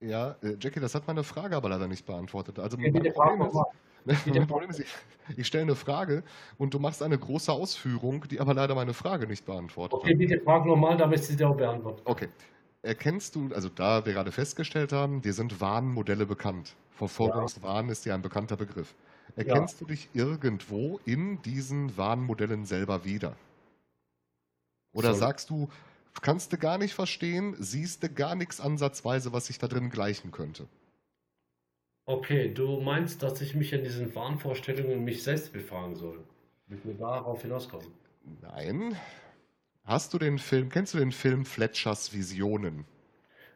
Ja, 0.00 0.36
äh, 0.42 0.56
Jackie, 0.60 0.80
das 0.80 0.94
hat 0.94 1.06
meine 1.06 1.24
Frage 1.24 1.56
aber 1.56 1.68
leider 1.68 1.88
nicht 1.88 2.06
beantwortet. 2.06 2.58
Also 2.58 2.76
bitte 2.76 3.12
frag 3.12 3.36
Problem 3.36 3.64
ist, 4.06 4.24
Bitte 4.24 4.30
mein 4.38 4.48
Problem 4.48 4.70
ist, 4.70 4.80
ich, 4.80 4.94
ich 5.36 5.46
stelle 5.46 5.62
eine 5.62 5.74
Frage 5.74 6.22
und 6.56 6.72
du 6.72 6.78
machst 6.78 7.02
eine 7.02 7.18
große 7.18 7.52
Ausführung, 7.52 8.26
die 8.28 8.40
aber 8.40 8.54
leider 8.54 8.74
meine 8.74 8.94
Frage 8.94 9.26
nicht 9.26 9.44
beantwortet 9.44 9.98
Okay, 9.98 10.14
bitte 10.14 10.40
frag 10.40 10.64
nochmal, 10.66 10.96
damit 10.96 11.24
sie 11.24 11.36
dir 11.36 11.48
auch 11.48 11.56
beantworten. 11.56 12.00
Okay. 12.04 12.28
erkennst 12.82 13.34
du, 13.34 13.50
also 13.54 13.68
da 13.68 14.06
wir 14.06 14.12
gerade 14.12 14.32
festgestellt 14.32 14.92
haben, 14.92 15.20
dir 15.20 15.32
sind 15.32 15.60
Warnmodelle 15.60 16.26
bekannt. 16.26 16.74
Verfolgungswahn 16.90 17.88
ist 17.88 18.06
ja 18.06 18.14
ein 18.14 18.22
bekannter 18.22 18.56
Begriff. 18.56 18.94
Erkennst 19.36 19.80
du 19.80 19.84
dich 19.84 20.08
irgendwo 20.14 20.98
in 21.04 21.42
diesen 21.42 21.96
Warnmodellen 21.96 22.64
selber 22.64 23.04
wieder? 23.04 23.36
Oder 24.92 25.14
So. 25.14 25.20
sagst 25.20 25.50
du, 25.50 25.68
kannst 26.22 26.52
du 26.52 26.58
gar 26.58 26.78
nicht 26.78 26.94
verstehen, 26.94 27.54
siehst 27.58 28.02
du 28.02 28.08
gar 28.08 28.34
nichts 28.34 28.60
ansatzweise, 28.60 29.32
was 29.32 29.46
sich 29.46 29.58
da 29.58 29.68
drin 29.68 29.90
gleichen 29.90 30.30
könnte? 30.32 30.68
Okay, 32.06 32.52
du 32.52 32.80
meinst, 32.80 33.22
dass 33.22 33.40
ich 33.40 33.54
mich 33.54 33.72
in 33.72 33.84
diesen 33.84 34.14
Wahnvorstellungen 34.14 35.04
mich 35.04 35.22
selbst 35.22 35.52
befragen 35.52 35.94
soll? 35.94 36.24
Mit 36.66 36.84
mir 36.84 36.94
darauf 36.94 37.42
hinauskommen? 37.42 37.88
Nein. 38.42 38.96
Hast 39.84 40.12
du 40.14 40.18
den 40.18 40.38
Film, 40.38 40.70
kennst 40.70 40.94
du 40.94 40.98
den 40.98 41.12
Film 41.12 41.44
Fletchers 41.44 42.12
Visionen? 42.12 42.84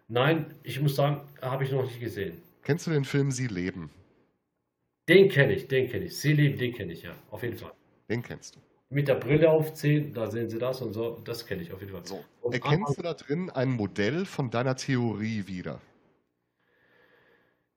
Nein, 0.09 0.55
ich 0.62 0.81
muss 0.81 0.97
sagen, 0.97 1.23
habe 1.40 1.64
ich 1.64 1.73
noch 1.73 1.85
nicht 1.85 2.01
gesehen. 2.01 2.42
Kennst 2.62 2.87
du 2.87 2.90
den 2.90 3.05
Film 3.05 3.31
Sie 3.31 3.47
leben? 3.49 3.90
Den 5.09 5.29
kenne 5.29 5.55
ich, 5.55 5.68
den 5.68 5.88
kenne 5.88 6.07
ich. 6.07 6.16
Sie 6.18 6.33
leben, 6.33 6.59
den 6.59 6.73
kenne 6.75 6.92
ich, 6.92 7.03
ja, 7.03 7.14
auf 7.31 7.42
jeden 7.42 7.57
Fall. 7.57 7.73
Den 8.09 8.23
kennst 8.23 8.57
du. 8.57 8.61
Mit 8.92 9.09
der 9.09 9.14
Brille 9.14 9.50
aufziehen, 9.50 10.12
da 10.12 10.31
sehen 10.31 10.50
Sie 10.50 10.59
das 10.59 10.83
und 10.83 10.92
so, 10.92 11.18
das 11.24 11.46
kenne 11.46 11.62
ich 11.62 11.72
auf 11.72 11.81
jeden 11.81 11.92
Fall. 11.92 12.02
So. 12.05 12.22
Und 12.42 12.52
Erkennst 12.52 12.98
du 12.98 13.02
da 13.02 13.14
drin 13.14 13.48
ein 13.48 13.70
Modell 13.70 14.26
von 14.26 14.50
deiner 14.50 14.76
Theorie 14.76 15.46
wieder? 15.46 15.81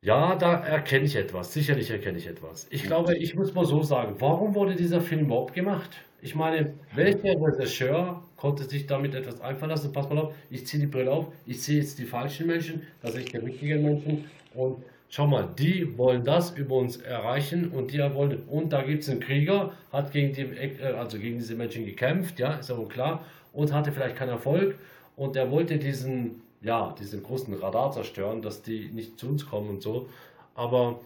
Ja, 0.01 0.35
da 0.35 0.55
erkenne 0.59 1.05
ich 1.05 1.15
etwas. 1.15 1.53
Sicherlich 1.53 1.89
erkenne 1.89 2.17
ich 2.17 2.27
etwas. 2.27 2.67
Ich 2.69 2.83
glaube, 2.83 3.17
ich 3.17 3.33
muss 3.33 3.53
mal 3.53 3.65
so 3.65 3.81
sagen, 3.81 4.15
warum 4.19 4.53
wurde 4.53 4.75
dieser 4.75 5.01
Film 5.01 5.21
überhaupt 5.21 5.53
gemacht? 5.53 5.89
Ich 6.21 6.35
meine, 6.35 6.73
welcher 6.93 7.41
Regisseur 7.41 8.21
konnte 8.35 8.65
sich 8.65 8.85
damit 8.85 9.15
etwas 9.15 9.41
einfallen 9.41 9.71
lassen? 9.71 9.93
Pass 9.93 10.09
mal 10.09 10.17
auf, 10.17 10.35
ich 10.49 10.67
ziehe 10.67 10.81
die 10.81 10.87
Brille 10.87 11.11
auf, 11.11 11.27
ich 11.45 11.63
sehe 11.63 11.79
jetzt 11.79 11.97
die 11.97 12.05
falschen 12.05 12.45
Menschen, 12.47 12.83
da 13.01 13.11
sehe 13.11 13.21
ich 13.21 13.31
die 13.31 13.37
richtigen 13.37 13.83
Menschen 13.83 14.25
und 14.53 14.83
schau 15.09 15.27
mal, 15.27 15.47
die 15.57 15.97
wollen 15.97 16.23
das 16.23 16.51
über 16.51 16.75
uns 16.75 16.97
erreichen 16.97 17.69
und 17.69 17.91
die 17.91 17.99
wollen, 17.99 18.43
und 18.47 18.73
da 18.73 18.81
gibt 18.81 19.03
es 19.03 19.09
einen 19.09 19.19
Krieger, 19.19 19.71
hat 19.91 20.11
gegen 20.11 20.33
die, 20.33 20.83
also 20.83 21.17
gegen 21.19 21.37
diese 21.37 21.55
Menschen 21.55 21.85
gekämpft, 21.85 22.39
ja, 22.39 22.55
ist 22.55 22.69
ja 22.69 22.77
wohl 22.77 22.87
klar, 22.87 23.23
und 23.53 23.73
hatte 23.73 23.91
vielleicht 23.91 24.15
keinen 24.15 24.29
Erfolg 24.29 24.75
und 25.15 25.35
er 25.35 25.51
wollte 25.51 25.77
diesen, 25.77 26.41
ja, 26.61 26.93
diesen 26.99 27.23
großen 27.23 27.53
Radar 27.55 27.91
zerstören, 27.91 28.41
dass 28.41 28.61
die 28.61 28.89
nicht 28.89 29.19
zu 29.19 29.27
uns 29.29 29.45
kommen 29.47 29.69
und 29.69 29.81
so. 29.81 30.09
Aber 30.55 30.99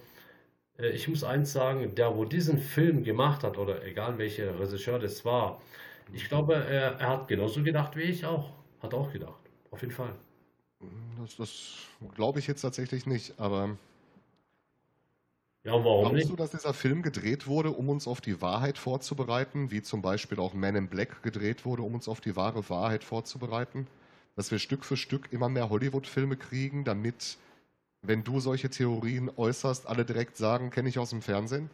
äh, 0.79 0.89
ich 0.89 1.07
muss 1.07 1.23
eins 1.23 1.53
sagen, 1.53 1.93
der, 1.95 2.15
wo 2.17 2.25
diesen 2.25 2.59
Film 2.59 3.03
gemacht 3.03 3.43
hat, 3.43 3.57
oder 3.57 3.85
egal 3.85 4.17
welcher 4.17 4.59
Regisseur 4.59 4.99
das 4.99 5.25
war, 5.25 5.62
ich 6.13 6.27
glaube, 6.29 6.55
er, 6.55 6.99
er 6.99 7.09
hat 7.09 7.27
genauso 7.27 7.63
gedacht 7.63 7.95
wie 7.95 8.03
ich 8.03 8.25
auch. 8.25 8.51
Hat 8.81 8.93
auch 8.93 9.12
gedacht. 9.12 9.41
Auf 9.71 9.81
jeden 9.81 9.93
Fall. 9.93 10.13
Das, 11.19 11.36
das 11.36 11.75
glaube 12.15 12.39
ich 12.39 12.47
jetzt 12.47 12.62
tatsächlich 12.62 13.05
nicht, 13.05 13.39
aber 13.39 13.77
Ja, 15.63 15.73
warum 15.73 16.01
glaubst 16.01 16.13
nicht? 16.13 16.29
du, 16.29 16.36
dass 16.36 16.51
dieser 16.51 16.73
Film 16.73 17.01
gedreht 17.01 17.45
wurde, 17.47 17.71
um 17.71 17.89
uns 17.89 18.08
auf 18.08 18.21
die 18.21 18.41
Wahrheit 18.41 18.77
vorzubereiten, 18.77 19.71
wie 19.71 19.82
zum 19.82 20.01
Beispiel 20.01 20.39
auch 20.39 20.53
Man 20.53 20.75
in 20.75 20.88
Black 20.88 21.21
gedreht 21.23 21.65
wurde, 21.65 21.84
um 21.84 21.93
uns 21.95 22.08
auf 22.08 22.21
die 22.21 22.36
wahre 22.36 22.69
Wahrheit 22.69 23.03
vorzubereiten? 23.03 23.88
Dass 24.36 24.51
wir 24.51 24.60
Stück 24.60 24.86
für 24.86 24.97
Stück 24.97 25.32
immer 25.32 25.49
mehr 25.49 25.69
Hollywood-Filme 25.69 26.38
kriegen, 26.38 26.86
damit, 26.86 27.38
wenn 28.03 28.23
du 28.23 28.39
solche 28.39 28.69
Theorien 28.69 29.32
äußerst, 29.36 29.88
alle 29.88 30.05
direkt 30.05 30.38
sagen, 30.38 30.71
kenne 30.71 30.89
ich 30.89 30.99
aus 30.99 31.12
dem 31.12 31.21
Fernsehen? 31.21 31.69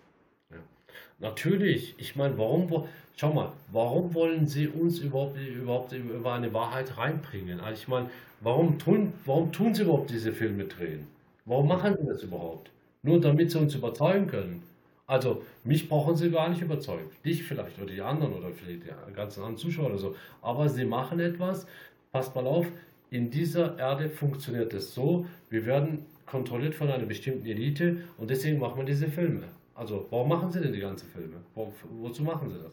Natürlich. 1.19 1.95
Ich 1.97 2.15
meine, 2.15 2.38
warum, 2.38 2.86
schau 3.15 3.34
mal, 3.34 3.51
warum 3.71 4.13
wollen 4.13 4.47
sie 4.47 4.67
uns 4.67 4.99
überhaupt, 4.99 5.38
überhaupt 5.38 5.93
über 5.93 6.34
eine 6.34 6.53
Wahrheit 6.53 6.97
reinbringen? 6.97 7.60
Also 7.60 7.81
ich 7.81 7.88
meine, 7.88 8.10
warum 8.41 8.77
tun, 8.79 9.13
warum 9.25 9.51
tun 9.51 9.73
sie 9.73 9.84
überhaupt 9.84 10.10
diese 10.10 10.34
Filme 10.34 10.65
drehen? 10.65 11.08
Warum 11.45 11.67
machen 11.67 11.95
sie 11.99 12.08
das 12.08 12.23
überhaupt? 12.23 12.71
Nur 13.03 13.19
damit 13.21 13.51
sie 13.51 13.60
uns 13.60 13.75
überzeugen 13.75 14.27
können. 14.27 14.63
Also, 15.08 15.43
mich 15.63 15.88
brauchen 15.88 16.15
sie 16.15 16.31
gar 16.31 16.49
nicht 16.49 16.62
überzeugen. 16.62 17.10
Dich 17.23 17.43
vielleicht 17.43 17.77
oder 17.77 17.93
die 17.93 18.01
anderen 18.01 18.34
oder 18.34 18.49
vielleicht 18.51 18.84
die 18.86 19.13
ganzen 19.13 19.41
anderen 19.41 19.58
Zuschauer 19.58 19.88
oder 19.88 19.97
so. 19.99 20.15
Aber 20.41 20.67
sie 20.69 20.86
machen 20.86 21.19
etwas, 21.19 21.67
passt 22.12 22.36
mal 22.36 22.47
auf, 22.47 22.65
in 23.12 23.29
dieser 23.29 23.77
Erde 23.77 24.10
funktioniert 24.10 24.73
es 24.73 24.93
so, 24.95 25.27
wir 25.49 25.65
werden 25.65 26.05
kontrolliert 26.25 26.73
von 26.75 26.89
einer 26.89 27.05
bestimmten 27.05 27.45
Elite 27.45 27.97
und 28.17 28.29
deswegen 28.31 28.60
machen 28.60 28.77
wir 28.77 28.86
diese 28.86 29.08
Filme. 29.08 29.43
Also, 29.75 30.07
warum 30.09 30.29
machen 30.29 30.51
sie 30.51 30.61
denn 30.61 30.73
die 30.73 30.79
ganzen 30.79 31.09
Filme? 31.09 31.35
Wo, 31.53 31.71
wozu 31.99 32.23
machen 32.23 32.49
sie 32.49 32.57
das? 32.57 32.71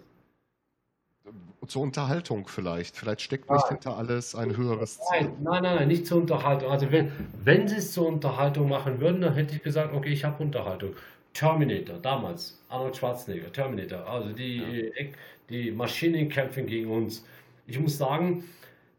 Zur 1.68 1.82
Unterhaltung 1.82 2.48
vielleicht. 2.48 2.96
Vielleicht 2.96 3.20
steckt 3.20 3.50
nicht 3.50 3.60
Nein. 3.60 3.68
hinter 3.70 3.96
alles 3.96 4.34
ein 4.34 4.56
höheres 4.56 4.98
Ziel. 4.98 5.20
Nein, 5.20 5.36
nein, 5.42 5.62
nein, 5.62 5.76
nein, 5.76 5.88
nicht 5.88 6.06
zur 6.06 6.18
Unterhaltung. 6.18 6.70
Also 6.70 6.90
wenn, 6.90 7.12
wenn 7.44 7.68
sie 7.68 7.76
es 7.76 7.92
zur 7.92 8.06
Unterhaltung 8.06 8.68
machen 8.68 9.00
würden, 9.00 9.20
dann 9.20 9.34
hätte 9.34 9.54
ich 9.54 9.62
gesagt, 9.62 9.92
okay, 9.94 10.10
ich 10.10 10.24
habe 10.24 10.42
Unterhaltung. 10.42 10.94
Terminator, 11.34 11.98
damals, 11.98 12.60
Arnold 12.68 12.96
Schwarzenegger, 12.96 13.52
Terminator, 13.52 14.06
also 14.06 14.32
die, 14.32 14.58
äh, 14.60 15.12
die 15.48 15.70
Maschinen 15.70 16.28
kämpfen 16.28 16.66
gegen 16.66 16.90
uns. 16.90 17.24
Ich 17.66 17.78
muss 17.78 17.96
sagen, 17.96 18.44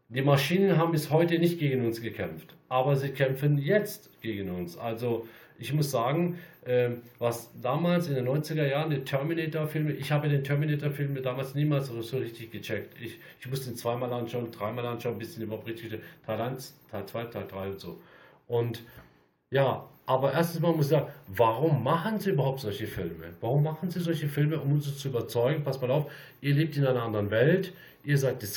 die 0.08 0.22
Maschinen 0.22 0.76
haben 0.76 0.92
bis 0.92 1.10
heute 1.10 1.38
nicht 1.38 1.58
gegen 1.58 1.84
uns 1.84 2.00
gekämpft, 2.00 2.54
aber 2.68 2.96
sie 2.96 3.10
kämpfen 3.10 3.58
jetzt 3.58 4.10
gegen 4.20 4.50
uns. 4.50 4.76
Also 4.76 5.28
ich 5.58 5.72
muss 5.72 5.90
sagen, 5.90 6.38
ähm, 6.66 7.02
was 7.18 7.50
damals 7.60 8.08
in 8.08 8.14
den 8.14 8.26
90er 8.26 8.66
Jahren 8.66 8.90
die 8.90 9.04
Terminator-Filme, 9.04 9.92
ich 9.92 10.10
habe 10.10 10.28
den 10.28 10.42
Terminator-Filme 10.42 11.20
damals 11.20 11.54
niemals 11.54 11.88
so, 11.88 12.16
richtig 12.16 12.50
gecheckt. 12.50 12.94
Ich, 13.00 13.18
ich 13.40 13.46
musste 13.48 13.70
ihn 13.70 13.76
zweimal 13.76 14.12
anschauen, 14.12 14.50
dreimal 14.50 14.86
anschauen, 14.86 15.18
bis 15.18 15.36
ich 15.36 15.42
überhaupt 15.42 15.66
richtig 15.66 16.00
Teil 16.26 16.40
1, 16.40 16.74
Teil 16.90 17.06
2, 17.06 17.24
Teil 17.24 17.46
3 17.48 17.66
und 17.68 17.80
so. 17.80 18.00
Und 18.48 18.82
ja, 19.50 19.88
aber 20.06 20.32
erstens 20.32 20.60
mal 20.60 20.72
muss 20.72 20.86
ich 20.86 20.90
sagen, 20.90 21.08
warum 21.28 21.82
machen 21.82 22.18
sie 22.18 22.30
überhaupt 22.30 22.60
solche 22.60 22.86
Filme? 22.86 23.32
Warum 23.40 23.62
machen 23.62 23.90
sie 23.90 24.00
solche 24.00 24.28
Filme, 24.28 24.58
um 24.60 24.72
uns 24.72 24.98
zu 24.98 25.08
überzeugen? 25.08 25.64
Pass 25.64 25.80
mal 25.80 25.90
auf, 25.90 26.10
ihr 26.40 26.54
lebt 26.54 26.76
in 26.76 26.86
einer 26.86 27.02
anderen 27.02 27.30
Welt, 27.30 27.72
ihr 28.02 28.18
seid 28.18 28.42
die 28.42 28.48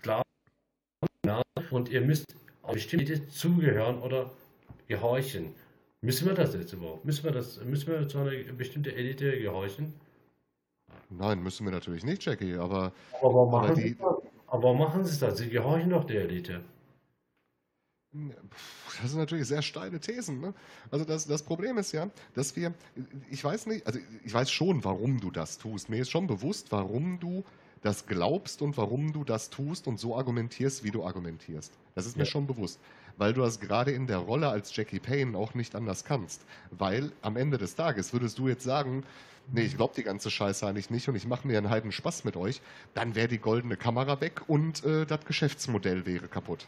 Sklaven 0.00 0.22
und 1.70 1.88
ihr 1.88 2.00
müsst 2.00 2.26
auf 2.62 2.74
bestimmte 2.74 3.28
zugehören 3.28 3.98
oder 4.00 4.30
gehorchen. 4.86 5.54
Müssen 6.00 6.26
wir 6.28 6.34
das 6.34 6.54
jetzt 6.54 6.72
überhaupt? 6.72 7.04
Müssen 7.04 7.24
wir, 7.24 7.32
das, 7.32 7.62
müssen 7.64 7.88
wir 7.88 8.06
zu 8.06 8.18
einer 8.18 8.30
bestimmten 8.52 8.90
Elite 8.94 9.38
gehorchen? 9.40 9.92
Nein, 11.10 11.42
müssen 11.42 11.64
wir 11.66 11.72
natürlich 11.72 12.04
nicht, 12.04 12.24
Jackie, 12.24 12.54
aber 12.54 12.92
Aber 13.20 13.34
warum 13.34 13.50
machen 13.50 13.74
die- 13.74 13.80
sie 13.82 13.94
das? 13.96 14.14
Aber 14.46 14.74
machen 14.74 15.04
sie 15.04 15.18
das? 15.18 15.38
Sie 15.38 15.48
gehorchen 15.48 15.90
doch 15.90 16.04
der 16.04 16.22
Elite. 16.22 16.60
Das 18.12 19.10
sind 19.10 19.18
natürlich 19.18 19.46
sehr 19.46 19.60
steile 19.62 20.00
Thesen. 20.00 20.40
Ne? 20.40 20.54
Also 20.90 21.04
das, 21.04 21.26
das 21.26 21.42
Problem 21.42 21.76
ist 21.78 21.92
ja, 21.92 22.08
dass 22.34 22.56
wir, 22.56 22.72
ich 23.30 23.44
weiß 23.44 23.66
nicht, 23.66 23.86
also 23.86 23.98
ich 24.24 24.32
weiß 24.32 24.50
schon, 24.50 24.82
warum 24.84 25.20
du 25.20 25.30
das 25.30 25.58
tust. 25.58 25.88
Mir 25.90 26.00
ist 26.00 26.10
schon 26.10 26.26
bewusst, 26.26 26.72
warum 26.72 27.20
du 27.20 27.44
das 27.82 28.06
glaubst 28.06 28.62
und 28.62 28.76
warum 28.76 29.12
du 29.12 29.24
das 29.24 29.50
tust 29.50 29.86
und 29.86 29.98
so 29.98 30.16
argumentierst, 30.16 30.84
wie 30.84 30.90
du 30.90 31.04
argumentierst. 31.04 31.72
Das 31.94 32.06
ist 32.06 32.16
mir 32.16 32.24
Ja. 32.24 32.30
schon 32.30 32.46
bewusst. 32.46 32.80
Weil 33.16 33.32
du 33.32 33.40
das 33.40 33.58
gerade 33.60 33.90
in 33.90 34.06
der 34.06 34.18
Rolle 34.18 34.48
als 34.48 34.74
Jackie 34.76 35.00
Payne 35.00 35.36
auch 35.36 35.54
nicht 35.54 35.74
anders 35.74 36.04
kannst. 36.04 36.42
Weil 36.70 37.10
am 37.22 37.36
Ende 37.36 37.58
des 37.58 37.74
Tages 37.74 38.12
würdest 38.12 38.38
du 38.38 38.48
jetzt 38.48 38.62
sagen, 38.62 39.02
nee, 39.52 39.62
ich 39.62 39.76
glaube 39.76 39.94
die 39.96 40.04
ganze 40.04 40.30
Scheiße 40.30 40.66
eigentlich 40.66 40.90
nicht 40.90 41.08
und 41.08 41.16
ich 41.16 41.26
mache 41.26 41.46
mir 41.46 41.58
einen 41.58 41.70
heiden 41.70 41.90
Spaß 41.90 42.24
mit 42.24 42.36
euch, 42.36 42.60
dann 42.94 43.14
wäre 43.14 43.28
die 43.28 43.38
goldene 43.38 43.76
Kamera 43.76 44.20
weg 44.20 44.42
und 44.48 44.84
äh, 44.84 45.04
das 45.06 45.24
Geschäftsmodell 45.24 46.06
wäre 46.06 46.28
kaputt. 46.28 46.66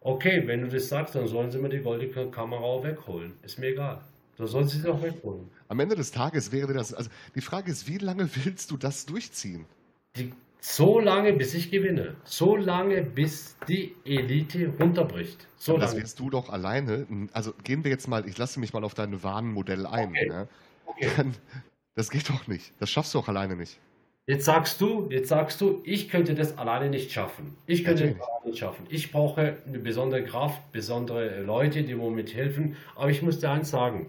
Okay, 0.00 0.46
wenn 0.46 0.62
du 0.62 0.68
das 0.68 0.88
sagst, 0.88 1.14
dann 1.14 1.26
sollen 1.26 1.50
sie 1.50 1.58
mir 1.58 1.68
die 1.68 1.80
goldene 1.80 2.30
Kamera 2.30 2.60
auch 2.60 2.84
wegholen. 2.84 3.32
Ist 3.42 3.58
mir 3.58 3.68
egal. 3.68 4.00
Da 4.38 4.46
sollen 4.46 4.68
sie 4.68 4.78
sie 4.80 4.88
auch 4.88 5.02
wegholen. 5.02 5.50
Am 5.68 5.80
Ende 5.80 5.96
des 5.96 6.10
Tages 6.10 6.52
wäre 6.52 6.72
das, 6.74 6.94
also 6.94 7.10
die 7.34 7.40
Frage 7.40 7.70
ist, 7.70 7.88
wie 7.88 7.98
lange 7.98 8.28
willst 8.44 8.70
du 8.70 8.76
das 8.76 9.06
durchziehen? 9.06 9.66
Die, 10.16 10.32
so 10.60 10.98
lange, 10.98 11.32
bis 11.32 11.54
ich 11.54 11.70
gewinne. 11.70 12.16
So 12.24 12.56
lange, 12.56 13.02
bis 13.02 13.56
die 13.68 13.94
Elite 14.04 14.72
runterbricht. 14.80 15.46
So 15.56 15.72
Aber 15.72 15.82
das 15.82 15.92
lange. 15.92 16.02
wirst 16.02 16.18
du 16.18 16.30
doch 16.30 16.48
alleine, 16.48 17.06
also 17.32 17.52
gehen 17.62 17.84
wir 17.84 17.90
jetzt 17.90 18.08
mal, 18.08 18.26
ich 18.28 18.36
lasse 18.36 18.58
mich 18.58 18.72
mal 18.72 18.84
auf 18.84 18.94
dein 18.94 19.22
Warnmodell 19.22 19.86
ein. 19.86 20.08
Okay. 20.10 20.28
Ne? 20.28 20.48
Okay. 20.86 21.10
Dann, 21.16 21.34
das 21.94 22.10
geht 22.10 22.28
doch 22.28 22.46
nicht. 22.46 22.72
Das 22.78 22.90
schaffst 22.90 23.14
du 23.14 23.18
auch 23.18 23.28
alleine 23.28 23.56
nicht. 23.56 23.78
Jetzt 24.28 24.44
sagst 24.44 24.80
du, 24.80 25.08
jetzt 25.08 25.28
sagst 25.28 25.60
du, 25.60 25.82
ich 25.84 26.08
könnte 26.08 26.34
das 26.34 26.58
alleine 26.58 26.90
nicht 26.90 27.12
schaffen. 27.12 27.56
Ich 27.66 27.84
könnte 27.84 28.02
Natürlich. 28.06 28.18
das 28.18 28.28
alleine 28.28 28.50
nicht 28.50 28.58
schaffen. 28.58 28.86
Ich 28.88 29.12
brauche 29.12 29.56
eine 29.66 29.78
besondere 29.78 30.24
Kraft, 30.24 30.72
besondere 30.72 31.42
Leute, 31.42 31.84
die 31.84 31.94
mir 31.94 32.10
mithelfen. 32.10 32.76
Aber 32.96 33.08
ich 33.08 33.22
muss 33.22 33.38
dir 33.38 33.50
eins 33.50 33.70
sagen. 33.70 34.06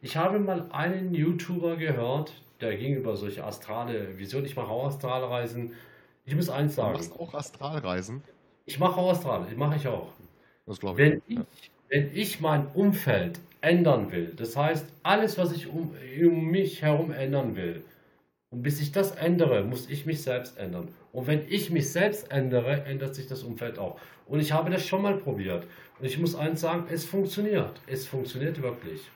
Ich 0.00 0.16
habe 0.16 0.40
mal 0.40 0.68
einen 0.72 1.14
YouTuber 1.14 1.76
gehört, 1.76 2.32
der 2.60 2.76
ging 2.76 2.94
über 2.96 3.16
solche 3.16 3.44
astrale 3.44 4.18
Visionen. 4.18 4.46
Ich 4.46 4.56
mache 4.56 4.68
auch 4.70 4.86
Astralreisen. 4.86 5.74
Ich 6.24 6.34
muss 6.34 6.48
eins 6.50 6.74
Du 6.80 6.82
sagen. 6.82 6.92
machst 6.92 7.12
auch 7.12 7.34
Astralreisen. 7.34 8.22
Ich 8.64 8.78
mache 8.78 8.98
auch 9.00 9.10
Astral, 9.10 9.54
mache 9.56 9.76
ich 9.76 9.88
auch. 9.88 10.12
Das 10.66 10.78
glaube 10.80 11.02
ich. 11.02 11.06
Wenn 11.06 11.22
ich, 11.26 11.40
wenn 11.88 12.14
ich 12.14 12.40
mein 12.40 12.66
Umfeld 12.72 13.40
ändern 13.60 14.10
will, 14.12 14.34
das 14.36 14.56
heißt, 14.56 14.86
alles, 15.02 15.38
was 15.38 15.52
ich 15.52 15.68
um, 15.68 15.94
um 16.20 16.44
mich 16.50 16.82
herum 16.82 17.10
ändern 17.12 17.56
will, 17.56 17.84
Und 18.50 18.62
bis 18.62 18.80
ich 18.80 18.92
das 18.92 19.12
ändere, 19.12 19.64
muss 19.64 19.88
ich 19.90 20.06
mich 20.06 20.22
selbst 20.22 20.58
ändern. 20.58 20.94
Und 21.12 21.26
wenn 21.28 21.46
ich 21.48 21.70
mich 21.70 21.90
selbst 21.92 22.30
ändere, 22.32 22.84
ändert 22.84 23.14
sich 23.14 23.26
das 23.28 23.42
Umfeld 23.44 23.78
auch. 23.78 24.00
Und 24.26 24.40
ich 24.40 24.52
habe 24.52 24.70
das 24.70 24.86
schon 24.86 25.02
mal 25.02 25.18
probiert. 25.18 25.66
Und 25.98 26.06
ich 26.06 26.18
muss 26.18 26.34
eins 26.36 26.60
sagen, 26.62 26.86
es 26.90 27.04
funktioniert. 27.06 27.82
Es 27.86 28.06
funktioniert 28.06 28.62
wirklich. 28.62 29.12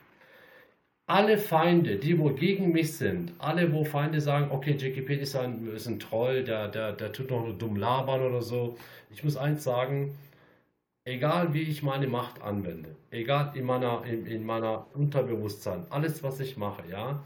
Alle 1.11 1.37
Feinde, 1.37 1.97
die 1.97 2.17
wohl 2.17 2.35
gegen 2.35 2.71
mich 2.71 2.93
sind, 2.93 3.33
alle, 3.37 3.73
wo 3.73 3.83
Feinde 3.83 4.21
sagen, 4.21 4.49
okay, 4.49 4.77
Jackie 4.79 5.01
Payne 5.01 5.23
ist 5.23 5.35
ein, 5.35 5.99
Troll, 5.99 6.45
der, 6.45 6.69
der, 6.69 6.93
der 6.93 7.11
tut 7.11 7.29
noch 7.29 7.51
dumm 7.57 7.75
labern 7.75 8.21
oder 8.21 8.41
so. 8.41 8.77
Ich 9.09 9.21
muss 9.21 9.35
eins 9.35 9.61
sagen, 9.61 10.17
egal 11.03 11.53
wie 11.53 11.63
ich 11.63 11.83
meine 11.83 12.07
Macht 12.07 12.41
anwende, 12.41 12.95
egal 13.09 13.51
in 13.55 13.65
meiner, 13.65 14.05
in, 14.09 14.25
in 14.25 14.45
meiner 14.45 14.87
Unterbewusstsein, 14.93 15.83
alles, 15.89 16.23
was 16.23 16.39
ich 16.39 16.55
mache, 16.55 16.83
ja, 16.89 17.21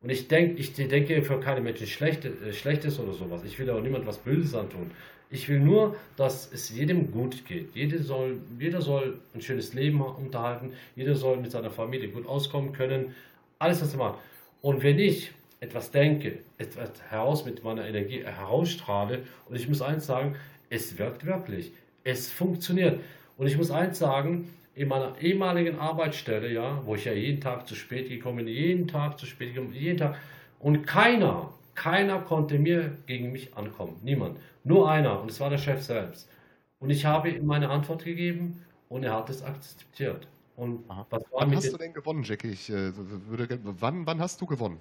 und 0.00 0.10
ich 0.10 0.26
denke, 0.26 0.60
ich 0.60 0.74
denke 0.74 1.22
für 1.22 1.38
keine 1.38 1.60
Menschen 1.60 1.86
Schlechte, 1.86 2.26
äh, 2.44 2.52
Schlechtes 2.52 2.98
oder 2.98 3.12
sowas. 3.12 3.42
Ich 3.44 3.56
will 3.60 3.70
auch 3.70 3.80
niemand 3.80 4.04
was 4.04 4.18
Böses 4.18 4.52
antun. 4.52 4.90
Ich 5.32 5.48
will 5.48 5.60
nur, 5.60 5.96
dass 6.18 6.52
es 6.52 6.68
jedem 6.68 7.10
gut 7.10 7.46
geht. 7.46 7.74
Jeder 7.74 8.02
soll, 8.02 8.36
jeder 8.58 8.82
soll 8.82 9.18
ein 9.34 9.40
schönes 9.40 9.72
Leben 9.72 10.02
unterhalten. 10.02 10.74
Jeder 10.94 11.14
soll 11.14 11.38
mit 11.38 11.50
seiner 11.50 11.70
Familie 11.70 12.08
gut 12.08 12.26
auskommen 12.26 12.74
können. 12.74 13.14
Alles, 13.58 13.80
was 13.80 13.94
er 13.94 13.98
macht. 13.98 14.18
Und 14.60 14.82
wenn 14.82 14.98
ich 14.98 15.32
etwas 15.60 15.90
denke, 15.90 16.40
etwas 16.58 16.90
heraus 17.08 17.46
mit 17.46 17.64
meiner 17.64 17.86
Energie 17.86 18.22
herausstrahle, 18.22 19.22
und 19.48 19.56
ich 19.56 19.66
muss 19.68 19.80
eins 19.80 20.04
sagen, 20.04 20.36
es 20.68 20.98
wirkt 20.98 21.24
wirklich. 21.24 21.72
Es 22.04 22.30
funktioniert. 22.30 23.00
Und 23.38 23.46
ich 23.46 23.56
muss 23.56 23.70
eins 23.70 23.98
sagen, 23.98 24.50
in 24.74 24.88
meiner 24.88 25.18
ehemaligen 25.18 25.78
Arbeitsstelle, 25.78 26.52
ja, 26.52 26.82
wo 26.84 26.94
ich 26.94 27.06
ja 27.06 27.14
jeden 27.14 27.40
Tag 27.40 27.66
zu 27.66 27.74
spät 27.74 28.10
gekommen 28.10 28.44
bin, 28.44 28.48
jeden 28.48 28.86
Tag 28.86 29.18
zu 29.18 29.24
spät 29.24 29.54
gekommen, 29.54 29.72
jeden 29.72 29.96
Tag. 29.96 30.18
Und 30.58 30.86
keiner, 30.86 31.54
keiner 31.74 32.20
konnte 32.20 32.58
mir 32.58 32.96
gegen 33.06 33.32
mich 33.32 33.56
ankommen. 33.56 33.98
Niemand. 34.02 34.38
Nur 34.64 34.90
einer. 34.90 35.20
Und 35.20 35.30
es 35.30 35.40
war 35.40 35.50
der 35.50 35.58
Chef 35.58 35.82
selbst. 35.82 36.28
Und 36.78 36.90
ich 36.90 37.04
habe 37.04 37.30
ihm 37.30 37.46
meine 37.46 37.70
Antwort 37.70 38.04
gegeben 38.04 38.64
und 38.88 39.04
er 39.04 39.14
hat 39.14 39.30
es 39.30 39.42
akzeptiert. 39.42 40.26
Und 40.56 40.84
was 40.88 41.10
war 41.10 41.22
wann 41.32 41.56
hast 41.56 41.72
du 41.72 41.78
denn 41.78 41.94
gewonnen, 41.94 42.22
Jackie? 42.24 42.50
Ich, 42.50 42.70
äh, 42.70 42.92
würde, 43.28 43.58
wann, 43.62 44.06
wann 44.06 44.20
hast 44.20 44.40
du 44.40 44.46
gewonnen? 44.46 44.80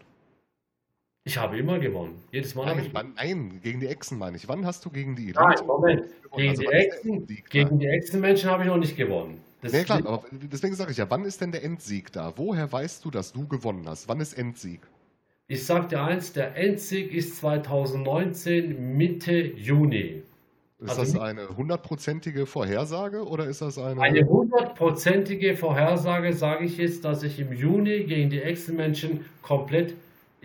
Ich 1.24 1.38
habe 1.38 1.58
immer 1.60 1.78
gewonnen. 1.78 2.22
Jedes 2.32 2.56
Mal 2.56 2.66
nein, 2.66 2.78
habe 2.78 2.88
ich 2.88 2.94
wann, 2.94 3.14
nein, 3.16 3.60
gegen 3.62 3.80
die 3.80 3.88
Echsen 3.88 4.18
meine 4.18 4.38
ich. 4.38 4.48
Wann 4.48 4.66
hast 4.66 4.84
du 4.84 4.90
gegen 4.90 5.16
die 5.16 5.32
Nein, 5.32 5.56
Moment. 5.68 6.06
Gegen, 6.36 6.50
also, 6.50 6.62
die 6.64 6.68
Echsen, 6.68 7.28
gegen 7.50 7.80
die 7.80 7.88
Echsenmenschen 7.88 8.50
habe 8.50 8.64
ich 8.64 8.70
noch 8.70 8.78
nicht 8.78 8.98
gewonnen. 8.98 9.40
Das 9.62 9.74
ja, 9.74 9.84
klar, 9.84 10.00
aber 10.00 10.24
deswegen 10.32 10.74
sage 10.74 10.92
ich 10.92 10.98
ja, 10.98 11.08
wann 11.12 11.24
ist 11.24 11.40
denn 11.40 11.52
der 11.52 11.64
Endsieg 11.64 12.12
da? 12.12 12.34
Woher 12.36 12.72
weißt 12.72 13.06
du, 13.06 13.12
dass 13.12 13.32
du 13.32 13.48
gewonnen 13.48 13.88
hast? 13.88 14.08
Wann 14.08 14.20
ist 14.20 14.34
Endsieg? 14.34 14.82
Ich 15.52 15.66
sag 15.66 15.90
dir 15.90 16.02
eins, 16.02 16.32
der 16.32 16.56
Endsieg 16.56 17.14
ist 17.14 17.36
2019 17.36 18.96
Mitte 18.96 19.34
Juni. 19.34 20.24
Ist 20.80 20.98
also 20.98 21.02
das 21.02 21.20
eine 21.20 21.58
hundertprozentige 21.58 22.46
Vorhersage 22.46 23.26
oder 23.26 23.48
ist 23.48 23.62
das 23.62 23.78
eine. 23.78 24.00
Eine 24.00 24.26
hundertprozentige 24.26 25.58
Vorhersage 25.58 26.32
sage 26.32 26.64
ich 26.64 26.78
jetzt, 26.78 27.04
dass 27.04 27.24
ich 27.24 27.38
im 27.38 27.52
Juni 27.52 28.06
gegen 28.06 28.30
die 28.30 28.42
Echsenmenschen 28.42 29.26
komplett, 29.42 29.94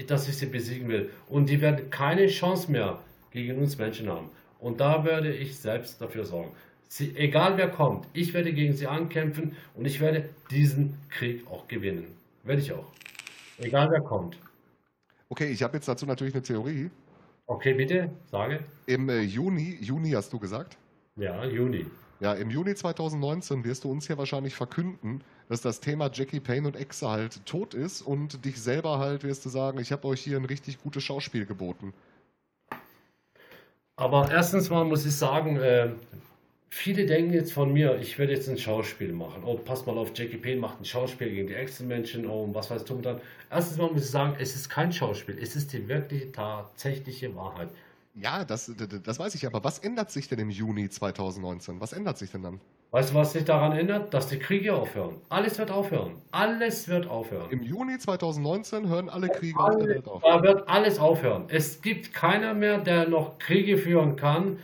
dass 0.09 0.29
ich 0.29 0.39
sie 0.39 0.47
besiegen 0.47 0.89
will. 0.89 1.09
Und 1.29 1.51
die 1.51 1.61
werden 1.61 1.89
keine 1.91 2.27
Chance 2.27 2.73
mehr 2.73 2.99
gegen 3.31 3.59
uns 3.59 3.79
Menschen 3.79 4.09
haben. 4.09 4.29
Und 4.59 4.81
da 4.81 5.05
werde 5.05 5.33
ich 5.33 5.57
selbst 5.57 6.01
dafür 6.01 6.25
sorgen. 6.25 6.51
Sie, 6.89 7.15
egal 7.15 7.57
wer 7.59 7.69
kommt, 7.69 8.09
ich 8.13 8.35
werde 8.35 8.53
gegen 8.53 8.73
sie 8.73 8.89
ankämpfen 8.89 9.55
und 9.77 9.85
ich 9.85 10.01
werde 10.01 10.29
diesen 10.51 10.99
Krieg 11.11 11.47
auch 11.49 11.69
gewinnen. 11.69 12.09
Werde 12.43 12.61
ich 12.61 12.73
auch. 12.73 12.87
Egal 13.59 13.89
wer 13.93 14.01
kommt. 14.01 14.37
Okay, 15.29 15.49
ich 15.49 15.63
habe 15.63 15.77
jetzt 15.77 15.89
dazu 15.89 16.07
natürlich 16.07 16.35
eine 16.35 16.43
Theorie. 16.43 16.91
Okay, 17.47 17.75
bitte, 17.75 18.11
sage. 18.31 18.61
Im 18.87 19.09
äh, 19.09 19.21
Juni, 19.21 19.79
Juni 19.81 20.11
hast 20.11 20.33
du 20.33 20.39
gesagt? 20.39 20.77
Ja, 21.17 21.45
Juni. 21.45 21.87
Ja, 22.19 22.33
im 22.33 22.51
Juni 22.51 22.75
2019 22.75 23.65
wirst 23.65 23.85
du 23.85 23.91
uns 23.91 24.07
hier 24.07 24.17
wahrscheinlich 24.17 24.55
verkünden, 24.55 25.23
dass 25.49 25.61
das 25.61 25.81
Thema 25.81 26.11
Jackie 26.13 26.41
Payne 26.41 26.67
und 26.67 26.77
Exe 26.77 27.09
halt 27.09 27.45
tot 27.45 27.75
ist 27.75 28.03
und 28.03 28.45
dich 28.45 28.61
selber 28.61 28.99
halt 28.99 29.23
wirst 29.23 29.45
du 29.45 29.49
sagen, 29.49 29.79
ich 29.79 29.93
habe 29.93 30.09
euch 30.09 30.23
hier 30.23 30.39
ein 30.39 30.45
richtig 30.45 30.83
gutes 30.83 31.05
Schauspiel 31.05 31.45
geboten. 31.45 31.93
Aber 33.97 34.31
erstens 34.31 34.71
mal 34.71 34.85
muss 34.85 35.07
ich 35.07 35.15
sagen, 35.15 35.57
äh, 35.57 35.91
Viele 36.79 37.07
denken 37.07 37.33
jetzt 37.33 37.55
von 37.55 37.73
mir, 37.73 37.99
ich 38.03 38.19
werde 38.19 38.35
jetzt 38.35 38.51
ein 38.51 38.59
Schauspiel 38.59 39.11
machen. 39.11 39.45
Oh, 39.47 39.57
pass 39.57 39.87
mal 39.87 39.97
auf, 39.97 40.13
Jackie 40.15 40.37
Payne 40.37 40.61
macht 40.61 40.79
ein 40.79 40.85
Schauspiel 40.85 41.31
gegen 41.31 41.47
die 41.47 41.55
Echsenmenschen. 41.55 42.27
Oh, 42.29 42.51
was 42.53 42.71
weiß 42.71 42.85
du 42.85 43.01
dann? 43.01 43.19
Erstens 43.51 43.79
mal 43.79 43.91
muss 43.91 44.05
ich 44.05 44.11
sagen, 44.11 44.37
es 44.39 44.55
ist 44.55 44.69
kein 44.69 44.93
Schauspiel. 44.93 45.39
Es 45.41 45.57
ist 45.57 45.73
die 45.73 45.89
wirkliche, 45.89 46.31
tatsächliche 46.33 47.35
Wahrheit. 47.35 47.71
Ja, 48.15 48.45
das, 48.45 48.71
das 48.77 49.19
weiß 49.19 49.35
ich, 49.37 49.47
aber 49.47 49.65
was 49.65 49.79
ändert 49.79 50.11
sich 50.11 50.29
denn 50.29 50.39
im 50.39 50.51
Juni 50.51 50.91
2019? 50.91 51.81
Was 51.81 51.95
ändert 51.95 52.19
sich 52.19 52.31
denn 52.31 52.43
dann? 52.43 52.61
Weißt 52.91 53.11
du, 53.11 53.15
was 53.15 53.33
sich 53.33 53.47
daran 53.47 53.73
ändert? 53.73 54.13
Dass 54.13 54.29
die 54.29 54.39
Kriege 54.39 54.75
aufhören. 54.75 55.17
Alles 55.31 55.59
wird 55.59 55.71
aufhören. 55.71 56.17
Alles 56.31 56.89
wird 56.89 57.09
aufhören. 57.09 57.51
Im 57.53 57.63
Juni 57.63 57.97
2019 57.99 58.87
hören 58.87 59.09
alle 59.09 59.31
Kriege 59.31 59.59
auf 59.59 59.79
der 59.79 59.89
Welt 59.89 60.07
auf. 60.07 60.23
Da 60.23 60.43
wird 60.43 60.69
alles 60.69 60.99
aufhören. 60.99 61.47
Es 61.49 61.81
gibt 61.81 62.13
keiner 62.13 62.53
mehr, 62.53 62.79
der 62.79 63.09
noch 63.09 63.39
Kriege 63.39 63.79
führen 63.79 64.17
kann 64.17 64.59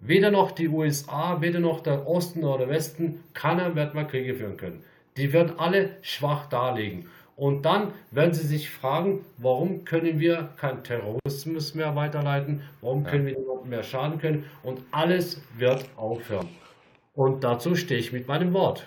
Weder 0.00 0.30
noch 0.30 0.52
die 0.52 0.68
USA, 0.68 1.40
weder 1.40 1.60
noch 1.60 1.80
der 1.80 2.08
Osten 2.08 2.44
oder 2.44 2.68
Westen, 2.68 3.22
keiner 3.34 3.74
wird 3.74 3.94
mal 3.94 4.06
Kriege 4.06 4.34
führen 4.34 4.56
können. 4.56 4.82
Die 5.16 5.32
werden 5.32 5.58
alle 5.58 5.96
schwach 6.00 6.46
darlegen. 6.48 7.06
Und 7.36 7.62
dann 7.62 7.92
werden 8.10 8.34
sie 8.34 8.46
sich 8.46 8.70
fragen, 8.70 9.24
warum 9.38 9.84
können 9.84 10.20
wir 10.20 10.50
keinen 10.58 10.84
Terrorismus 10.84 11.74
mehr 11.74 11.96
weiterleiten, 11.96 12.62
warum 12.82 13.04
können 13.04 13.26
wir 13.26 13.38
niemandem 13.38 13.70
mehr 13.70 13.82
schaden 13.82 14.18
können 14.18 14.44
und 14.62 14.82
alles 14.90 15.40
wird 15.56 15.86
aufhören. 15.96 16.48
Und 17.14 17.44
dazu 17.44 17.74
stehe 17.74 17.98
ich 17.98 18.12
mit 18.12 18.28
meinem 18.28 18.52
Wort. 18.52 18.86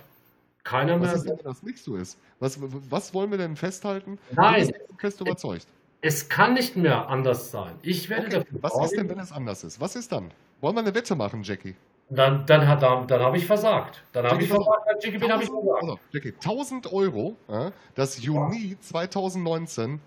Keiner 0.63 0.99
was 0.99 1.07
mehr. 1.07 1.15
Ist 1.15 1.25
denn, 1.29 1.39
das 1.43 1.63
nicht 1.63 1.79
so 1.79 1.95
ist? 1.95 2.17
Was, 2.39 2.59
was 2.61 3.13
wollen 3.13 3.31
wir 3.31 3.37
denn 3.37 3.55
festhalten? 3.55 4.17
Nein. 4.31 4.71
Fest 4.97 5.19
überzeugt. 5.19 5.67
Es 6.01 6.29
kann 6.29 6.53
nicht 6.53 6.75
mehr 6.75 7.07
anders 7.09 7.51
sein. 7.51 7.73
Ich 7.81 8.09
werde 8.09 8.27
okay. 8.27 8.35
dafür 8.39 8.59
Was 8.61 8.85
ist 8.85 8.97
denn, 8.97 9.09
wenn 9.09 9.19
es 9.19 9.31
anders 9.31 9.63
ist? 9.63 9.79
Was 9.79 9.95
ist 9.95 10.11
dann? 10.11 10.31
Wollen 10.63 10.77
wir 10.77 10.79
eine 10.79 10.95
Wette 10.95 11.13
machen, 11.13 11.43
Jackie? 11.43 11.75
Dann, 12.09 12.45
dann, 12.45 12.65
hat, 12.65 12.81
dann, 12.81 13.05
dann 13.05 13.21
habe 13.21 13.35
ich 13.35 13.45
versagt. 13.45 14.01
Dann 14.13 14.25
habe 14.25 14.41
ich 14.41 14.47
versagt. 14.47 15.03
Jackie, 15.03 15.17
bin 15.17 15.29
ich 15.29 15.49
versagt. 15.49 15.81
Also, 15.81 15.99
Jackie, 16.11 16.29
1000 16.29 16.93
Euro, 16.93 17.35
äh, 17.49 17.71
dass 17.95 18.23
Juni 18.23 18.67
ja. 18.67 18.79
2019 18.79 19.99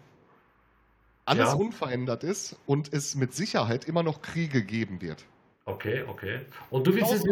alles 1.26 1.48
ja. 1.48 1.54
unverändert 1.54 2.24
ist 2.24 2.56
und 2.64 2.90
es 2.90 3.16
mit 3.16 3.34
Sicherheit 3.34 3.84
immer 3.84 4.02
noch 4.02 4.22
Kriege 4.22 4.64
geben 4.64 5.02
wird. 5.02 5.26
Okay, 5.66 6.04
okay. 6.08 6.40
Und 6.70 6.86
du 6.86 6.94
willst 6.94 7.12
jetzt 7.12 7.28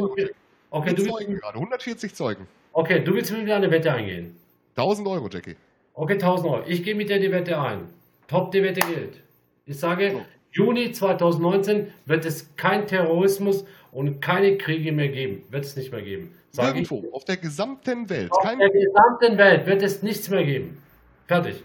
Okay, 0.69 0.93
du 0.93 1.07
Zeugen 1.07 1.37
gerade, 1.37 1.55
140 1.55 2.15
Zeugen. 2.15 2.47
Okay, 2.75 3.03
du 3.03 3.15
willst 3.15 3.33
mit 3.33 3.45
mir 3.45 3.57
eine 3.57 3.71
Wette 3.71 3.91
eingehen. 3.91 4.37
1000 4.77 5.09
Euro, 5.09 5.31
Jackie. 5.31 5.57
Okay, 5.95 6.15
1000 6.15 6.47
Euro. 6.47 6.63
Ich 6.67 6.83
gehe 6.83 6.95
mit 6.95 7.09
dir 7.09 7.19
die 7.19 7.33
Wette 7.33 7.59
ein. 7.59 7.89
Top, 8.27 8.51
die 8.51 8.63
Wette 8.63 8.81
gilt. 8.81 9.23
Ich 9.65 9.79
sage, 9.79 10.11
so. 10.11 10.25
Juni 10.55 10.93
2019 10.93 11.93
wird 12.07 12.25
es 12.25 12.55
kein 12.57 12.87
Terrorismus 12.87 13.65
und 13.91 14.21
keine 14.21 14.57
Kriege 14.57 14.93
mehr 14.93 15.09
geben. 15.09 15.43
Wird 15.51 15.65
es 15.65 15.77
nicht 15.77 15.91
mehr 15.91 16.03
geben. 16.03 16.33
Sag 16.51 16.69
Irgendwo, 16.69 17.03
ich. 17.05 17.13
auf 17.13 17.25
der 17.25 17.37
gesamten 17.37 18.09
Welt. 18.09 18.31
Auf 18.31 18.43
kein... 18.43 18.61
der 18.61 18.71
gesamten 18.71 19.37
Welt 19.37 19.67
wird 19.67 19.83
es 19.83 20.03
nichts 20.03 20.31
mehr 20.31 20.45
geben. 20.45 20.81
Fertig. 21.27 21.63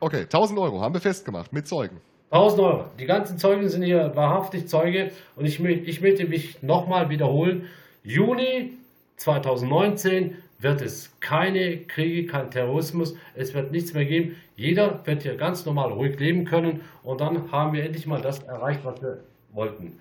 Okay, 0.00 0.22
1000 0.22 0.58
Euro 0.58 0.80
haben 0.82 0.94
wir 0.94 1.00
festgemacht 1.00 1.52
mit 1.52 1.66
Zeugen. 1.66 1.98
1000 2.30 2.60
Euro. 2.60 2.84
Die 2.98 3.06
ganzen 3.06 3.38
Zeugen 3.38 3.68
sind 3.70 3.82
hier 3.82 4.14
wahrhaftig 4.14 4.68
Zeuge 4.68 5.10
und 5.36 5.46
ich, 5.46 5.58
ich 5.58 6.00
möchte 6.02 6.26
mich 6.26 6.62
nochmal 6.62 7.08
wiederholen. 7.08 7.66
Juni 8.04 8.74
2019 9.16 10.36
wird 10.60 10.82
es 10.82 11.18
keine 11.20 11.78
Kriege, 11.78 12.26
kein 12.26 12.50
Terrorismus, 12.50 13.16
es 13.34 13.54
wird 13.54 13.72
nichts 13.72 13.94
mehr 13.94 14.04
geben. 14.04 14.36
Jeder 14.56 15.04
wird 15.06 15.22
hier 15.22 15.36
ganz 15.36 15.64
normal 15.64 15.92
ruhig 15.92 16.18
leben 16.18 16.44
können 16.44 16.82
und 17.02 17.20
dann 17.20 17.50
haben 17.50 17.72
wir 17.72 17.84
endlich 17.84 18.06
mal 18.06 18.20
das 18.20 18.40
erreicht, 18.40 18.80
was 18.84 19.00
wir 19.02 19.24
wollten. 19.52 19.98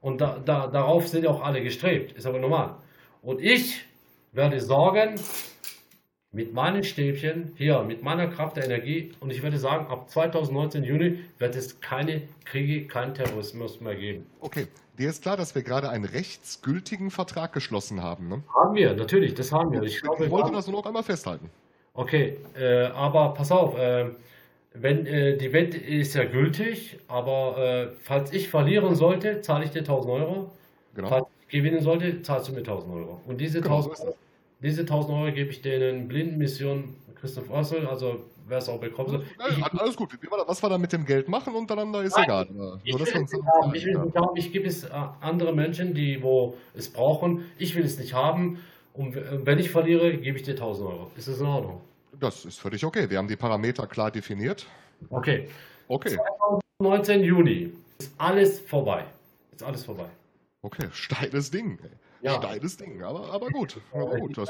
Und 0.00 0.20
da, 0.20 0.40
da, 0.44 0.68
darauf 0.68 1.08
sind 1.08 1.26
auch 1.26 1.42
alle 1.42 1.62
gestrebt, 1.62 2.12
ist 2.12 2.26
aber 2.26 2.38
normal. 2.38 2.76
Und 3.22 3.42
ich 3.42 3.84
werde 4.32 4.60
sorgen, 4.60 5.16
mit 6.30 6.52
meinen 6.52 6.84
Stäbchen, 6.84 7.52
hier, 7.56 7.82
mit 7.82 8.02
meiner 8.02 8.28
Kraft 8.28 8.56
der 8.56 8.64
Energie, 8.66 9.12
und 9.20 9.30
ich 9.30 9.42
würde 9.42 9.58
sagen, 9.58 9.86
ab 9.86 10.10
2019 10.10 10.84
Juni 10.84 11.20
wird 11.38 11.56
es 11.56 11.80
keine 11.80 12.22
Kriege, 12.44 12.86
keinen 12.86 13.14
Terrorismus 13.14 13.80
mehr 13.80 13.96
geben. 13.96 14.26
Okay, 14.40 14.66
dir 14.98 15.08
ist 15.08 15.22
klar, 15.22 15.36
dass 15.36 15.54
wir 15.54 15.62
gerade 15.62 15.88
einen 15.88 16.04
rechtsgültigen 16.04 17.10
Vertrag 17.10 17.52
geschlossen 17.52 18.02
haben, 18.02 18.28
ne? 18.28 18.42
Haben 18.54 18.74
wir, 18.74 18.94
natürlich, 18.94 19.34
das 19.34 19.52
haben 19.52 19.72
wir. 19.72 19.82
Ich, 19.82 20.02
glaube, 20.02 20.24
ich 20.24 20.30
wollte 20.30 20.52
das 20.52 20.66
nur 20.66 20.80
noch 20.80 20.86
einmal 20.86 21.02
festhalten. 21.02 21.50
Okay, 21.94 22.36
äh, 22.56 22.86
aber 22.86 23.34
pass 23.34 23.50
auf, 23.50 23.76
äh, 23.76 24.06
wenn 24.74 25.06
äh, 25.06 25.36
die 25.36 25.52
Wette 25.52 25.78
ist 25.78 26.14
ja 26.14 26.24
gültig, 26.24 26.98
aber 27.08 27.58
äh, 27.58 27.88
falls 28.02 28.32
ich 28.32 28.48
verlieren 28.48 28.94
sollte, 28.94 29.40
zahle 29.40 29.64
ich 29.64 29.70
dir 29.70 29.80
1000 29.80 30.12
Euro. 30.12 30.50
Genau. 30.94 31.08
Falls 31.08 31.26
ich 31.42 31.48
gewinnen 31.48 31.80
sollte, 31.80 32.22
zahlst 32.22 32.48
du 32.48 32.52
mir 32.52 32.58
1000 32.58 32.94
Euro. 32.94 33.20
Und 33.26 33.40
diese, 33.40 33.60
genau, 33.60 33.76
1000, 33.76 33.96
so 33.96 34.16
diese 34.60 34.82
1000 34.82 35.16
Euro 35.16 35.32
gebe 35.32 35.50
ich 35.50 35.62
denen 35.62 36.08
Blindenmission 36.08 36.94
Christoph 37.20 37.50
Ossel, 37.50 37.86
also 37.86 38.24
wer 38.48 38.58
es 38.58 38.68
auch 38.68 38.80
bekommen 38.80 39.10
soll. 39.10 39.24
Ja, 39.38 39.66
alles 39.78 39.96
gut. 39.96 40.10
Was 40.46 40.62
wir 40.62 40.68
da 40.68 40.78
mit 40.78 40.92
dem 40.92 41.04
Geld 41.04 41.28
machen 41.28 41.54
untereinander 41.54 42.02
ist 42.02 42.16
Nein, 42.16 42.24
egal. 42.24 42.80
Ich 42.84 42.94
will 42.98 43.06
haben. 43.06 43.74
Ich 43.74 43.84
will 43.84 43.92
es 43.92 43.98
ja. 43.98 44.04
nicht 44.04 44.16
haben. 44.16 44.36
Ich 44.36 44.52
gebe 44.52 44.66
es 44.66 44.84
äh, 44.84 44.88
andere 45.20 45.52
Menschen, 45.54 45.94
die 45.94 46.22
wo 46.22 46.56
es 46.74 46.88
brauchen. 46.92 47.44
Ich 47.58 47.74
will 47.76 47.84
es 47.84 47.98
nicht 47.98 48.14
haben. 48.14 48.58
Und 48.94 49.14
w- 49.14 49.20
wenn 49.44 49.58
ich 49.58 49.70
verliere, 49.70 50.16
gebe 50.16 50.36
ich 50.38 50.42
dir 50.44 50.52
1000 50.52 50.88
Euro. 50.88 51.10
Ist 51.16 51.28
das 51.28 51.38
in 51.40 51.46
Ordnung? 51.46 51.80
Das 52.18 52.44
ist 52.44 52.58
völlig 52.58 52.84
okay. 52.84 53.08
Wir 53.10 53.18
haben 53.18 53.28
die 53.28 53.36
Parameter 53.36 53.86
klar 53.86 54.10
definiert. 54.10 54.66
Okay. 55.10 55.48
Okay, 55.86 56.18
19. 56.80 57.22
Juni 57.22 57.72
ist 57.98 58.12
alles 58.18 58.60
vorbei. 58.60 59.04
Ist 59.52 59.62
alles 59.62 59.84
vorbei. 59.84 60.06
okay. 60.62 60.88
Steiles 60.92 61.50
Ding. 61.50 61.78
ey. 61.82 61.88
Ja. 62.20 62.34
Steiles 62.34 62.76
Ding. 62.76 63.02
Aber, 63.02 63.30
aber 63.32 63.48
gut. 63.48 63.80
Aber 63.92 64.16
gut. 64.16 64.36
Das, 64.38 64.48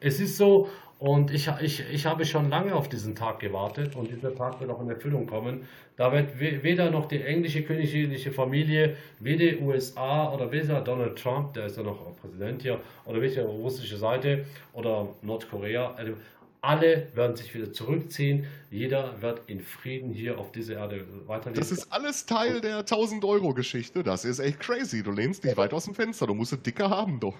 Es 0.00 0.20
ist 0.20 0.36
so, 0.36 0.68
und 0.98 1.30
ich, 1.32 1.48
ich, 1.60 1.84
ich 1.92 2.06
habe 2.06 2.24
schon 2.24 2.48
lange 2.50 2.74
auf 2.74 2.88
diesen 2.88 3.14
Tag 3.14 3.38
gewartet 3.38 3.94
und 3.94 4.10
dieser 4.10 4.34
Tag 4.34 4.60
wird 4.60 4.70
auch 4.70 4.80
in 4.80 4.90
Erfüllung 4.90 5.26
kommen. 5.26 5.68
Da 5.96 6.12
wird 6.12 6.40
we- 6.40 6.62
weder 6.62 6.90
noch 6.90 7.06
die 7.06 7.22
englische 7.22 7.62
königliche 7.62 8.32
Familie, 8.32 8.96
weder 9.20 9.46
die 9.52 9.58
USA 9.62 10.32
oder 10.32 10.50
weder 10.50 10.80
Donald 10.80 11.16
Trump, 11.18 11.54
der 11.54 11.66
ist 11.66 11.76
ja 11.76 11.84
noch 11.84 12.16
Präsident 12.20 12.62
hier, 12.62 12.80
oder 13.04 13.20
welche 13.20 13.44
russische 13.44 13.96
Seite 13.96 14.44
oder 14.72 15.08
Nordkorea, 15.22 15.92
also 15.96 16.14
alle 16.60 17.08
werden 17.14 17.36
sich 17.36 17.54
wieder 17.54 17.72
zurückziehen. 17.72 18.46
Jeder 18.70 19.20
wird 19.20 19.42
in 19.46 19.60
Frieden 19.60 20.12
hier 20.12 20.38
auf 20.38 20.52
dieser 20.52 20.74
Erde 20.74 21.04
weiterleben. 21.26 21.60
das 21.60 21.70
ist 21.70 21.92
alles 21.92 22.26
Teil 22.26 22.60
der 22.60 22.84
1000-Euro-Geschichte. 22.84 24.02
Das 24.02 24.24
ist 24.24 24.38
echt 24.40 24.60
crazy. 24.60 25.02
Du 25.02 25.10
lehnst 25.10 25.44
dich 25.44 25.56
weit 25.56 25.72
aus 25.72 25.84
dem 25.84 25.94
Fenster. 25.94 26.26
Du 26.26 26.34
musst 26.34 26.52
es 26.52 26.62
dicker 26.62 26.90
haben, 26.90 27.20
doch. 27.20 27.34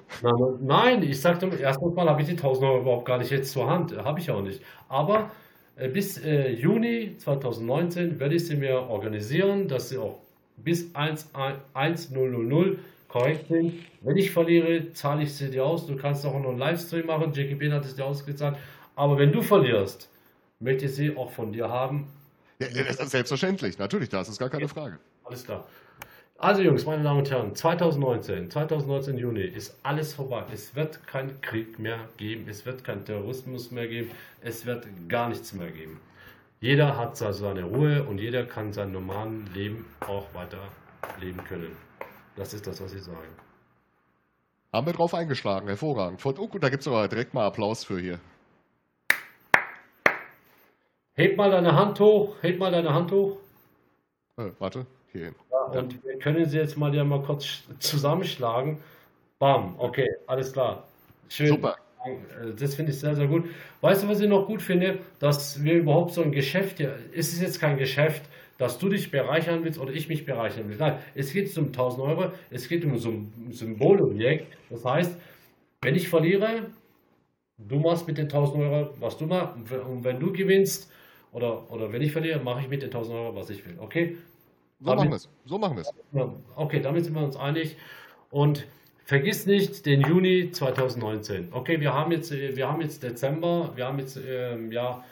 Nein, 0.61 1.03
ich 1.03 1.21
sagte, 1.21 1.51
erstens 1.61 1.95
mal 1.95 2.09
habe 2.09 2.23
ich 2.23 2.29
die 2.29 2.35
1000 2.35 2.67
Euro 2.67 2.81
überhaupt 2.81 3.07
gar 3.07 3.19
nicht 3.19 3.31
jetzt 3.31 3.53
zur 3.53 3.69
Hand. 3.69 3.97
Habe 3.97 4.21
ich 4.21 4.31
auch 4.31 4.43
nicht. 4.43 4.63
Aber 4.89 5.31
äh, 5.77 5.89
bis 5.89 6.19
äh, 6.19 6.51
Juni 6.51 7.17
2019 7.19 8.19
werde 8.21 8.35
ich 8.35 8.47
sie 8.47 8.57
mir 8.57 8.81
organisieren, 8.89 9.69
dass 9.69 9.89
sie 9.89 9.99
auch 9.99 10.21
bis 10.57 10.95
1, 10.95 11.31
1000 11.75 12.79
korrekt 13.09 13.49
sind. 13.49 13.75
Wenn 14.03 14.17
ich 14.17 14.31
verliere, 14.31 14.93
zahle 14.93 15.23
ich 15.23 15.35
sie 15.35 15.51
dir 15.51 15.65
aus. 15.65 15.87
Du 15.87 15.97
kannst 15.97 16.25
auch 16.27 16.39
noch 16.39 16.51
einen 16.51 16.59
Livestream 16.59 17.07
machen. 17.07 17.33
Bean 17.33 17.73
hat 17.73 17.85
es 17.85 17.97
dir 17.97 18.05
ausgezahlt. 18.05 18.57
Aber 18.99 19.17
wenn 19.17 19.31
du 19.31 19.43
verlierst, 19.43 20.11
möchte 20.59 20.87
ich 20.87 20.95
sie 20.97 21.17
auch 21.17 21.31
von 21.31 21.53
dir 21.53 21.69
haben. 21.69 22.09
Ja, 22.59 22.67
das 22.67 22.99
ist 22.99 23.11
selbstverständlich. 23.11 23.79
Natürlich, 23.79 24.09
das 24.09 24.29
ist 24.29 24.41
gar 24.41 24.51
keine 24.51 24.67
Frage. 24.67 24.99
Alles 25.23 25.45
klar. 25.45 25.69
Also 26.37 26.63
Jungs, 26.63 26.85
meine 26.85 27.05
Damen 27.05 27.21
und 27.21 27.31
Herren, 27.31 27.55
2019, 27.55 28.51
2019 28.51 29.17
Juni 29.17 29.43
ist 29.43 29.77
alles 29.85 30.15
vorbei. 30.15 30.43
Es 30.53 30.75
wird 30.75 31.07
keinen 31.07 31.41
Krieg 31.43 31.79
mehr 31.79 32.01
geben, 32.17 32.49
es 32.49 32.67
wird 32.67 32.83
keinen 32.83 33.05
Terrorismus 33.05 33.71
mehr 33.71 33.87
geben, 33.87 34.11
es 34.43 34.67
wird 34.67 34.85
gar 35.09 35.29
nichts 35.29 35.53
mehr 35.53 35.71
geben. 35.71 36.01
Jeder 36.61 36.97
hat 36.97 37.17
seine 37.17 37.63
Ruhe 37.63 38.03
und 38.03 38.19
jeder 38.19 38.45
kann 38.47 38.73
sein 38.73 38.91
normalen 38.91 39.49
Leben 39.55 39.87
auch 40.01 40.27
weiter 40.35 40.59
leben 41.21 41.45
können. 41.45 41.77
Das 42.35 42.53
ist 42.53 42.67
das, 42.67 42.83
was 42.83 42.93
ich 42.95 43.05
sage. 43.05 43.29
Haben 44.73 44.87
wir 44.87 44.93
drauf 44.93 45.15
eingeschlagen. 45.15 45.69
Hervorragend. 45.69 46.21
Von, 46.21 46.37
oh, 46.37 46.49
gut, 46.49 46.65
da 46.65 46.69
gibt 46.69 46.81
es 46.81 46.89
aber 46.89 47.07
direkt 47.07 47.33
mal 47.33 47.47
Applaus 47.47 47.85
für 47.85 48.01
hier. 48.01 48.19
Heb 51.19 51.37
mal 51.37 51.51
deine 51.51 51.75
Hand 51.75 51.99
hoch, 51.99 52.37
heb 52.43 52.61
mal 52.61 52.71
deine 52.71 52.95
Hand 52.95 53.11
hoch. 53.11 53.39
Äh, 54.37 54.51
warte, 54.61 54.87
hierhin. 55.13 55.35
Und 55.73 56.03
wir 56.05 56.17
können 56.21 56.47
sie 56.49 56.59
jetzt 56.59 56.79
mal 56.79 56.95
ja 56.95 57.03
mal 57.03 57.21
kurz 57.21 57.45
sch- 57.45 57.79
zusammenschlagen. 57.81 58.79
Bam, 59.41 59.75
okay, 59.79 60.09
alles 60.29 60.53
klar. 60.53 60.85
Schön. 61.29 61.49
Super. 61.49 61.77
Äh, 62.07 62.53
Das 62.57 62.77
finde 62.77 62.93
ich 62.93 63.01
sehr, 63.01 63.17
sehr 63.17 63.27
gut. 63.27 63.47
Weißt 63.81 64.05
du, 64.05 64.09
was 64.09 64.21
ich 64.21 64.29
noch 64.29 64.47
gut 64.47 64.63
finde? 64.63 65.01
Dass 65.19 65.63
wir 65.65 65.75
überhaupt 65.75 66.13
so 66.15 66.23
ein 66.23 66.31
Geschäft 66.31 66.77
hier, 66.79 66.95
es 67.13 67.33
ist 67.33 67.43
jetzt 67.43 67.59
kein 67.61 67.79
Geschäft, 67.79 68.23
dass 68.57 68.79
du 68.79 68.89
dich 68.89 69.11
bereichern 69.11 69.65
willst 69.65 69.81
oder 69.81 69.93
ich 69.93 70.09
mich 70.09 70.25
bereichern 70.25 70.69
will. 70.69 70.77
Nein, 70.77 70.99
es 71.17 71.33
geht 71.33 71.57
um 71.59 71.67
1000 71.67 72.01
Euro, 72.01 72.31
es 72.51 72.69
geht 72.69 72.85
um 72.85 72.97
so 72.97 73.09
ein 73.11 73.49
Symbolobjekt. 73.51 74.47
Das 74.71 74.85
heißt, 74.85 75.17
wenn 75.83 75.97
ich 75.97 76.09
verliere, 76.09 76.67
du 77.59 77.81
machst 77.81 78.07
mit 78.07 78.19
den 78.19 78.27
1000 78.27 78.63
Euro, 78.63 78.91
was 79.01 79.19
du 79.19 79.27
machst. 79.27 79.57
Und 79.57 80.05
wenn 80.05 80.21
du 80.21 80.33
gewinnst 80.33 80.89
oder, 81.33 81.71
oder 81.71 81.93
wenn 81.93 82.03
ich 82.03 82.13
verliere, 82.13 82.41
mache 82.41 82.61
ich 82.63 82.69
mit 82.69 82.83
den 82.83 82.89
1000 82.89 83.15
Euro, 83.17 83.35
was 83.37 83.51
ich 83.51 83.65
will. 83.67 83.77
Okay? 83.79 84.17
So 84.81 84.91
Aber- 84.91 85.01
machen 85.01 85.11
wir 85.11 85.17
es. 85.17 85.29
So 85.45 85.59
machen 85.59 85.77
wir 85.77 85.83
es. 85.83 85.93
Okay, 86.57 86.81
damit 86.81 87.05
sind 87.05 87.15
wir 87.15 87.23
uns 87.25 87.37
einig. 87.37 87.77
Und 88.31 88.67
vergiss 89.05 89.47
nicht 89.47 89.87
den 89.87 90.03
Juni 90.03 90.51
2019. 90.53 91.49
Okay, 91.53 91.81
wir 91.81 91.95
haben 91.95 92.13
jetzt, 92.13 92.31
äh, 92.33 92.57
wir 92.57 92.71
haben 92.71 92.81
jetzt 92.81 93.03
Dezember, 93.03 93.73
wir 93.75 93.87
haben 93.87 93.99
jetzt, 93.99 94.19
ähm, 94.25 94.71
ja, 94.71 95.05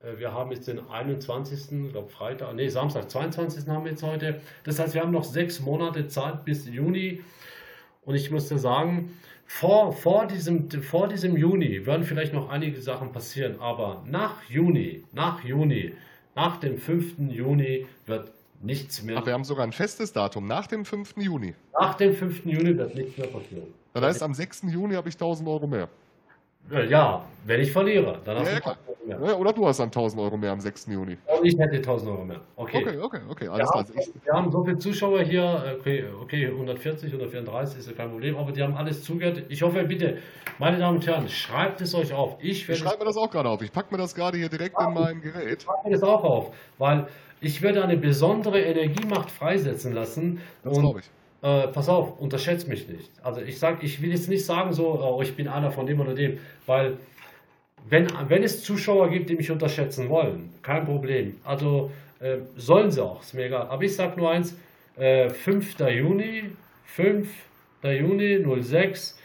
äh, 0.00 0.18
wir 0.18 0.32
haben 0.32 0.50
jetzt 0.52 0.68
den 0.68 0.80
21. 0.88 1.70
Ich 1.86 1.92
glaube 1.92 2.08
Freitag, 2.08 2.54
nee, 2.54 2.68
Samstag, 2.68 3.10
22. 3.10 3.66
haben 3.68 3.84
wir 3.84 3.92
jetzt 3.92 4.02
heute. 4.02 4.40
Das 4.64 4.78
heißt, 4.78 4.94
wir 4.94 5.02
haben 5.02 5.12
noch 5.12 5.24
sechs 5.24 5.60
Monate 5.60 6.08
Zeit 6.08 6.44
bis 6.44 6.66
Juni. 6.66 7.22
Und 8.02 8.14
ich 8.14 8.30
muss 8.30 8.48
dir 8.48 8.58
sagen, 8.58 9.10
vor, 9.46 9.92
vor, 9.92 10.26
diesem, 10.26 10.70
vor 10.82 11.08
diesem 11.08 11.36
Juni 11.36 11.86
werden 11.86 12.04
vielleicht 12.04 12.32
noch 12.32 12.50
einige 12.50 12.80
Sachen 12.80 13.12
passieren, 13.12 13.60
aber 13.60 14.02
nach 14.06 14.42
Juni, 14.48 15.04
nach 15.12 15.42
Juni, 15.44 15.94
nach 16.34 16.58
dem 16.58 16.78
5. 16.78 17.14
Juni 17.30 17.86
wird 18.06 18.32
nichts 18.62 19.02
mehr 19.02 19.18
Ach, 19.18 19.26
wir 19.26 19.32
haben 19.32 19.44
sogar 19.44 19.64
ein 19.64 19.72
festes 19.72 20.12
Datum. 20.12 20.46
Nach 20.46 20.66
dem 20.66 20.84
5. 20.84 21.14
Juni. 21.16 21.54
nach 21.78 21.94
dem 21.94 22.14
5. 22.14 22.44
Juni 22.44 22.76
wird 22.76 22.94
nichts 22.94 23.16
mehr 23.18 23.28
passieren. 23.28 23.66
Das 23.94 24.04
heißt, 24.04 24.22
am 24.22 24.34
6. 24.34 24.64
Juni 24.68 24.94
habe 24.94 25.08
ich 25.08 25.14
1000 25.14 25.48
Euro 25.48 25.66
mehr. 25.66 25.88
Äh, 26.70 26.86
Ja, 26.88 27.24
wenn 27.44 27.60
ich 27.60 27.70
verliere, 27.72 28.20
dann 28.24 28.38
hast 28.38 28.52
Ja, 28.52 28.60
du 28.60 28.95
klar. 29.06 29.18
1000 29.18 29.20
Euro 29.20 29.26
mehr. 29.26 29.30
Ja, 29.30 29.36
oder 29.36 29.52
du 29.52 29.66
hast 29.66 29.80
dann 29.80 29.86
1000 29.88 30.22
Euro 30.22 30.36
mehr 30.36 30.52
am 30.52 30.60
6. 30.60 30.86
Juni. 30.86 31.16
Und 31.26 31.46
ich 31.46 31.58
hätte 31.58 31.76
1000 31.76 32.10
Euro 32.10 32.24
mehr. 32.24 32.40
Okay. 32.56 32.78
Okay, 32.82 32.98
okay, 32.98 33.20
okay. 33.28 33.44
Wir, 33.44 33.52
Alles 33.52 33.70
klar. 33.70 33.84
haben, 33.84 33.98
Ich, 33.98 34.24
wir 34.24 34.32
haben 34.32 34.50
so 34.50 34.64
viele 34.64 34.78
Zuschauer 34.78 35.22
hier, 35.22 35.76
okay, 35.78 36.04
okay, 36.22 36.46
140, 36.46 37.12
134 37.12 37.78
ist 37.78 37.88
ja 37.88 37.92
kein 37.94 38.10
Problem, 38.10 38.36
aber 38.36 38.52
die 38.52 38.62
haben 38.62 38.76
alles 38.76 39.02
zugehört. 39.04 39.42
Ich 39.48 39.62
hoffe, 39.62 39.82
bitte, 39.84 40.18
meine 40.58 40.78
Damen 40.78 40.98
und 40.98 41.06
Herren, 41.06 41.28
schreibt 41.28 41.80
es 41.80 41.94
euch 41.94 42.12
auf. 42.12 42.36
Ich 42.40 42.68
ich 42.68 42.78
schreibe 42.78 42.98
mir 42.98 43.04
das 43.04 43.16
auch 43.16 43.30
gerade 43.30 43.48
auf. 43.48 43.62
Ich 43.62 43.72
packe 43.72 43.94
mir 43.94 43.98
das 43.98 44.14
gerade 44.14 44.38
hier 44.38 44.48
direkt 44.48 44.76
in 44.80 44.94
mein 44.94 45.20
Gerät. 45.20 45.62
schreibe 45.62 45.88
mir 45.88 45.94
das 45.94 46.02
auch 46.02 46.24
auf, 46.24 46.54
weil 46.78 47.06
ich 47.40 47.62
werde 47.62 47.82
eine 47.84 47.96
besondere 47.96 48.60
Energiemacht 48.60 49.30
freisetzen 49.30 49.92
lassen. 49.92 50.40
Das 50.62 50.78
glaube 50.78 51.00
ich. 51.00 51.10
Äh, 51.42 51.68
pass 51.68 51.88
auf, 51.88 52.18
unterschätzt 52.18 52.66
mich 52.66 52.88
nicht. 52.88 53.10
Also 53.22 53.42
ich 53.42 53.58
sag, 53.58 53.82
ich 53.82 54.00
will 54.00 54.10
jetzt 54.10 54.28
nicht 54.28 54.44
sagen 54.44 54.72
so, 54.72 55.00
oh, 55.00 55.20
ich 55.22 55.36
bin 55.36 55.48
einer 55.48 55.70
von 55.70 55.86
dem 55.86 56.00
oder 56.00 56.14
dem, 56.14 56.38
weil 56.64 56.96
wenn, 57.88 58.08
wenn 58.28 58.42
es 58.42 58.62
Zuschauer 58.62 59.10
gibt, 59.10 59.30
die 59.30 59.36
mich 59.36 59.50
unterschätzen 59.50 60.08
wollen, 60.08 60.52
kein 60.62 60.84
Problem. 60.84 61.36
Also 61.44 61.90
äh, 62.20 62.38
sollen 62.56 62.90
sie 62.90 63.04
auch, 63.04 63.22
ist 63.22 63.34
mir 63.34 63.46
egal. 63.46 63.68
Aber 63.68 63.82
ich 63.82 63.94
sag 63.94 64.16
nur 64.16 64.30
eins, 64.30 64.56
äh, 64.96 65.28
5. 65.28 65.78
Juni, 65.80 66.50
5. 66.84 67.28
Juni 67.82 68.62
06 68.62 69.18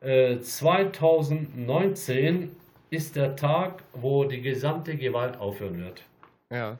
äh, 0.00 0.38
2019 0.38 2.54
ist 2.90 3.16
der 3.16 3.36
Tag, 3.36 3.82
wo 3.94 4.24
die 4.24 4.42
gesamte 4.42 4.96
Gewalt 4.96 5.38
aufhören 5.38 5.78
wird. 5.78 6.02
Ja. 6.50 6.78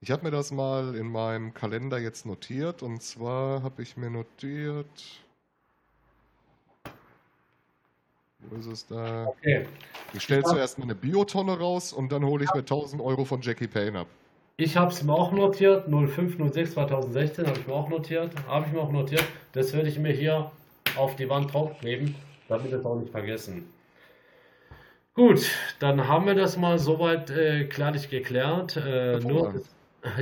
Ich 0.00 0.10
habe 0.10 0.24
mir 0.24 0.30
das 0.30 0.50
mal 0.50 0.96
in 0.96 1.06
meinem 1.06 1.52
Kalender 1.52 1.98
jetzt 1.98 2.24
notiert. 2.26 2.82
Und 2.82 3.02
zwar 3.02 3.62
habe 3.62 3.82
ich 3.82 3.96
mir 3.96 4.10
notiert. 4.10 5.21
Wo 8.50 8.56
ist 8.56 8.66
es 8.66 8.86
da? 8.86 9.26
Okay. 9.26 9.66
Ich 10.12 10.22
stelle 10.22 10.42
zuerst 10.42 10.78
mal 10.78 10.84
eine 10.84 10.94
Biotonne 10.94 11.58
raus 11.58 11.92
und 11.92 12.12
dann 12.12 12.24
hole 12.24 12.44
ich 12.44 12.52
mir 12.52 12.60
1000 12.60 13.00
Euro 13.00 13.24
von 13.24 13.40
Jackie 13.40 13.68
Payne 13.68 14.00
ab. 14.00 14.06
Ich 14.56 14.76
habe 14.76 14.92
es 14.92 15.02
mir 15.02 15.14
auch 15.14 15.32
notiert, 15.32 15.88
0506 15.88 16.72
2016 16.72 17.46
habe 17.46 17.58
ich 17.58 17.66
mir 17.66 17.72
auch 17.72 17.88
notiert, 17.88 18.32
habe 18.46 18.66
ich 18.66 18.72
mir 18.72 18.80
auch 18.80 18.92
notiert. 18.92 19.24
Das 19.52 19.72
werde 19.72 19.88
ich 19.88 19.98
mir 19.98 20.12
hier 20.12 20.50
auf 20.96 21.16
die 21.16 21.28
Wand 21.28 21.52
draufkleben, 21.52 22.14
damit 22.48 22.70
wir 22.70 22.78
es 22.78 22.84
auch 22.84 22.96
nicht 22.96 23.10
vergessen. 23.10 23.66
Gut, 25.14 25.50
dann 25.78 26.08
haben 26.08 26.26
wir 26.26 26.34
das 26.34 26.56
mal 26.56 26.78
soweit 26.78 27.30
äh, 27.30 27.64
klarlich 27.64 28.08
geklärt. 28.08 28.76
Äh, 28.76 29.18
nur, 29.20 29.62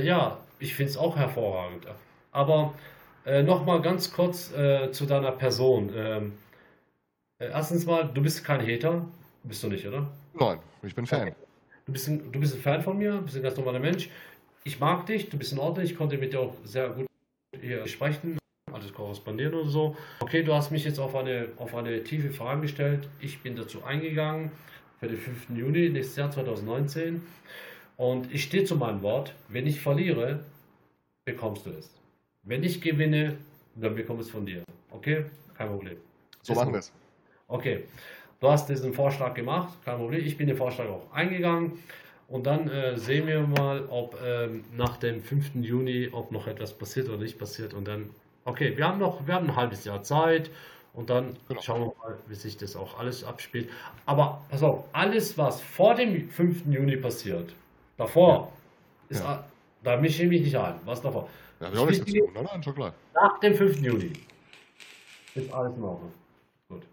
ja, 0.01 0.37
ich 0.59 0.75
finde 0.75 0.91
es 0.91 0.97
auch 0.97 1.15
hervorragend. 1.15 1.85
Aber 2.31 2.73
äh, 3.25 3.43
nochmal 3.43 3.81
ganz 3.81 4.11
kurz 4.11 4.51
äh, 4.53 4.91
zu 4.91 5.05
deiner 5.05 5.31
Person. 5.31 5.91
Ähm, 5.95 6.25
äh, 6.27 6.50
erstens 7.47 7.85
mal, 7.85 8.09
du 8.13 8.21
bist 8.21 8.43
kein 8.43 8.61
Hater, 8.61 9.05
bist 9.43 9.63
du 9.63 9.67
nicht, 9.67 9.85
oder? 9.87 10.07
Nein, 10.33 10.59
ich 10.83 10.95
bin 10.95 11.05
Fan. 11.05 11.33
Du 11.85 11.93
bist, 11.93 12.07
ein, 12.07 12.31
du 12.31 12.39
bist 12.39 12.55
ein 12.55 12.61
Fan 12.61 12.81
von 12.81 12.97
mir, 12.97 13.17
bist 13.17 13.35
ein 13.35 13.43
ganz 13.43 13.57
normaler 13.57 13.79
Mensch. 13.79 14.09
Ich 14.63 14.79
mag 14.79 15.05
dich, 15.07 15.29
du 15.29 15.37
bist 15.37 15.51
in 15.51 15.59
Ordnung, 15.59 15.83
ich 15.83 15.95
konnte 15.95 16.17
mit 16.17 16.33
dir 16.33 16.41
auch 16.41 16.53
sehr 16.63 16.89
gut 16.89 17.07
hier 17.59 17.85
sprechen, 17.87 18.37
alles 18.71 18.93
korrespondieren 18.93 19.53
und 19.55 19.69
so. 19.69 19.95
Okay, 20.19 20.43
du 20.43 20.53
hast 20.53 20.71
mich 20.71 20.85
jetzt 20.85 20.99
auf 20.99 21.15
eine, 21.15 21.49
auf 21.57 21.75
eine 21.75 22.03
tiefe 22.03 22.31
Frage 22.31 22.61
gestellt. 22.61 23.09
Ich 23.19 23.41
bin 23.41 23.55
dazu 23.55 23.83
eingegangen 23.83 24.51
für 24.99 25.07
den 25.07 25.17
5. 25.17 25.49
Juni 25.57 25.89
nächstes 25.89 26.15
Jahr 26.17 26.31
2019. 26.31 27.21
Und 27.97 28.33
ich 28.33 28.43
stehe 28.43 28.63
zu 28.63 28.75
meinem 28.75 29.01
Wort. 29.01 29.35
Wenn 29.47 29.67
ich 29.67 29.81
verliere, 29.81 30.39
bekommst 31.25 31.65
du 31.65 31.71
es. 31.71 31.89
Wenn 32.43 32.63
ich 32.63 32.81
gewinne, 32.81 33.37
dann 33.75 33.95
bekomme 33.95 34.21
ich 34.21 34.27
es 34.27 34.31
von 34.31 34.45
dir. 34.45 34.63
Okay? 34.91 35.25
Kein 35.55 35.69
Problem. 35.69 35.97
So 36.41 36.53
machen 36.53 36.71
wir 36.71 36.79
es. 36.79 36.91
Okay. 37.51 37.83
du 38.39 38.49
hast 38.49 38.69
diesen 38.69 38.93
Vorschlag 38.93 39.33
gemacht, 39.33 39.77
kein 39.85 39.97
Problem. 39.97 40.25
Ich 40.25 40.37
bin 40.37 40.47
den 40.47 40.57
Vorschlag 40.57 40.85
auch 40.87 41.11
eingegangen. 41.13 41.77
Und 42.27 42.47
dann 42.47 42.69
äh, 42.69 42.97
sehen 42.97 43.27
wir 43.27 43.41
mal, 43.41 43.85
ob 43.89 44.17
ähm, 44.25 44.63
nach 44.75 44.95
dem 44.97 45.21
5. 45.21 45.55
Juni, 45.55 46.07
ob 46.13 46.31
noch 46.31 46.47
etwas 46.47 46.73
passiert 46.73 47.09
oder 47.09 47.17
nicht 47.17 47.37
passiert. 47.37 47.73
Und 47.73 47.85
dann, 47.89 48.09
okay, 48.45 48.75
wir 48.77 48.87
haben 48.87 48.99
noch, 48.99 49.27
wir 49.27 49.33
haben 49.33 49.49
ein 49.49 49.55
halbes 49.57 49.83
Jahr 49.83 50.01
Zeit. 50.01 50.49
Und 50.93 51.09
dann 51.09 51.35
Genau. 51.49 51.61
schauen 51.61 51.81
wir 51.81 51.93
mal, 52.01 52.17
wie 52.27 52.35
sich 52.35 52.55
das 52.57 52.75
auch 52.77 52.97
alles 52.99 53.23
abspielt. 53.25 53.69
Aber 54.05 54.41
pass 54.49 54.63
auf, 54.63 54.85
alles, 54.93 55.37
was 55.37 55.61
vor 55.61 55.95
dem 55.95 56.29
5. 56.29 56.65
Juni 56.67 56.95
passiert, 56.97 57.53
davor, 57.97 58.51
ist, 59.09 59.21
Ja. 59.21 59.43
da 59.83 59.97
mische 59.97 60.23
ich 60.23 60.29
mich 60.29 60.41
nicht 60.41 60.55
ein. 60.57 60.75
Was 60.85 61.01
davor? 61.01 61.27
Da 61.59 61.65
habe 61.65 61.75
ich 61.75 61.81
auch 61.81 61.85
nichts 61.89 62.05
zu 62.11 62.17
tun, 62.17 62.35
oder? 62.37 62.63
Schon 62.63 62.75
klar. 62.75 62.93
Nach 63.13 63.39
dem 63.41 63.55
5. 63.55 63.79
Juni 63.81 64.13
ist 65.35 65.51
alles 65.53 65.75
in 65.75 65.83
Ordnung. 65.83 66.13
Gut. 66.69 66.83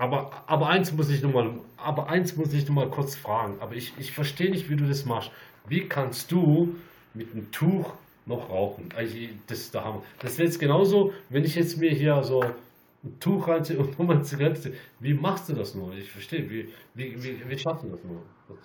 Aber, 0.00 0.30
aber 0.46 0.70
eins 0.70 0.92
muss 0.92 1.10
ich 1.10 1.20
noch 1.20 1.34
mal, 1.34 1.50
aber 1.76 2.08
eins 2.08 2.34
muss 2.34 2.54
ich 2.54 2.66
noch 2.66 2.74
mal 2.74 2.88
kurz 2.88 3.16
fragen. 3.16 3.58
Aber 3.60 3.74
ich, 3.74 3.92
ich 3.98 4.12
verstehe 4.12 4.50
nicht, 4.50 4.70
wie 4.70 4.76
du 4.76 4.88
das 4.88 5.04
machst. 5.04 5.30
Wie 5.68 5.86
kannst 5.86 6.32
du 6.32 6.74
mit 7.12 7.32
einem 7.32 7.52
Tuch 7.52 7.92
noch 8.24 8.48
rauchen? 8.48 8.88
Also, 8.96 9.14
das 9.46 9.58
ist 9.58 9.74
der 9.74 9.84
Hammer. 9.84 10.02
Das 10.20 10.32
ist 10.32 10.38
jetzt 10.38 10.58
genauso, 10.58 11.12
wenn 11.28 11.44
ich 11.44 11.54
jetzt 11.54 11.76
mir 11.76 11.90
hier 11.90 12.22
so 12.22 12.40
ein 12.40 13.20
Tuch 13.20 13.46
reinziehe 13.46 13.78
und 13.78 13.90
nochmal 13.98 14.16
eine 14.16 14.24
Zigarette. 14.24 14.72
Wie 15.00 15.12
machst 15.12 15.50
du 15.50 15.52
das 15.52 15.74
nur? 15.74 15.92
Ich 15.92 16.10
verstehe. 16.10 16.48
Wie, 16.48 16.70
wie, 16.94 17.22
wie, 17.22 17.42
wie 17.46 17.58
schaffst 17.58 17.84
du 17.84 17.90
das 17.90 18.00
nur? 18.02 18.22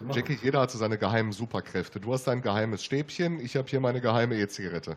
das? 0.07 0.15
Jackie, 0.15 0.37
jeder 0.41 0.61
hat 0.61 0.71
so 0.71 0.77
seine 0.77 0.97
geheimen 0.97 1.33
Superkräfte. 1.33 1.99
Du 1.99 2.13
hast 2.13 2.23
dein 2.27 2.41
geheimes 2.41 2.81
Stäbchen, 2.81 3.41
ich 3.41 3.57
habe 3.57 3.67
hier 3.67 3.81
meine 3.81 3.99
geheime 3.99 4.37
E-Zigarette. 4.37 4.95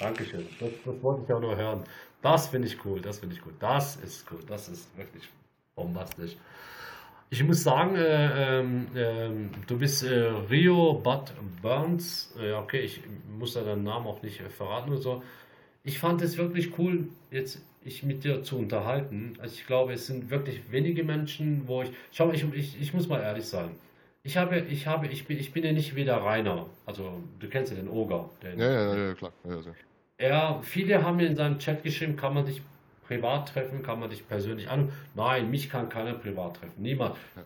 Dankeschön. 0.00 0.48
Das, 0.58 0.70
das 0.84 1.02
wollte 1.04 1.22
ich 1.24 1.32
auch 1.32 1.40
nur 1.40 1.54
hören. 1.54 1.84
Das 2.22 2.48
finde 2.48 2.68
ich 2.68 2.84
cool. 2.84 3.00
Das 3.00 3.18
finde 3.18 3.34
ich 3.34 3.42
gut. 3.42 3.54
Das 3.60 3.96
ist 3.96 4.24
cool. 4.30 4.40
Das 4.46 4.68
ist 4.68 4.96
wirklich 4.96 5.28
bombastisch. 5.74 6.36
Ich 7.30 7.42
muss 7.42 7.62
sagen, 7.62 7.96
äh, 7.96 8.60
ähm, 8.60 9.50
du 9.66 9.78
bist 9.78 10.02
äh, 10.02 10.28
Rio 10.50 10.94
Bud 10.94 11.32
Burns. 11.62 12.34
Äh, 12.38 12.52
okay, 12.52 12.80
ich 12.80 13.00
muss 13.38 13.54
ja 13.54 13.62
deinen 13.62 13.84
Namen 13.84 14.06
auch 14.06 14.22
nicht 14.22 14.40
äh, 14.40 14.50
verraten 14.50 14.90
oder 14.90 15.00
so. 15.00 15.22
Ich 15.82 15.98
fand 15.98 16.20
es 16.22 16.36
wirklich 16.36 16.78
cool, 16.78 17.08
jetzt 17.30 17.62
ich 17.84 18.02
mit 18.02 18.22
dir 18.22 18.42
zu 18.42 18.58
unterhalten. 18.58 19.34
Also 19.40 19.54
ich 19.54 19.66
glaube, 19.66 19.94
es 19.94 20.06
sind 20.06 20.30
wirklich 20.30 20.70
wenige 20.70 21.04
Menschen, 21.04 21.62
wo 21.66 21.82
ich. 21.82 21.90
Schau 22.12 22.26
mal, 22.26 22.34
ich, 22.34 22.44
ich, 22.52 22.80
ich 22.80 22.94
muss 22.94 23.08
mal 23.08 23.20
ehrlich 23.20 23.46
sein. 23.46 23.70
Ich 24.24 24.36
habe, 24.36 24.58
ich 24.60 24.86
habe, 24.86 25.08
ich 25.08 25.26
bin, 25.26 25.38
ich 25.38 25.52
bin 25.52 25.64
ja 25.64 25.72
nicht 25.72 25.96
wie 25.96 26.04
der 26.04 26.18
Rainer. 26.18 26.66
Also 26.86 27.22
du 27.40 27.48
kennst 27.48 27.72
ja 27.72 27.78
den 27.78 27.88
Oger. 27.88 28.30
Den, 28.42 28.58
Ja, 28.58 28.70
ja, 28.70 29.06
ja, 29.08 29.14
klar. 29.14 29.32
Ja, 29.44 29.54
ja. 29.56 29.74
Er, 30.22 30.60
viele 30.62 31.02
haben 31.02 31.16
mir 31.16 31.26
in 31.26 31.36
seinem 31.36 31.58
Chat 31.58 31.82
geschrieben, 31.82 32.16
kann 32.16 32.34
man 32.34 32.46
dich 32.46 32.62
privat 33.06 33.48
treffen, 33.48 33.82
kann 33.82 33.98
man 33.98 34.08
dich 34.08 34.26
persönlich 34.26 34.68
an. 34.68 34.90
Nein, 35.14 35.50
mich 35.50 35.68
kann 35.68 35.88
keiner 35.88 36.14
privat 36.14 36.58
treffen. 36.58 36.80
Niemand. 36.80 37.16
Ja. 37.36 37.42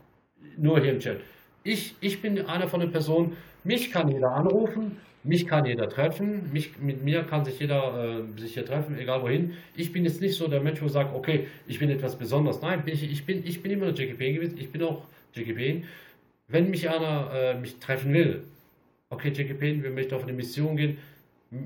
Nur 0.58 0.80
hier 0.80 0.92
im 0.92 1.00
Chat. 1.00 1.20
Ich, 1.64 1.94
ich 2.00 2.20
bin 2.20 2.38
einer 2.46 2.68
von 2.68 2.80
den 2.80 2.92
Personen, 2.92 3.36
mich 3.64 3.90
kann 3.90 4.08
jeder 4.08 4.30
anrufen, 4.30 4.98
mich 5.24 5.46
kann 5.46 5.64
jeder 5.64 5.88
treffen, 5.88 6.52
mich, 6.52 6.78
mit 6.78 7.02
mir 7.02 7.24
kann 7.24 7.44
sich 7.44 7.58
jeder 7.58 8.20
äh, 8.20 8.40
sich 8.40 8.54
hier 8.54 8.64
treffen, 8.64 8.96
egal 8.98 9.22
wohin. 9.22 9.54
Ich 9.74 9.92
bin 9.92 10.04
jetzt 10.04 10.20
nicht 10.20 10.36
so 10.36 10.46
der 10.46 10.60
Mensch, 10.60 10.80
wo 10.82 10.88
sagt, 10.88 11.14
okay, 11.14 11.48
ich 11.66 11.78
bin 11.78 11.90
etwas 11.90 12.16
Besonderes. 12.16 12.60
Nein, 12.60 12.84
bin 12.84 12.94
ich, 12.94 13.10
ich, 13.10 13.24
bin, 13.24 13.44
ich 13.44 13.62
bin 13.62 13.72
immer 13.72 13.86
noch 13.86 13.98
JGP 13.98 14.34
gewesen, 14.34 14.58
ich 14.58 14.70
bin 14.70 14.82
auch 14.82 15.02
JGP. 15.34 15.82
Wenn 16.46 16.70
mich 16.70 16.88
einer 16.88 17.30
äh, 17.32 17.54
mich 17.58 17.78
treffen 17.78 18.12
will, 18.12 18.44
okay, 19.08 19.30
JGP, 19.30 19.82
wir 19.82 19.90
möchten 19.90 20.14
auf 20.14 20.22
eine 20.22 20.34
Mission 20.34 20.76
gehen, 20.76 20.98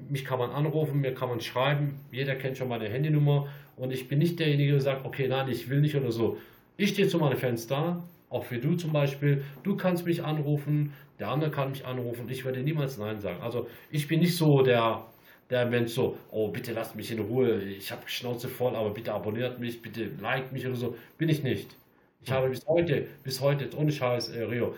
mich 0.08 0.24
kann 0.24 0.38
man 0.38 0.50
anrufen, 0.50 1.00
mir 1.00 1.14
kann 1.14 1.28
man 1.28 1.40
schreiben, 1.40 2.00
jeder 2.12 2.36
kennt 2.36 2.56
schon 2.58 2.68
meine 2.68 2.88
Handynummer 2.88 3.48
und 3.76 3.92
ich 3.92 4.08
bin 4.08 4.18
nicht 4.18 4.38
derjenige, 4.38 4.72
der 4.72 4.80
sagt, 4.80 5.04
okay, 5.06 5.28
nein, 5.28 5.48
ich 5.48 5.68
will 5.68 5.80
nicht 5.80 5.96
oder 5.96 6.12
so. 6.12 6.38
Ich 6.76 6.90
stehe 6.90 7.08
zu 7.08 7.18
meinen 7.18 7.36
Fans 7.36 7.66
da, 7.66 8.02
auch 8.28 8.50
wie 8.50 8.58
du 8.58 8.74
zum 8.76 8.92
Beispiel. 8.92 9.44
Du 9.62 9.76
kannst 9.76 10.06
mich 10.06 10.22
anrufen, 10.24 10.92
der 11.18 11.28
andere 11.28 11.50
kann 11.50 11.70
mich 11.70 11.84
anrufen 11.84 12.28
ich 12.30 12.44
werde 12.44 12.60
niemals 12.62 12.96
Nein 12.98 13.20
sagen. 13.20 13.42
Also 13.42 13.68
ich 13.90 14.08
bin 14.08 14.20
nicht 14.20 14.36
so 14.36 14.62
der, 14.62 15.04
der 15.50 15.66
Mensch 15.66 15.92
so, 15.92 16.16
oh 16.30 16.48
bitte 16.48 16.72
lasst 16.72 16.96
mich 16.96 17.10
in 17.10 17.20
Ruhe, 17.20 17.60
ich 17.62 17.92
habe 17.92 18.02
Schnauze 18.06 18.48
voll, 18.48 18.74
aber 18.74 18.90
bitte 18.90 19.12
abonniert 19.12 19.58
mich, 19.58 19.82
bitte 19.82 20.10
liked 20.20 20.52
mich 20.52 20.66
oder 20.66 20.76
so. 20.76 20.96
Bin 21.18 21.28
ich 21.28 21.42
nicht. 21.42 21.76
Ich 22.22 22.30
habe 22.30 22.48
bis 22.50 22.66
heute, 22.66 23.06
bis 23.24 23.40
heute, 23.40 23.68
ohne 23.76 23.90
Scheiß, 23.92 24.28
äh, 24.30 24.42
Rio, 24.42 24.74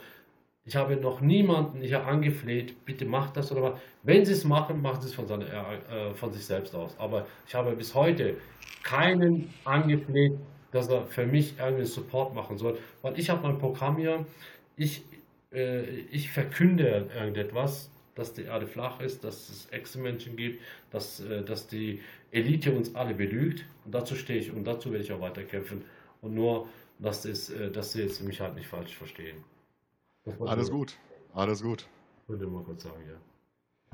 ich 0.65 0.77
habe 0.77 0.97
noch 0.97 1.21
niemanden 1.21 1.81
hier 1.83 2.07
angefleht, 2.07 2.85
bitte 2.85 3.05
macht 3.05 3.37
das 3.37 3.51
oder 3.51 3.63
was. 3.63 3.81
Wenn 4.05 4.25
sie 4.25 4.33
es 4.33 4.45
machen, 4.45 4.81
machen 4.81 5.01
sie 5.01 5.09
es 5.09 5.15
von, 5.15 5.27
seiner, 5.27 5.47
äh, 5.47 6.11
äh, 6.11 6.15
von 6.15 6.33
sich 6.33 6.45
selbst 6.45 6.75
aus. 6.75 6.97
Aber 6.99 7.27
ich 7.47 7.55
habe 7.55 7.73
bis 7.73 7.95
heute 7.95 8.37
keinen 8.85 9.53
angefleht, 9.65 10.35
dass 10.71 10.89
er 10.89 11.07
für 11.07 11.27
mich 11.27 11.55
irgendwie 11.59 11.85
Support 11.85 12.35
machen 12.35 12.59
soll. 12.59 12.79
Weil 13.03 13.19
ich 13.19 13.29
habe 13.29 13.43
mein 13.43 13.59
Programm 13.59 13.97
hier, 13.97 14.25
ich, 14.77 15.03
äh, 15.53 15.83
ich 16.13 16.31
verkünde 16.31 17.09
irgendetwas, 17.15 17.91
dass 18.15 18.33
die 18.33 18.43
Erde 18.43 18.67
flach 18.67 19.01
ist, 19.01 19.25
dass 19.25 19.49
es 19.49 19.69
Echsenmenschen 19.73 20.37
gibt, 20.37 20.63
dass, 20.91 21.21
äh, 21.21 21.43
dass 21.43 21.67
die 21.67 22.01
Elite 22.31 22.73
uns 22.73 22.95
alle 22.95 23.15
belügt. 23.15 23.65
Und 23.85 23.95
dazu 23.95 24.15
stehe 24.15 24.39
ich 24.39 24.53
und 24.53 24.65
dazu 24.65 24.93
werde 24.93 25.05
ich 25.05 25.13
auch 25.13 25.21
weiter 25.21 25.43
kämpfen. 25.43 25.85
Und 26.21 26.35
nur, 26.35 26.69
dass, 27.01 27.25
es, 27.25 27.51
äh, 27.51 27.71
dass 27.71 27.93
sie 27.93 28.03
jetzt 28.03 28.23
mich 28.23 28.41
halt 28.41 28.55
nicht 28.55 28.69
falsch 28.69 28.97
verstehen. 28.97 29.37
Alles 30.47 30.69
ich- 30.69 30.75
gut. 30.75 30.95
Alles 31.35 31.63
gut. 31.63 31.87
Ich 32.29 32.39
mal 32.49 32.63
kurz 32.63 32.83
sagen, 32.85 33.03
ja. 33.07 33.15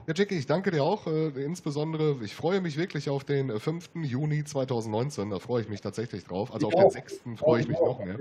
Ja, 0.07 0.15
Jackie, 0.17 0.37
ich 0.37 0.47
danke 0.47 0.71
dir 0.71 0.83
auch. 0.83 1.07
Äh, 1.07 1.29
insbesondere, 1.45 2.17
ich 2.23 2.35
freue 2.35 2.61
mich 2.61 2.77
wirklich 2.79 3.11
auf 3.11 3.25
den 3.25 3.51
äh, 3.51 3.59
5. 3.59 3.91
Juni 4.03 4.45
2019. 4.45 5.31
Da 5.31 5.39
freue 5.39 5.63
ich 5.63 5.69
mich 5.69 5.81
tatsächlich 5.81 6.25
drauf. 6.25 6.53
Also 6.53 6.69
Ich 6.69 6.75
auf 6.75 6.81
den 6.81 6.87
auch. 6.89 6.93
6. 6.93 7.21
freue 7.37 7.61
ich 7.61 7.69
mich 7.69 7.79
noch 7.79 7.99
mehr. 8.05 8.17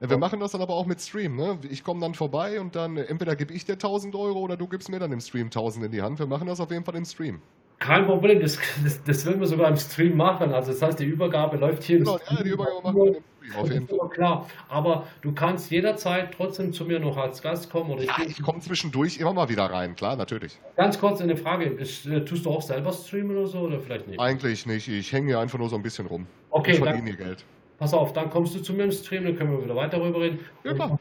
Ja, 0.00 0.10
wir 0.10 0.18
machen 0.18 0.40
das 0.40 0.52
dann 0.52 0.60
aber 0.60 0.74
auch 0.74 0.86
mit 0.86 1.00
Stream. 1.00 1.36
Ne? 1.36 1.58
Ich 1.70 1.82
komme 1.84 2.00
dann 2.00 2.14
vorbei 2.14 2.60
und 2.60 2.76
dann 2.76 2.96
äh, 2.96 3.02
entweder 3.04 3.34
gebe 3.36 3.52
ich 3.54 3.64
dir 3.64 3.74
1000 3.74 4.14
Euro 4.14 4.40
oder 4.40 4.56
du 4.56 4.66
gibst 4.68 4.88
mir 4.88 4.98
dann 4.98 5.12
im 5.12 5.20
Stream 5.20 5.46
1000 5.46 5.86
in 5.86 5.92
die 5.92 6.02
Hand. 6.02 6.18
Wir 6.18 6.26
machen 6.26 6.46
das 6.46 6.60
auf 6.60 6.70
jeden 6.70 6.84
Fall 6.84 6.96
im 6.96 7.04
Stream. 7.04 7.40
Kein 7.78 8.06
Problem, 8.06 8.40
das, 8.40 8.58
das, 8.84 9.02
das 9.02 9.26
werden 9.26 9.40
wir 9.40 9.46
sogar 9.48 9.68
im 9.68 9.76
Stream 9.76 10.16
machen. 10.16 10.52
Also 10.52 10.72
das 10.72 10.80
heißt, 10.82 10.98
die 11.00 11.04
Übergabe 11.06 11.56
läuft 11.56 11.82
hier. 11.84 11.98
Genau, 11.98 12.18
ja, 12.30 12.42
die 12.42 12.50
Übergabe 12.50 12.82
machen 12.82 12.96
wir 12.96 13.16
im 13.16 13.24
auf 13.58 13.70
jeden 13.70 13.86
Fall. 13.86 13.98
aber 14.00 14.10
klar. 14.10 14.50
Aber 14.68 15.06
du 15.22 15.32
kannst 15.32 15.70
jederzeit 15.70 16.32
trotzdem 16.36 16.72
zu 16.72 16.84
mir 16.84 16.98
noch 17.00 17.16
als 17.16 17.42
Gast 17.42 17.70
kommen. 17.70 17.90
Oder 17.90 18.02
ich 18.02 18.08
Ja, 18.08 18.16
ich 18.26 18.42
komme 18.42 18.60
zwischendurch 18.60 19.18
immer 19.18 19.32
mal 19.32 19.48
wieder 19.48 19.64
rein, 19.66 19.94
klar, 19.96 20.16
natürlich. 20.16 20.58
ganz 20.76 20.98
kurz 20.98 21.20
eine 21.20 21.36
Frage. 21.36 21.64
Ist, 21.66 22.06
äh, 22.06 22.24
tust 22.24 22.44
du 22.46 22.50
auch 22.50 22.62
selber 22.62 22.92
streamen 22.92 23.36
oder 23.36 23.46
so? 23.46 23.58
Oder 23.60 23.80
vielleicht 23.80 24.08
nicht? 24.08 24.20
Eigentlich 24.20 24.66
nicht. 24.66 24.88
Ich 24.88 25.12
hänge 25.12 25.28
hier 25.28 25.40
einfach 25.40 25.58
nur 25.58 25.68
so 25.68 25.76
ein 25.76 25.82
bisschen 25.82 26.06
rum. 26.06 26.26
Okay, 26.50 26.72
ich 26.72 26.78
dann, 26.78 26.88
verdiene 26.88 27.08
hier 27.16 27.24
Geld. 27.24 27.44
pass 27.78 27.92
auf, 27.92 28.12
dann 28.12 28.30
kommst 28.30 28.54
du 28.54 28.60
zu 28.60 28.72
mir 28.72 28.84
im 28.84 28.92
Stream, 28.92 29.24
dann 29.24 29.36
können 29.36 29.50
wir 29.52 29.64
wieder 29.64 29.76
weiter 29.76 29.98
darüber 29.98 30.20
reden. 30.20 30.38
Ja, 30.64 30.72
Und 30.72 31.00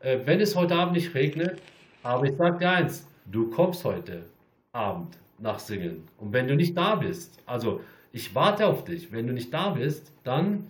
äh, 0.00 0.18
wenn 0.24 0.40
es 0.40 0.54
heute 0.56 0.74
Abend 0.74 0.94
nicht 0.94 1.14
regnet, 1.14 1.60
aber 2.02 2.24
ich 2.26 2.34
sag 2.36 2.58
dir 2.58 2.70
eins, 2.70 3.06
du 3.26 3.48
kommst 3.50 3.84
heute 3.84 4.24
Abend 4.72 5.16
nach 5.38 5.58
Singen. 5.58 6.08
Und 6.18 6.32
wenn 6.32 6.48
du 6.48 6.56
nicht 6.56 6.76
da 6.76 6.96
bist, 6.96 7.38
also 7.46 7.80
ich 8.12 8.34
warte 8.34 8.66
auf 8.66 8.84
dich, 8.84 9.12
wenn 9.12 9.26
du 9.26 9.32
nicht 9.32 9.52
da 9.54 9.70
bist, 9.70 10.12
dann 10.24 10.66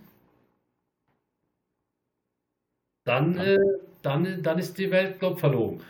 dann, 3.03 3.35
Dann? 3.35 3.45
äh, 3.45 3.57
dann, 4.01 4.43
dann 4.43 4.59
ist 4.59 4.77
die 4.77 4.91
Welt, 4.91 5.19
glaub 5.19 5.39
verlogen. 5.39 5.81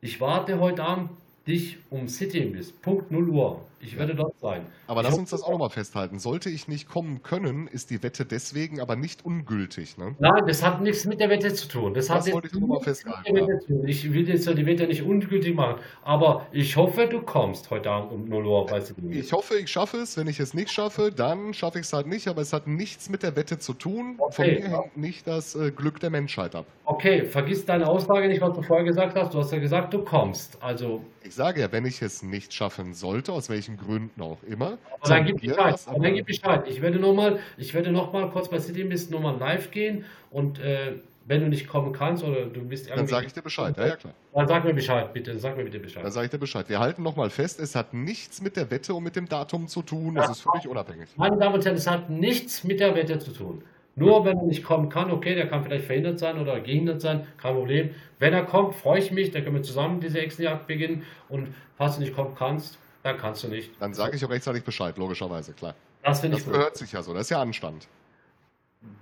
Ich 0.00 0.20
warte 0.20 0.58
heute 0.60 0.82
Abend 0.84 1.10
dich 1.46 1.78
um 1.90 2.08
City 2.08 2.38
Imbiss, 2.38 2.72
Punkt 2.72 3.10
0 3.10 3.28
Uhr. 3.28 3.60
Ich 3.82 3.98
werde 3.98 4.14
dort 4.14 4.38
sein. 4.38 4.66
Aber 4.88 5.00
Ich 5.00 5.06
lass 5.08 5.16
uns 5.18 5.30
das 5.30 5.42
auch 5.42 5.52
nochmal 5.52 5.70
festhalten. 5.70 6.18
Sollte 6.18 6.50
ich 6.50 6.68
nicht 6.68 6.86
kommen 6.86 7.22
können, 7.22 7.66
ist 7.66 7.88
die 7.88 8.02
Wette 8.02 8.26
deswegen 8.26 8.78
aber 8.78 8.94
nicht 8.94 9.24
ungültig. 9.24 9.96
Ne? 9.96 10.14
Nein, 10.18 10.42
das 10.46 10.62
hat 10.62 10.82
nichts 10.82 11.06
mit 11.06 11.18
der 11.18 11.30
Wette 11.30 11.54
zu 11.54 11.66
tun. 11.66 11.94
Das, 11.94 12.10
hat 12.10 12.18
Das 12.18 12.26
jetzt 12.26 12.34
wollte 12.34 12.48
ich 12.48 12.52
nur 12.54 12.68
mal 12.68 12.74
nichts 12.74 13.02
festhalten, 13.02 13.58
tun. 13.66 13.88
Ich 13.88 14.12
will 14.12 14.28
jetzt 14.28 14.46
ja 14.46 14.52
die 14.52 14.66
Wette 14.66 14.86
nicht 14.86 15.00
ungültig 15.02 15.54
machen, 15.54 15.80
aber 16.02 16.46
ich 16.52 16.76
hoffe, 16.76 17.06
du 17.06 17.22
kommst 17.22 17.70
heute 17.70 17.90
Abend 17.90 18.12
um 18.12 18.28
0 18.28 18.46
Uhr 18.46 18.80
City 18.82 19.00
Imbiss. 19.00 19.24
Ich 19.26 19.32
hoffe, 19.32 19.54
ich 19.56 19.70
schaffe 19.70 19.96
es. 19.96 20.14
Wenn 20.18 20.26
ich 20.26 20.40
es 20.40 20.52
nicht 20.52 20.70
schaffe, 20.70 21.10
dann 21.10 21.54
schaffe 21.54 21.78
ich 21.78 21.86
es 21.86 21.92
halt 21.94 22.06
nicht. 22.06 22.28
Aber 22.28 22.42
es 22.42 22.52
hat 22.52 22.66
nichts 22.66 23.08
mit 23.08 23.22
der 23.22 23.34
Wette 23.34 23.58
zu 23.58 23.72
tun. 23.72 24.16
Von 24.18 24.44
Okay. 24.44 24.60
mir 24.60 24.68
hängt 24.68 24.96
nicht 24.98 25.26
das 25.26 25.54
äh, 25.54 25.70
Glück 25.70 26.00
der 26.00 26.10
Menschheit 26.10 26.54
ab. 26.54 26.66
Okay, 26.84 27.24
vergiss 27.24 27.64
deine 27.64 27.88
Aussage 27.88 28.28
nicht, 28.28 28.42
was 28.42 28.54
du 28.54 28.60
vorher 28.62 28.84
gesagt 28.84 29.16
hast. 29.16 29.32
Du 29.32 29.38
hast 29.38 29.52
ja 29.52 29.58
gesagt, 29.58 29.94
du 29.94 30.02
kommst. 30.04 30.58
Also, 30.60 31.02
Ich 31.22 31.34
sage 31.34 31.60
ja, 31.62 31.72
wenn 31.72 31.79
ich 31.84 32.02
es 32.02 32.22
nicht 32.22 32.52
schaffen 32.54 32.94
sollte, 32.94 33.32
aus 33.32 33.48
welchen 33.48 33.76
Gründen 33.76 34.20
auch 34.20 34.42
immer, 34.42 34.78
aber 35.00 35.08
dann 35.08 35.26
gib 35.26 35.40
Bescheid. 35.40 35.72
das 35.74 35.84
dann 35.86 36.14
gib 36.14 36.26
Bescheid. 36.26 36.64
Ich 36.68 36.80
werde 36.82 36.98
nochmal, 36.98 37.38
ich 37.56 37.74
werde 37.74 37.92
noch 37.92 38.12
mal 38.12 38.30
kurz 38.30 38.48
bei 38.48 38.58
City 38.58 38.82
Imbiss 38.82 39.10
nochmal 39.10 39.36
live 39.38 39.70
gehen 39.70 40.04
und 40.30 40.58
äh, 40.58 40.94
wenn 41.26 41.42
du 41.42 41.48
nicht 41.48 41.68
kommen 41.68 41.92
kannst 41.92 42.24
oder 42.24 42.46
du 42.46 42.62
bist 42.62 42.90
dann 42.90 43.06
sage 43.06 43.26
ich 43.26 43.32
dir 43.32 43.42
Bescheid. 43.42 43.76
Ja, 43.76 43.86
ja, 43.86 43.96
klar. 43.96 44.14
Dann 44.34 44.48
sag 44.48 44.64
mir 44.64 44.74
Bescheid, 44.74 45.12
bitte. 45.12 45.38
Sag 45.38 45.56
mir 45.56 45.62
bitte 45.64 45.78
Bescheid. 45.78 46.02
Dann 46.02 46.10
sage 46.10 46.24
ich 46.24 46.30
dir 46.32 46.38
Bescheid. 46.38 46.68
Wir 46.68 46.80
halten 46.80 47.02
nochmal 47.04 47.30
fest, 47.30 47.60
es 47.60 47.76
hat 47.76 47.94
nichts 47.94 48.42
mit 48.42 48.56
der 48.56 48.70
Wette 48.72 48.94
und 48.94 49.04
mit 49.04 49.14
dem 49.14 49.28
Datum 49.28 49.68
zu 49.68 49.82
tun. 49.82 50.16
Das 50.16 50.26
Ja. 50.26 50.32
ist 50.32 50.40
völlig 50.40 50.66
unabhängig. 50.66 51.08
Meine 51.16 51.36
Damen 51.36 51.54
und 51.54 51.64
Herren, 51.64 51.76
es 51.76 51.86
hat 51.86 52.10
nichts 52.10 52.64
mit 52.64 52.80
der 52.80 52.96
Wette 52.96 53.18
zu 53.20 53.30
tun. 53.32 53.62
Nur 53.96 54.24
wenn 54.24 54.38
er 54.38 54.44
nicht 54.44 54.64
kommen 54.64 54.88
kann, 54.88 55.10
okay, 55.10 55.34
der 55.34 55.48
kann 55.48 55.64
vielleicht 55.64 55.84
verhindert 55.84 56.18
sein 56.18 56.38
oder 56.38 56.60
gehindert 56.60 57.00
sein, 57.00 57.26
kein 57.36 57.54
Problem. 57.54 57.90
Wenn 58.18 58.32
er 58.32 58.44
kommt, 58.44 58.74
freue 58.74 59.00
ich 59.00 59.10
mich, 59.10 59.30
dann 59.30 59.42
können 59.44 59.56
wir 59.56 59.62
zusammen 59.62 60.00
diese 60.00 60.20
Echsenjagd 60.20 60.66
beginnen. 60.66 61.04
Und 61.28 61.48
falls 61.76 61.96
du 61.96 62.02
nicht 62.02 62.14
kommen 62.14 62.34
kannst, 62.34 62.78
dann 63.02 63.16
kannst 63.18 63.44
du 63.44 63.48
nicht. 63.48 63.70
Dann 63.80 63.92
sage 63.94 64.16
ich 64.16 64.24
auch 64.24 64.30
rechtzeitig 64.30 64.64
Bescheid, 64.64 64.96
logischerweise, 64.96 65.52
klar. 65.52 65.74
Das 66.02 66.20
finde 66.20 66.36
Das 66.36 66.40
ich 66.40 66.46
gut. 66.46 66.54
gehört 66.54 66.76
sich 66.76 66.92
ja 66.92 67.02
so, 67.02 67.12
das 67.12 67.22
ist 67.22 67.30
ja 67.30 67.42
Anstand. 67.42 67.88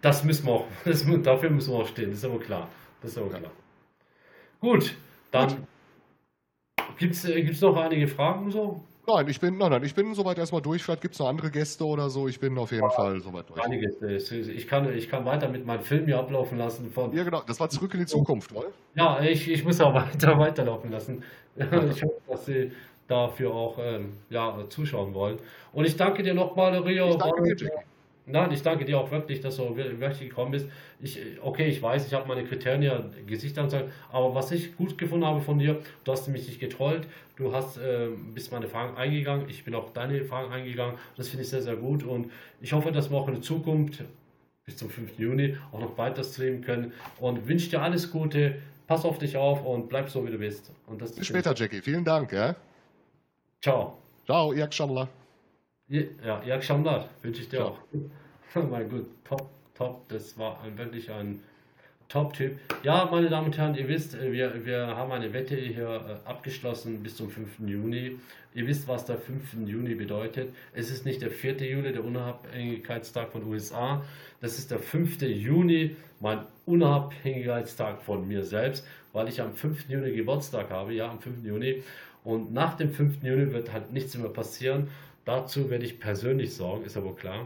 Das 0.00 0.24
müssen 0.24 0.46
wir 0.46 0.52
auch, 0.52 0.64
das, 0.84 1.04
dafür 1.22 1.50
müssen 1.50 1.72
wir 1.72 1.78
auch 1.80 1.86
stehen, 1.88 2.10
das 2.10 2.18
ist 2.20 2.24
aber 2.24 2.38
klar. 2.40 2.68
Das 3.02 3.12
ist 3.12 3.18
aber 3.18 3.28
klar. 3.28 3.52
Gut, 4.60 4.96
dann 5.30 5.66
gibt 6.96 7.14
es 7.14 7.24
äh, 7.24 7.54
noch 7.60 7.76
einige 7.76 8.08
Fragen 8.08 8.50
so? 8.50 8.82
Nein, 9.08 9.26
ich 9.28 9.40
bin, 9.40 9.56
nein, 9.56 9.70
nein, 9.70 9.82
ich 9.84 9.94
bin 9.94 10.12
soweit 10.14 10.36
erstmal 10.36 10.60
durch. 10.60 10.82
Vielleicht 10.82 11.00
gibt 11.00 11.14
es 11.14 11.20
noch 11.20 11.28
andere 11.28 11.50
Gäste 11.50 11.84
oder 11.86 12.10
so. 12.10 12.28
Ich 12.28 12.38
bin 12.38 12.58
auf 12.58 12.72
jeden 12.72 12.90
Fall 12.90 13.20
soweit 13.22 13.48
durch. 13.48 13.64
Einiges. 13.64 14.02
äh, 14.02 14.16
Ich 14.50 14.68
kann, 14.68 14.94
ich 14.94 15.08
kann 15.08 15.24
weiter 15.24 15.48
mit 15.48 15.64
meinem 15.64 15.82
Film 15.82 16.04
hier 16.04 16.18
ablaufen 16.18 16.58
lassen 16.58 16.90
von 16.90 17.12
Ja, 17.14 17.24
genau, 17.24 17.42
das 17.46 17.58
war 17.58 17.70
zurück 17.70 17.94
in 17.94 18.00
die 18.00 18.06
Zukunft, 18.06 18.54
oder? 18.54 18.68
Ja, 18.94 19.20
ich, 19.22 19.50
ich 19.50 19.64
muss 19.64 19.80
auch 19.80 19.94
weiter 19.94 20.38
weiterlaufen 20.38 20.90
lassen. 20.90 21.22
Ich 21.58 22.02
hoffe, 22.04 22.20
dass 22.28 22.46
Sie 22.46 22.70
dafür 23.08 23.52
auch 23.52 23.78
ähm, 23.80 24.12
ja, 24.30 24.56
zuschauen 24.68 25.12
wollen. 25.14 25.38
Und 25.72 25.86
ich 25.86 25.96
danke 25.96 26.22
dir 26.22 26.34
nochmal, 26.34 26.76
Rio. 26.78 27.08
Ich 27.10 27.16
danke 27.16 27.42
dir, 27.42 27.56
Jackie. 27.56 27.97
Nein, 28.30 28.52
ich 28.52 28.62
danke 28.62 28.84
dir 28.84 28.98
auch 29.00 29.10
wirklich, 29.10 29.40
dass 29.40 29.56
du 29.56 29.76
wir- 29.76 29.98
wirklich 30.00 30.28
gekommen 30.28 30.50
bist. 30.52 30.66
Ich, 31.00 31.18
okay, 31.42 31.66
ich 31.68 31.80
weiß, 31.80 32.06
ich 32.06 32.12
habe 32.14 32.28
meine 32.28 32.44
Kriterien, 32.44 32.82
ja, 32.82 33.02
Gesichtsanzeige, 33.26 33.90
aber 34.12 34.34
was 34.34 34.50
ich 34.52 34.76
gut 34.76 34.98
gefunden 34.98 35.24
habe 35.26 35.40
von 35.40 35.58
dir, 35.58 35.80
du 36.04 36.12
hast 36.12 36.28
mich 36.28 36.46
nicht 36.46 36.60
getrollt, 36.60 37.06
du 37.36 37.52
hast 37.52 37.78
ähm, 37.82 38.34
bist 38.34 38.52
meine 38.52 38.68
Fragen 38.68 38.96
eingegangen, 38.96 39.48
ich 39.48 39.64
bin 39.64 39.74
auch 39.74 39.90
deine 39.92 40.24
Fragen 40.24 40.52
eingegangen. 40.52 40.96
Das 41.16 41.28
finde 41.28 41.44
ich 41.44 41.48
sehr, 41.50 41.62
sehr 41.62 41.76
gut 41.76 42.02
und 42.04 42.30
ich 42.60 42.72
hoffe, 42.72 42.92
dass 42.92 43.10
wir 43.10 43.16
auch 43.16 43.28
in 43.28 43.34
der 43.34 43.42
Zukunft 43.42 44.02
bis 44.66 44.76
zum 44.76 44.90
5. 44.90 45.18
Juni 45.18 45.56
auch 45.72 45.80
noch 45.80 45.96
weiter 45.96 46.22
streamen 46.22 46.60
können 46.62 46.92
und 47.20 47.48
wünsche 47.48 47.70
dir 47.70 47.80
alles 47.80 48.10
Gute, 48.10 48.56
pass 48.86 49.04
auf 49.04 49.18
dich 49.18 49.36
auf 49.36 49.64
und 49.64 49.88
bleib 49.88 50.10
so, 50.10 50.26
wie 50.26 50.30
du 50.30 50.38
bist. 50.38 50.70
Und 50.86 51.00
das 51.00 51.12
Bis 51.12 51.26
später, 51.26 51.54
Jackie. 51.54 51.80
Vielen 51.80 52.04
Dank, 52.04 52.32
ja? 52.32 52.54
Ciao. 53.62 53.96
Ciao, 54.26 54.52
Akşamlar. 54.52 55.08
Ja, 55.88 56.42
Jörg 56.44 56.62
Schamlat 56.62 57.08
wünsche 57.22 57.40
ich 57.40 57.48
dir 57.48 57.64
auch. 57.64 57.78
mein 58.70 58.90
Gut, 58.90 59.06
top, 59.24 59.48
top. 59.74 60.06
Das 60.08 60.36
war 60.36 60.60
ein, 60.62 60.76
wirklich 60.76 61.10
ein 61.10 61.40
Top-Typ. 62.10 62.58
Ja, 62.82 63.08
meine 63.10 63.30
Damen 63.30 63.46
und 63.46 63.56
Herren, 63.56 63.74
ihr 63.74 63.88
wisst, 63.88 64.14
äh, 64.14 64.30
wir, 64.30 64.66
wir 64.66 64.86
haben 64.86 65.10
eine 65.12 65.32
Wette 65.32 65.56
hier 65.56 65.88
äh, 65.88 66.28
abgeschlossen 66.28 67.02
bis 67.02 67.16
zum 67.16 67.30
5. 67.30 67.60
Juni. 67.60 68.18
Ihr 68.54 68.66
wisst, 68.66 68.86
was 68.86 69.06
der 69.06 69.16
5. 69.16 69.66
Juni 69.66 69.94
bedeutet. 69.94 70.54
Es 70.74 70.90
ist 70.90 71.06
nicht 71.06 71.22
der 71.22 71.30
4. 71.30 71.56
Juli, 71.56 71.92
der 71.92 72.04
Unabhängigkeitstag 72.04 73.32
von 73.32 73.44
USA. 73.44 74.02
Das 74.42 74.58
ist 74.58 74.70
der 74.70 74.80
5. 74.80 75.22
Juni, 75.22 75.96
mein 76.20 76.40
Unabhängigkeitstag 76.66 78.02
von 78.02 78.28
mir 78.28 78.44
selbst, 78.44 78.86
weil 79.14 79.28
ich 79.28 79.40
am 79.40 79.54
5. 79.54 79.88
Juni 79.88 80.12
Geburtstag 80.12 80.68
habe. 80.68 80.92
Ja, 80.92 81.10
am 81.10 81.20
5. 81.20 81.44
Juni. 81.44 81.82
Und 82.24 82.52
nach 82.52 82.76
dem 82.76 82.92
5. 82.92 83.22
Juni 83.22 83.52
wird 83.52 83.72
halt 83.72 83.92
nichts 83.92 84.14
mehr 84.18 84.28
passieren. 84.28 84.88
Dazu 85.28 85.68
werde 85.68 85.84
ich 85.84 86.00
persönlich 86.00 86.54
sorgen, 86.54 86.86
ist 86.86 86.96
aber 86.96 87.14
klar. 87.14 87.44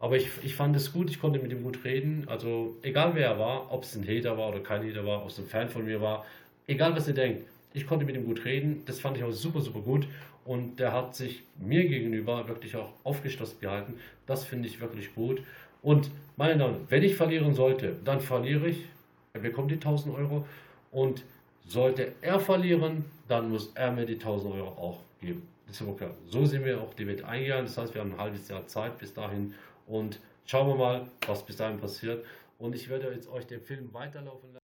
Aber 0.00 0.16
ich, 0.16 0.26
ich 0.42 0.56
fand 0.56 0.74
es 0.74 0.92
gut, 0.92 1.08
ich 1.08 1.20
konnte 1.20 1.38
mit 1.38 1.52
ihm 1.52 1.62
gut 1.62 1.84
reden. 1.84 2.24
Also 2.26 2.76
egal 2.82 3.14
wer 3.14 3.28
er 3.28 3.38
war, 3.38 3.72
ob 3.72 3.84
es 3.84 3.94
ein 3.94 4.04
Hater 4.04 4.36
war 4.36 4.48
oder 4.48 4.58
kein 4.58 4.84
Hater 4.84 5.06
war, 5.06 5.22
ob 5.22 5.28
es 5.28 5.38
ein 5.38 5.46
Fan 5.46 5.68
von 5.68 5.84
mir 5.84 6.00
war, 6.00 6.26
egal 6.66 6.96
was 6.96 7.06
ihr 7.06 7.14
denkt, 7.14 7.44
ich 7.74 7.86
konnte 7.86 8.04
mit 8.04 8.16
ihm 8.16 8.24
gut 8.24 8.44
reden. 8.44 8.82
Das 8.86 8.98
fand 8.98 9.16
ich 9.18 9.22
auch 9.22 9.30
super, 9.30 9.60
super 9.60 9.78
gut. 9.82 10.08
Und 10.44 10.80
der 10.80 10.92
hat 10.92 11.14
sich 11.14 11.44
mir 11.60 11.88
gegenüber 11.88 12.48
wirklich 12.48 12.74
auch 12.74 12.92
aufgeschlossen 13.04 13.60
gehalten. 13.60 13.94
Das 14.26 14.44
finde 14.44 14.66
ich 14.66 14.80
wirklich 14.80 15.14
gut. 15.14 15.44
Und 15.80 16.10
meine 16.36 16.58
Damen, 16.58 16.88
wenn 16.88 17.04
ich 17.04 17.14
verlieren 17.14 17.54
sollte, 17.54 17.94
dann 18.04 18.20
verliere 18.20 18.66
ich. 18.66 18.84
Er 19.32 19.42
bekommt 19.42 19.70
die 19.70 19.76
1000 19.76 20.12
Euro. 20.12 20.44
Und 20.90 21.22
sollte 21.68 22.14
er 22.20 22.40
verlieren, 22.40 23.04
dann 23.28 23.48
muss 23.48 23.70
er 23.76 23.92
mir 23.92 24.06
die 24.06 24.14
1000 24.14 24.54
Euro 24.54 24.70
auch 24.70 24.98
geben. 25.20 25.51
Klar. 25.72 26.14
So 26.26 26.44
sind 26.46 26.64
wir 26.64 26.80
auch 26.80 26.94
die 26.94 27.06
Wette 27.06 27.26
eingegangen. 27.26 27.66
Das 27.66 27.76
heißt, 27.78 27.94
wir 27.94 28.00
haben 28.00 28.12
ein 28.12 28.18
halbes 28.18 28.48
Jahr 28.48 28.66
Zeit 28.66 28.98
bis 28.98 29.14
dahin. 29.14 29.54
Und 29.86 30.20
schauen 30.46 30.68
wir 30.68 30.76
mal, 30.76 31.08
was 31.26 31.44
bis 31.44 31.56
dahin 31.56 31.78
passiert. 31.78 32.24
Und 32.58 32.74
ich 32.74 32.88
werde 32.88 33.12
jetzt 33.12 33.28
euch 33.28 33.46
den 33.46 33.60
Film 33.60 33.92
weiterlaufen 33.92 34.52
lassen. 34.52 34.61